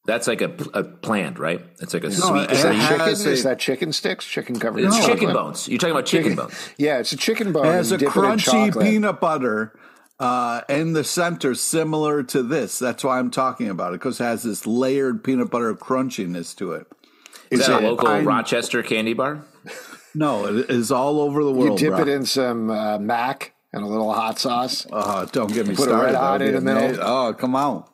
That's 0.06 0.26
like 0.26 0.40
a, 0.40 0.50
a 0.72 0.82
plant, 0.82 1.38
right? 1.38 1.60
It's 1.80 1.92
like 1.92 2.02
a 2.04 2.08
it 2.08 2.12
sweet. 2.12 2.50
Is 2.50 2.62
that 2.62 2.74
It 2.74 2.80
chicken? 2.80 3.00
has 3.00 3.26
a- 3.26 3.30
Is 3.30 3.42
that 3.44 3.58
chicken 3.58 3.92
sticks? 3.92 4.24
Chicken 4.24 4.58
covered? 4.58 4.82
It's 4.82 4.96
in 4.96 5.02
chicken 5.02 5.16
chocolate? 5.28 5.34
bones. 5.34 5.68
You're 5.68 5.78
talking 5.78 5.92
about 5.92 6.06
chicken, 6.06 6.34
bones. 6.34 6.70
Yeah, 6.78 6.98
it's 6.98 7.12
a 7.12 7.16
chicken 7.18 7.52
bone. 7.52 7.66
It 7.66 7.72
has 7.72 7.92
a 7.92 7.96
and 7.96 8.00
dip 8.00 8.08
it 8.08 8.16
in 8.16 8.22
crunchy 8.24 8.82
peanut 8.82 9.20
butter 9.20 9.78
uh, 10.18 10.62
in 10.70 10.94
the 10.94 11.04
center, 11.04 11.54
similar 11.54 12.22
to 12.24 12.42
this. 12.42 12.78
That's 12.78 13.04
why 13.04 13.18
I'm 13.18 13.30
talking 13.30 13.68
about 13.68 13.92
it 13.92 14.00
because 14.00 14.20
it 14.20 14.24
has 14.24 14.42
this 14.42 14.66
layered 14.66 15.22
peanut 15.22 15.50
butter 15.50 15.74
crunchiness 15.74 16.56
to 16.56 16.72
it. 16.72 16.86
Is 17.50 17.66
that 17.66 17.82
a 17.82 17.86
local 17.86 18.08
I'm- 18.08 18.26
Rochester 18.26 18.82
candy 18.82 19.12
bar? 19.14 19.44
No, 20.14 20.46
it 20.46 20.70
is 20.70 20.90
all 20.90 21.20
over 21.20 21.44
the 21.44 21.52
world. 21.52 21.80
You 21.80 21.88
dip 21.90 21.96
bro. 21.96 22.02
it 22.02 22.08
in 22.08 22.24
some 22.24 22.68
uh, 22.70 22.98
mac 22.98 23.52
and 23.72 23.84
a 23.84 23.86
little 23.86 24.12
hot 24.12 24.38
sauce. 24.40 24.84
Oh, 24.92 25.24
don't 25.30 25.52
get 25.52 25.68
me 25.68 25.74
Put 25.76 25.82
a 25.86 25.90
started. 25.90 26.06
red 26.06 26.14
hot 26.16 26.42
in 26.42 26.54
the 26.54 26.60
middle. 26.60 27.00
Oh, 27.00 27.32
come 27.32 27.54
on. 27.54 27.84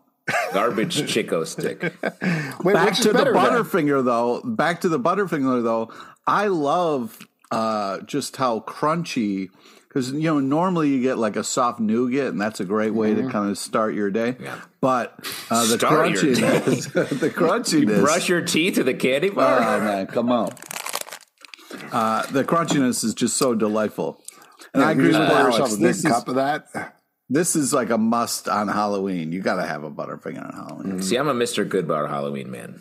Garbage 0.55 1.07
Chick-O-Stick. 1.13 1.83
Wait, 1.83 2.73
back 2.73 2.95
to 2.97 3.09
the 3.09 3.13
better 3.13 3.33
then? 3.35 3.43
Butterfinger 3.45 4.03
though. 4.05 4.41
Back 4.45 4.81
to 4.81 4.89
the 4.89 4.99
Butterfinger 4.99 5.63
though. 5.63 5.93
I 6.27 6.47
love 6.47 7.19
uh, 7.51 8.01
just 8.01 8.37
how 8.37 8.61
crunchy 8.61 9.51
because 9.97 10.13
you 10.13 10.25
know 10.25 10.41
normally 10.41 10.91
you 10.91 11.01
get 11.01 11.17
like 11.17 11.37
a 11.37 11.43
soft 11.45 11.81
nougat 11.81 12.27
and 12.27 12.39
that's 12.41 12.61
a 12.61 12.67
great 12.67 12.93
way 12.93 13.15
Mm-hmm. 13.15 13.27
to 13.29 13.33
kind 13.33 13.51
of 13.51 13.57
start 13.57 13.95
your 13.95 14.11
day. 14.11 14.37
Yeah. 14.39 14.61
But 14.83 15.15
uh, 15.51 15.63
the 15.67 15.79
Start 15.79 16.11
your 16.11 16.23
crunchiness, 16.35 16.93
the 17.21 17.31
crunchiness. 17.31 18.01
Brush 18.03 18.29
your 18.29 18.43
teeth 18.43 18.77
with 18.77 18.89
a 18.89 18.95
candy 18.95 19.31
bar. 19.31 19.59
oh 19.59 19.81
man, 19.85 20.07
come 20.07 20.31
on. 20.31 20.51
Uh, 21.93 22.27
the 22.27 22.45
crunchiness 22.45 23.05
is 23.05 23.15
just 23.15 23.39
so 23.39 23.55
delightful. 23.55 24.23
And 24.75 24.83
I 24.85 24.93
agree 24.93 25.07
with 25.09 25.15
pour 25.17 25.25
Alex. 25.39 25.59
yourself 25.59 25.73
a 25.73 25.77
big 25.77 25.83
This 25.87 26.05
is, 26.05 26.11
cup 26.13 26.29
of 26.29 26.35
that. 26.35 26.95
this 27.31 27.57
is 27.57 27.73
like 27.73 27.89
a 27.91 27.97
must 27.99 28.49
on 28.49 28.69
Halloween. 28.69 29.33
You 29.33 29.41
got 29.41 29.57
to 29.57 29.67
have 29.67 29.83
a 29.83 29.91
Butterfinger 29.91 30.45
on 30.45 30.53
Halloween. 30.53 31.03
See, 31.03 31.17
I'm 31.17 31.29
a 31.29 31.35
Mr. 31.35 31.67
Goodbar 31.67 32.09
Halloween 32.09 32.51
man. 32.51 32.81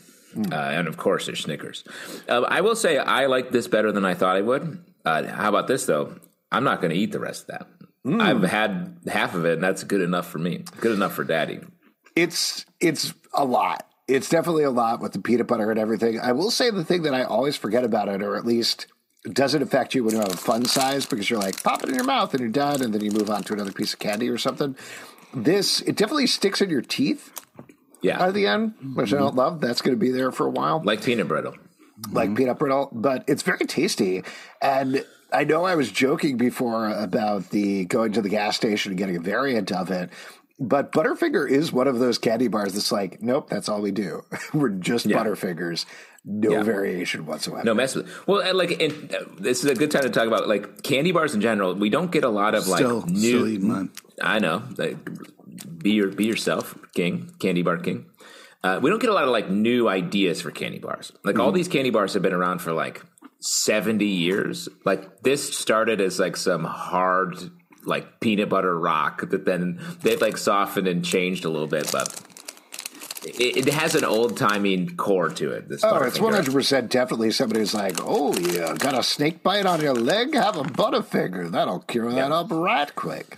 Uh, 0.52 0.56
and 0.56 0.90
of 0.90 0.98
course, 0.98 1.28
there's 1.28 1.40
Snickers. 1.40 1.86
Uh, 2.28 2.42
I 2.42 2.60
will 2.60 2.76
say 2.76 2.98
I 2.98 3.28
like 3.28 3.52
this 3.52 3.70
better 3.70 3.94
than 3.94 4.04
I 4.04 4.16
thought 4.16 4.36
I 4.36 4.42
would. 4.42 4.84
Uh, 5.06 5.24
how 5.24 5.48
about 5.48 5.68
this, 5.68 5.86
though? 5.86 6.16
I'm 6.52 6.64
not 6.64 6.82
going 6.82 6.92
to 6.92 6.98
eat 6.98 7.12
the 7.12 7.20
rest 7.20 7.44
of 7.44 7.48
that. 7.48 7.68
Mm. 8.06 8.22
I've 8.22 8.44
had 8.44 9.00
half 9.08 9.34
of 9.34 9.46
it, 9.46 9.54
and 9.54 9.64
that's 9.64 9.84
good 9.84 10.02
enough 10.02 10.28
for 10.28 10.38
me. 10.38 10.64
Good 10.80 10.92
enough 10.94 11.14
for 11.14 11.24
daddy. 11.24 11.60
It's 12.16 12.66
it's 12.80 13.14
a 13.34 13.44
lot. 13.46 13.88
It's 14.08 14.30
definitely 14.30 14.64
a 14.64 14.72
lot 14.72 15.02
with 15.02 15.14
the 15.14 15.20
peanut 15.20 15.48
butter 15.48 15.72
and 15.72 15.80
everything. 15.80 16.20
I 16.20 16.32
will 16.32 16.52
say 16.52 16.70
the 16.70 16.86
thing 16.86 17.02
that 17.04 17.16
I 17.16 17.24
always 17.24 17.58
forget 17.58 17.84
about 17.84 18.08
it, 18.08 18.22
or 18.22 18.36
at 18.36 18.46
least 18.46 18.86
doesn't 19.24 19.64
affect 19.64 19.96
you 19.96 20.04
when 20.04 20.14
you 20.14 20.20
have 20.20 20.32
a 20.34 20.38
fun 20.38 20.66
size, 20.66 21.08
because 21.08 21.30
you're 21.30 21.40
like 21.40 21.64
pop 21.64 21.82
it 21.82 21.90
in 21.90 21.96
your 21.96 22.04
mouth 22.04 22.32
and 22.34 22.40
you're 22.42 22.50
done, 22.50 22.84
and 22.84 22.94
then 22.94 23.04
you 23.04 23.10
move 23.12 23.30
on 23.32 23.44
to 23.44 23.54
another 23.54 23.72
piece 23.72 23.94
of 23.94 24.00
candy 24.00 24.30
or 24.30 24.38
something. 24.38 24.76
This 25.34 25.82
it 25.82 25.96
definitely 25.98 26.28
sticks 26.28 26.62
in 26.62 26.70
your 26.70 26.82
teeth. 26.82 27.32
Yeah. 28.02 28.24
at 28.24 28.36
the 28.36 28.46
end, 28.46 28.76
which 28.94 29.12
I 29.14 29.18
don't 29.18 29.36
love. 29.36 29.62
That's 29.62 29.82
going 29.82 29.98
to 29.98 30.00
be 30.00 30.12
there 30.12 30.32
for 30.32 30.46
a 30.46 30.50
while. 30.52 30.80
Like 30.84 31.04
peanut 31.04 31.28
brittle. 31.28 31.56
like 32.12 32.36
peanut 32.36 32.60
brittle, 32.60 32.90
but 32.92 33.24
it's 33.28 33.42
very 33.42 33.66
tasty. 33.66 34.24
And 34.62 35.04
I 35.32 35.44
know 35.44 35.66
I 35.66 35.76
was 35.76 35.92
joking 35.92 36.38
before 36.38 36.90
about 36.90 37.50
the 37.50 37.86
going 37.86 38.14
to 38.14 38.22
the 38.22 38.30
gas 38.30 38.56
station 38.56 38.92
and 38.92 38.98
getting 38.98 39.18
a 39.18 39.22
variant 39.22 39.72
of 39.72 39.92
it. 39.92 40.10
But 40.58 40.94
Butterfinger 40.94 41.50
is 41.50 41.74
one 41.74 41.88
of 41.88 42.00
those 42.00 42.18
candy 42.18 42.48
bars 42.48 42.74
that's 42.74 42.90
like, 42.92 43.22
nope, 43.22 43.50
that's 43.50 43.68
all 43.68 43.82
we 43.82 43.92
do. 43.92 44.24
We're 44.54 44.70
just 44.70 45.06
Yeah. 45.06 45.18
Butterfingers, 45.18 45.86
no 46.24 46.52
Yeah. 46.52 46.64
variation 46.64 47.26
whatsoever. 47.26 47.66
No 47.66 47.74
mess 47.74 47.94
with. 47.96 48.10
Well, 48.26 48.40
and 48.40 48.58
like, 48.58 48.80
and, 48.82 49.14
uh, 49.14 49.26
this 49.38 49.66
is 49.66 49.70
a 49.70 49.76
good 49.76 49.92
time 49.92 50.04
to 50.04 50.10
talk 50.10 50.28
about 50.28 50.48
like 50.48 50.82
candy 50.82 51.12
bars 51.12 51.36
in 51.36 51.42
general. 51.42 51.76
We 51.76 51.90
don't 51.90 52.10
get 52.10 52.24
a 52.24 52.30
lot 52.30 52.56
of 52.56 52.70
like 52.70 52.80
Still, 52.80 53.06
new. 53.06 53.18
still 53.20 53.48
eating. 53.48 53.90
I 54.22 54.40
know. 54.40 54.64
Like, 54.78 54.98
be 55.84 55.92
your 55.92 56.08
be 56.08 56.26
yourself, 56.26 56.78
King, 56.94 57.32
candy 57.40 57.62
bar 57.62 57.78
king. 57.78 58.06
Uh, 58.64 58.80
we 58.82 58.90
don't 58.90 59.00
get 59.02 59.10
a 59.10 59.14
lot 59.14 59.26
of 59.26 59.30
like 59.30 59.50
new 59.50 59.88
ideas 59.90 60.42
for 60.42 60.52
candy 60.52 60.80
bars. 60.80 61.12
Like 61.24 61.38
all 61.38 61.52
these 61.52 61.68
candy 61.68 61.90
bars 61.92 62.14
have 62.14 62.24
been 62.24 62.34
around 62.34 62.60
for 62.60 62.72
like 62.72 63.04
seventy 63.40 64.08
years. 64.08 64.70
Like 64.86 65.22
this 65.22 65.56
started 65.58 66.02
as 66.02 66.20
like 66.20 66.38
some 66.38 66.64
hard 66.64 67.38
like 67.86 68.20
peanut 68.20 68.50
butter 68.50 68.78
rock 68.78 69.30
that 69.30 69.46
then 69.46 69.80
they've 70.02 70.22
like 70.22 70.38
softened 70.38 70.88
and 70.88 71.06
changed 71.06 71.46
a 71.46 71.50
little 71.50 71.68
bit, 71.68 71.92
but 71.92 72.20
it, 73.24 73.68
it 73.68 73.74
has 73.74 73.96
an 73.96 74.04
old 74.04 74.38
timey 74.38 74.86
core 74.88 75.30
to 75.30 75.52
it. 75.52 75.70
This 75.70 75.84
Oh, 75.84 75.98
it's 76.04 76.20
one 76.20 76.34
hundred 76.34 76.54
percent 76.54 76.90
definitely 76.92 77.32
somebody's 77.32 77.74
like, 77.74 77.96
"Oh, 78.00 78.36
yeah, 78.38 78.74
got 78.76 78.98
a 78.98 79.04
snake 79.04 79.44
bite 79.44 79.66
on 79.66 79.82
your 79.82 79.94
leg? 79.96 80.34
Have 80.36 80.58
a 80.58 80.64
Butterfinger. 80.64 81.52
That'll 81.52 81.80
cure 81.80 82.12
that 82.12 82.32
up 82.32 82.52
right 82.52 82.94
quick." 82.96 83.38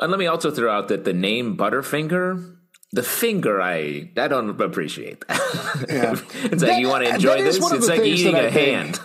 And 0.00 0.10
let 0.10 0.18
me 0.18 0.26
also 0.26 0.50
throw 0.50 0.72
out 0.72 0.88
that 0.88 1.04
the 1.04 1.12
name 1.12 1.56
Butterfinger, 1.56 2.56
the 2.92 3.02
finger, 3.02 3.60
I 3.60 4.10
I 4.16 4.28
don't 4.28 4.60
appreciate 4.60 5.26
that. 5.28 5.86
Yeah. 5.88 6.12
it's 6.44 6.50
like 6.50 6.58
That- 6.60 6.80
you 6.80 6.88
want 6.88 7.04
to 7.04 7.14
enjoy 7.14 7.42
this. 7.42 7.58
It's 7.60 7.88
like 7.88 8.00
eating 8.02 8.34
a 8.34 8.50
think- 8.50 8.96
hand. 8.96 9.00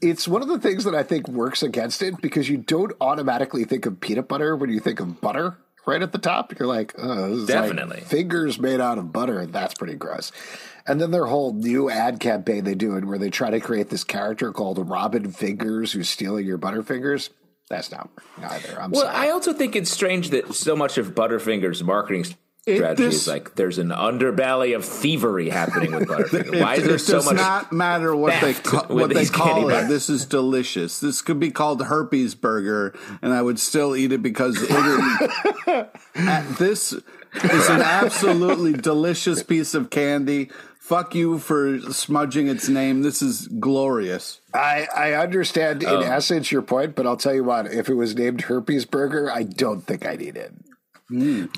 It's 0.00 0.26
one 0.28 0.42
of 0.42 0.48
the 0.48 0.58
things 0.58 0.84
that 0.84 0.94
I 0.94 1.02
think 1.02 1.28
works 1.28 1.62
against 1.62 2.02
it 2.02 2.20
because 2.20 2.48
you 2.48 2.56
don't 2.58 2.92
automatically 3.00 3.64
think 3.64 3.86
of 3.86 4.00
peanut 4.00 4.28
butter 4.28 4.56
when 4.56 4.70
you 4.70 4.80
think 4.80 5.00
of 5.00 5.20
butter 5.20 5.56
right 5.86 6.00
at 6.02 6.12
the 6.12 6.18
top. 6.18 6.58
You're 6.58 6.68
like, 6.68 6.94
oh, 6.98 7.30
this 7.30 7.38
is 7.40 7.46
Definitely. 7.46 7.96
like 7.98 8.06
fingers 8.06 8.58
made 8.58 8.80
out 8.80 8.98
of 8.98 9.12
butter. 9.12 9.46
That's 9.46 9.74
pretty 9.74 9.94
gross. 9.94 10.32
And 10.86 11.00
then 11.00 11.10
their 11.10 11.26
whole 11.26 11.52
new 11.54 11.88
ad 11.90 12.20
campaign 12.20 12.64
they 12.64 12.74
do 12.74 12.96
it 12.96 13.04
where 13.04 13.18
they 13.18 13.30
try 13.30 13.50
to 13.50 13.60
create 13.60 13.88
this 13.90 14.04
character 14.04 14.52
called 14.52 14.88
Robin 14.88 15.30
Fingers 15.32 15.92
who's 15.92 16.08
stealing 16.08 16.46
your 16.46 16.58
butterfingers. 16.58 17.30
That's 17.70 17.90
not 17.90 18.10
either. 18.42 18.80
I'm 18.80 18.90
Well, 18.90 19.02
sorry. 19.04 19.14
I 19.16 19.30
also 19.30 19.54
think 19.54 19.74
it's 19.74 19.90
strange 19.90 20.30
that 20.30 20.54
so 20.54 20.76
much 20.76 20.98
of 20.98 21.14
Butterfinger's 21.14 21.82
marketing 21.82 22.26
strategy 22.64 23.04
this- 23.04 23.14
is 23.14 23.28
like 23.28 23.54
there's 23.54 23.78
an 23.78 23.90
underbelly 23.90 24.74
of 24.74 24.84
thievery 24.84 25.50
happening 25.50 25.92
with 25.92 26.08
Butterfinger. 26.08 26.60
Why 26.62 26.74
is 26.74 26.84
it, 26.84 26.86
there 26.86 26.96
it 26.96 27.00
so 27.00 27.14
does 27.14 27.26
much? 27.26 27.36
not 27.36 27.72
matter 27.72 28.16
what 28.16 28.40
they 28.40 28.54
ca- 28.54 28.86
what 28.88 29.10
they 29.12 29.26
call 29.26 29.68
it. 29.68 29.72
bars. 29.72 29.88
This 29.88 30.08
is 30.08 30.24
delicious. 30.24 31.00
This 31.00 31.22
could 31.22 31.38
be 31.38 31.50
called 31.50 31.82
herpes 31.82 32.34
burger, 32.34 32.94
and 33.22 33.32
I 33.32 33.42
would 33.42 33.58
still 33.58 33.94
eat 33.94 34.12
it 34.12 34.22
because 34.22 34.56
it 34.62 34.70
is, 34.70 35.86
at- 36.16 36.56
this 36.58 36.92
is 36.92 37.68
an 37.68 37.82
absolutely 37.82 38.72
delicious 38.72 39.42
piece 39.42 39.74
of 39.74 39.90
candy. 39.90 40.50
Fuck 40.78 41.14
you 41.14 41.38
for 41.38 41.80
smudging 41.80 42.46
its 42.46 42.68
name. 42.68 43.00
This 43.00 43.22
is 43.22 43.48
glorious. 43.48 44.40
I, 44.52 44.86
I 44.94 45.12
understand 45.14 45.82
in 45.82 45.88
oh. 45.88 46.00
essence 46.00 46.52
your 46.52 46.60
point, 46.60 46.94
but 46.94 47.06
I'll 47.06 47.16
tell 47.16 47.34
you 47.34 47.42
what, 47.42 47.72
if 47.72 47.88
it 47.88 47.94
was 47.94 48.14
named 48.14 48.42
Herpes 48.42 48.84
Burger, 48.84 49.30
I 49.30 49.44
don't 49.44 49.80
think 49.80 50.04
I'd 50.04 50.20
eat 50.20 50.36
it. 50.36 50.52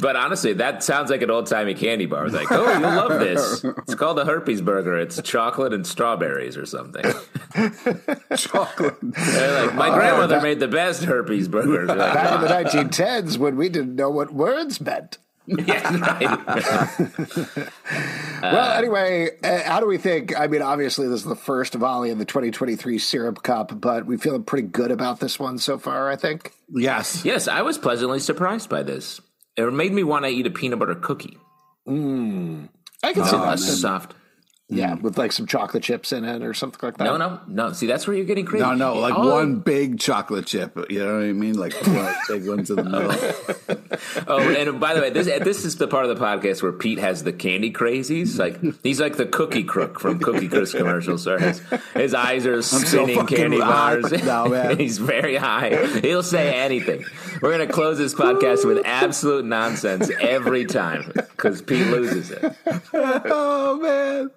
But 0.01 0.17
honestly, 0.17 0.53
that 0.55 0.83
sounds 0.83 1.11
like 1.11 1.23
an 1.23 1.31
old 1.31 1.47
timey 1.47 1.75
candy 1.75 2.07
bar. 2.07 2.27
It's 2.27 2.35
like, 2.35 2.51
oh, 2.51 2.73
you'll 2.73 2.81
love 2.81 3.21
this. 3.21 3.65
It's 3.87 3.95
called 3.95 4.19
a 4.19 4.25
herpes 4.25 4.61
burger. 4.61 4.97
It's 4.99 5.21
chocolate 5.23 5.73
and 5.73 5.87
strawberries 5.87 6.57
or 6.57 6.67
something. 6.67 7.05
Chocolate. 8.37 9.03
Like, 9.03 9.75
my 9.75 9.91
grandmother 9.95 10.41
made 10.41 10.59
the 10.59 10.69
best 10.69 11.05
herpes 11.05 11.47
burgers. 11.49 11.89
Like, 11.89 11.99
Back 11.99 12.35
in 12.35 12.41
the 12.41 12.81
1910s 12.83 13.39
when 13.39 13.57
we 13.57 13.69
didn't 13.69 13.95
know 13.95 14.11
what 14.11 14.33
words 14.33 14.81
meant. 14.81 15.19
yeah, 15.47 15.97
right. 15.97 17.71
well, 18.43 18.73
anyway, 18.77 19.31
uh, 19.45 19.63
how 19.63 19.79
do 19.79 19.87
we 19.87 19.97
think? 19.97 20.37
I 20.37 20.49
mean, 20.49 20.61
obviously, 20.61 21.07
this 21.07 21.21
is 21.21 21.27
the 21.27 21.37
first 21.37 21.75
volley 21.75 22.11
in 22.11 22.19
the 22.19 22.25
2023 22.25 22.99
Syrup 22.99 23.45
Cup, 23.45 23.81
but 23.81 24.07
we 24.07 24.17
feel 24.17 24.41
pretty 24.41 24.67
good 24.67 24.91
about 24.91 25.21
this 25.21 25.39
one 25.39 25.59
so 25.59 25.79
far, 25.79 26.11
I 26.11 26.17
think. 26.17 26.53
Yes. 26.69 27.25
yes, 27.25 27.47
I 27.47 27.63
was 27.63 27.79
pleasantly 27.79 28.19
surprised 28.19 28.69
by 28.69 28.83
this. 28.83 29.21
It 29.57 29.73
made 29.73 29.93
me 29.93 30.03
want 30.03 30.25
to 30.25 30.31
eat 30.31 30.47
a 30.47 30.51
peanut 30.51 30.79
butter 30.79 30.95
cookie. 30.95 31.39
Mm. 31.89 32.69
I 33.03 33.13
can 33.13 33.25
see 33.25 33.31
Oh, 33.37 33.41
that. 33.41 33.47
that's 33.51 33.81
soft. 33.81 34.15
Yeah, 34.69 34.97
mm. 34.97 35.03
with 35.03 35.17
like 35.17 35.31
some 35.31 35.47
chocolate 35.47 35.85
chips 35.85 36.13
in 36.13 36.25
it 36.25 36.43
or 36.43 36.53
something 36.53 36.81
like 36.83 36.97
that. 36.97 37.05
No, 37.05 37.17
no, 37.17 37.41
no. 37.47 37.73
See, 37.73 37.87
that's 37.87 38.07
where 38.09 38.17
you're 38.17 38.27
getting 38.27 38.45
crazy. 38.47 38.65
No, 38.65 38.75
no, 38.75 38.95
like 38.99 39.15
Oh, 39.17 39.31
one 39.31 39.61
big 39.61 40.01
chocolate 40.01 40.47
chip. 40.47 40.77
You 40.91 41.07
know 41.07 41.15
what 41.19 41.25
I 41.25 41.33
mean? 41.33 41.55
Like 41.57 41.73
one 41.87 42.13
big 42.29 42.49
ones 42.49 42.71
in 42.71 42.77
the 42.77 42.85
middle. 42.85 43.77
Oh, 44.29 44.39
and 44.41 44.79
by 44.79 44.93
the 44.95 45.01
way, 45.01 45.11
this 45.11 45.27
this 45.27 45.65
is 45.65 45.77
the 45.77 45.89
part 45.89 46.05
of 46.05 46.19
the 46.19 46.23
podcast 46.23 46.63
where 46.63 46.73
Pete 46.73 46.99
has 46.99 47.23
the 47.25 47.33
candy 47.33 47.73
crazies. 47.73 48.39
Like 48.39 48.61
he's 48.83 49.01
like 49.01 49.17
the 49.17 49.25
cookie 49.27 49.65
crook 49.65 50.01
from 50.01 50.19
Cookie 50.19 50.49
Crisp 50.49 50.77
commercials. 50.77 51.25
Where 51.27 51.39
his, 51.39 51.61
his 51.95 52.13
eyes 52.15 52.45
are 52.47 52.61
spinning 52.61 53.17
fucking 53.17 53.37
candy 53.37 53.59
bars. 53.59 54.11
now, 54.25 54.47
man. 54.47 54.77
he's 54.79 54.99
very 54.99 55.37
high. 55.37 55.87
He'll 56.01 56.23
say 56.23 56.55
anything. 56.59 57.05
We're 57.41 57.53
gonna 57.53 57.73
close 57.73 57.97
this 57.99 58.15
podcast 58.15 58.67
with 58.67 58.85
absolute 58.85 59.45
nonsense 59.45 60.11
every 60.21 60.67
time 60.67 61.13
because 61.15 61.63
Pete 61.63 61.87
loses 61.87 62.33
it. 62.33 62.55
oh 62.93 63.79
man. 63.81 64.31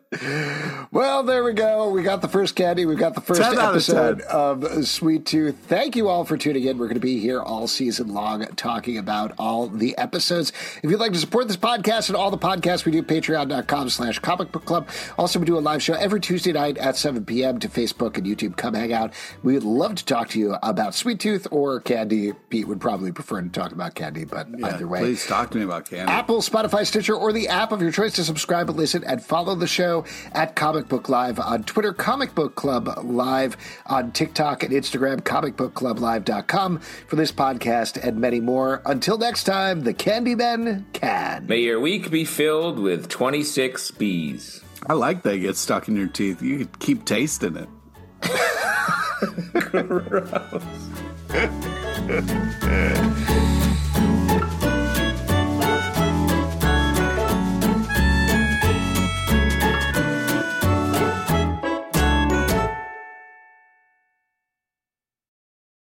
Well, 0.91 1.23
there 1.23 1.43
we 1.43 1.53
go. 1.53 1.89
We 1.89 2.03
got 2.03 2.21
the 2.21 2.27
first 2.27 2.55
candy. 2.55 2.85
We've 2.85 2.97
got 2.97 3.15
the 3.15 3.21
first 3.21 3.41
10 3.41 3.53
out 3.53 3.57
of 3.57 3.69
episode 3.75 4.21
of 4.21 4.87
Sweet 4.87 5.25
Tooth. 5.25 5.55
Thank 5.67 5.95
you 5.95 6.09
all 6.09 6.25
for 6.25 6.37
tuning 6.37 6.65
in. 6.65 6.77
We're 6.77 6.87
going 6.87 6.95
to 6.95 6.99
be 6.99 7.19
here 7.19 7.41
all 7.41 7.67
season 7.67 8.13
long 8.13 8.45
talking 8.55 8.97
about 8.97 9.33
all 9.37 9.67
the 9.67 9.97
episodes. 9.97 10.51
If 10.83 10.89
you'd 10.89 10.99
like 10.99 11.13
to 11.13 11.19
support 11.19 11.47
this 11.47 11.57
podcast 11.57 12.09
and 12.09 12.15
all 12.17 12.31
the 12.31 12.37
podcasts 12.37 12.85
we 12.85 12.91
do, 12.91 13.01
patreon.com 13.03 13.89
slash 13.89 14.19
comic 14.19 14.51
book 14.51 14.65
club. 14.65 14.89
Also, 15.17 15.39
we 15.39 15.45
do 15.45 15.57
a 15.57 15.59
live 15.59 15.81
show 15.81 15.93
every 15.93 16.19
Tuesday 16.19 16.51
night 16.51 16.77
at 16.77 16.97
7 16.97 17.23
p.m. 17.25 17.59
to 17.59 17.69
Facebook 17.69 18.17
and 18.17 18.25
YouTube. 18.25 18.57
Come 18.57 18.73
hang 18.73 18.91
out. 18.91 19.13
We 19.43 19.53
would 19.53 19.63
love 19.63 19.95
to 19.95 20.05
talk 20.05 20.29
to 20.29 20.39
you 20.39 20.55
about 20.63 20.95
Sweet 20.95 21.19
Tooth 21.19 21.47
or 21.51 21.79
candy. 21.79 22.33
Pete 22.49 22.67
would 22.67 22.81
probably 22.81 23.11
prefer 23.11 23.41
to 23.41 23.49
talk 23.49 23.71
about 23.71 23.95
candy, 23.95 24.25
but 24.25 24.47
either 24.63 24.87
way. 24.87 24.99
Please 24.99 25.25
talk 25.25 25.51
to 25.51 25.57
me 25.57 25.63
about 25.63 25.89
candy. 25.89 26.11
Apple, 26.11 26.41
Spotify, 26.41 26.85
Stitcher, 26.85 27.15
or 27.15 27.31
the 27.31 27.47
app 27.47 27.71
of 27.71 27.81
your 27.81 27.91
choice 27.91 28.13
to 28.13 28.23
subscribe 28.23 28.69
and 28.69 28.77
listen 28.77 29.03
and 29.03 29.23
follow 29.23 29.55
the 29.55 29.67
show 29.67 30.03
at 30.31 30.55
Comic 30.55 30.87
Book 30.87 31.09
Live 31.09 31.39
on 31.39 31.63
Twitter, 31.63 31.93
Comic 31.93 32.35
Book 32.35 32.55
Club 32.55 32.89
Live 33.03 33.57
on 33.85 34.11
TikTok 34.11 34.63
and 34.63 34.73
Instagram, 34.73 35.21
comicbookclublive.com 35.21 36.79
for 36.79 37.15
this 37.15 37.31
podcast 37.31 38.01
and 38.01 38.17
many 38.17 38.39
more. 38.39 38.81
Until 38.85 39.17
next 39.17 39.43
time, 39.43 39.81
the 39.81 39.93
Candymen 39.93 40.85
can. 40.93 41.47
May 41.47 41.59
your 41.59 41.79
week 41.79 42.09
be 42.09 42.25
filled 42.25 42.79
with 42.79 43.09
26 43.09 43.91
bees. 43.91 44.61
I 44.87 44.93
like 44.93 45.23
that 45.23 45.35
it 45.35 45.39
gets 45.39 45.59
stuck 45.59 45.87
in 45.87 45.95
your 45.95 46.07
teeth. 46.07 46.41
You 46.41 46.59
could 46.59 46.79
keep 46.79 47.05
tasting 47.05 47.55
it. 47.57 47.69
Gross. 49.53 50.63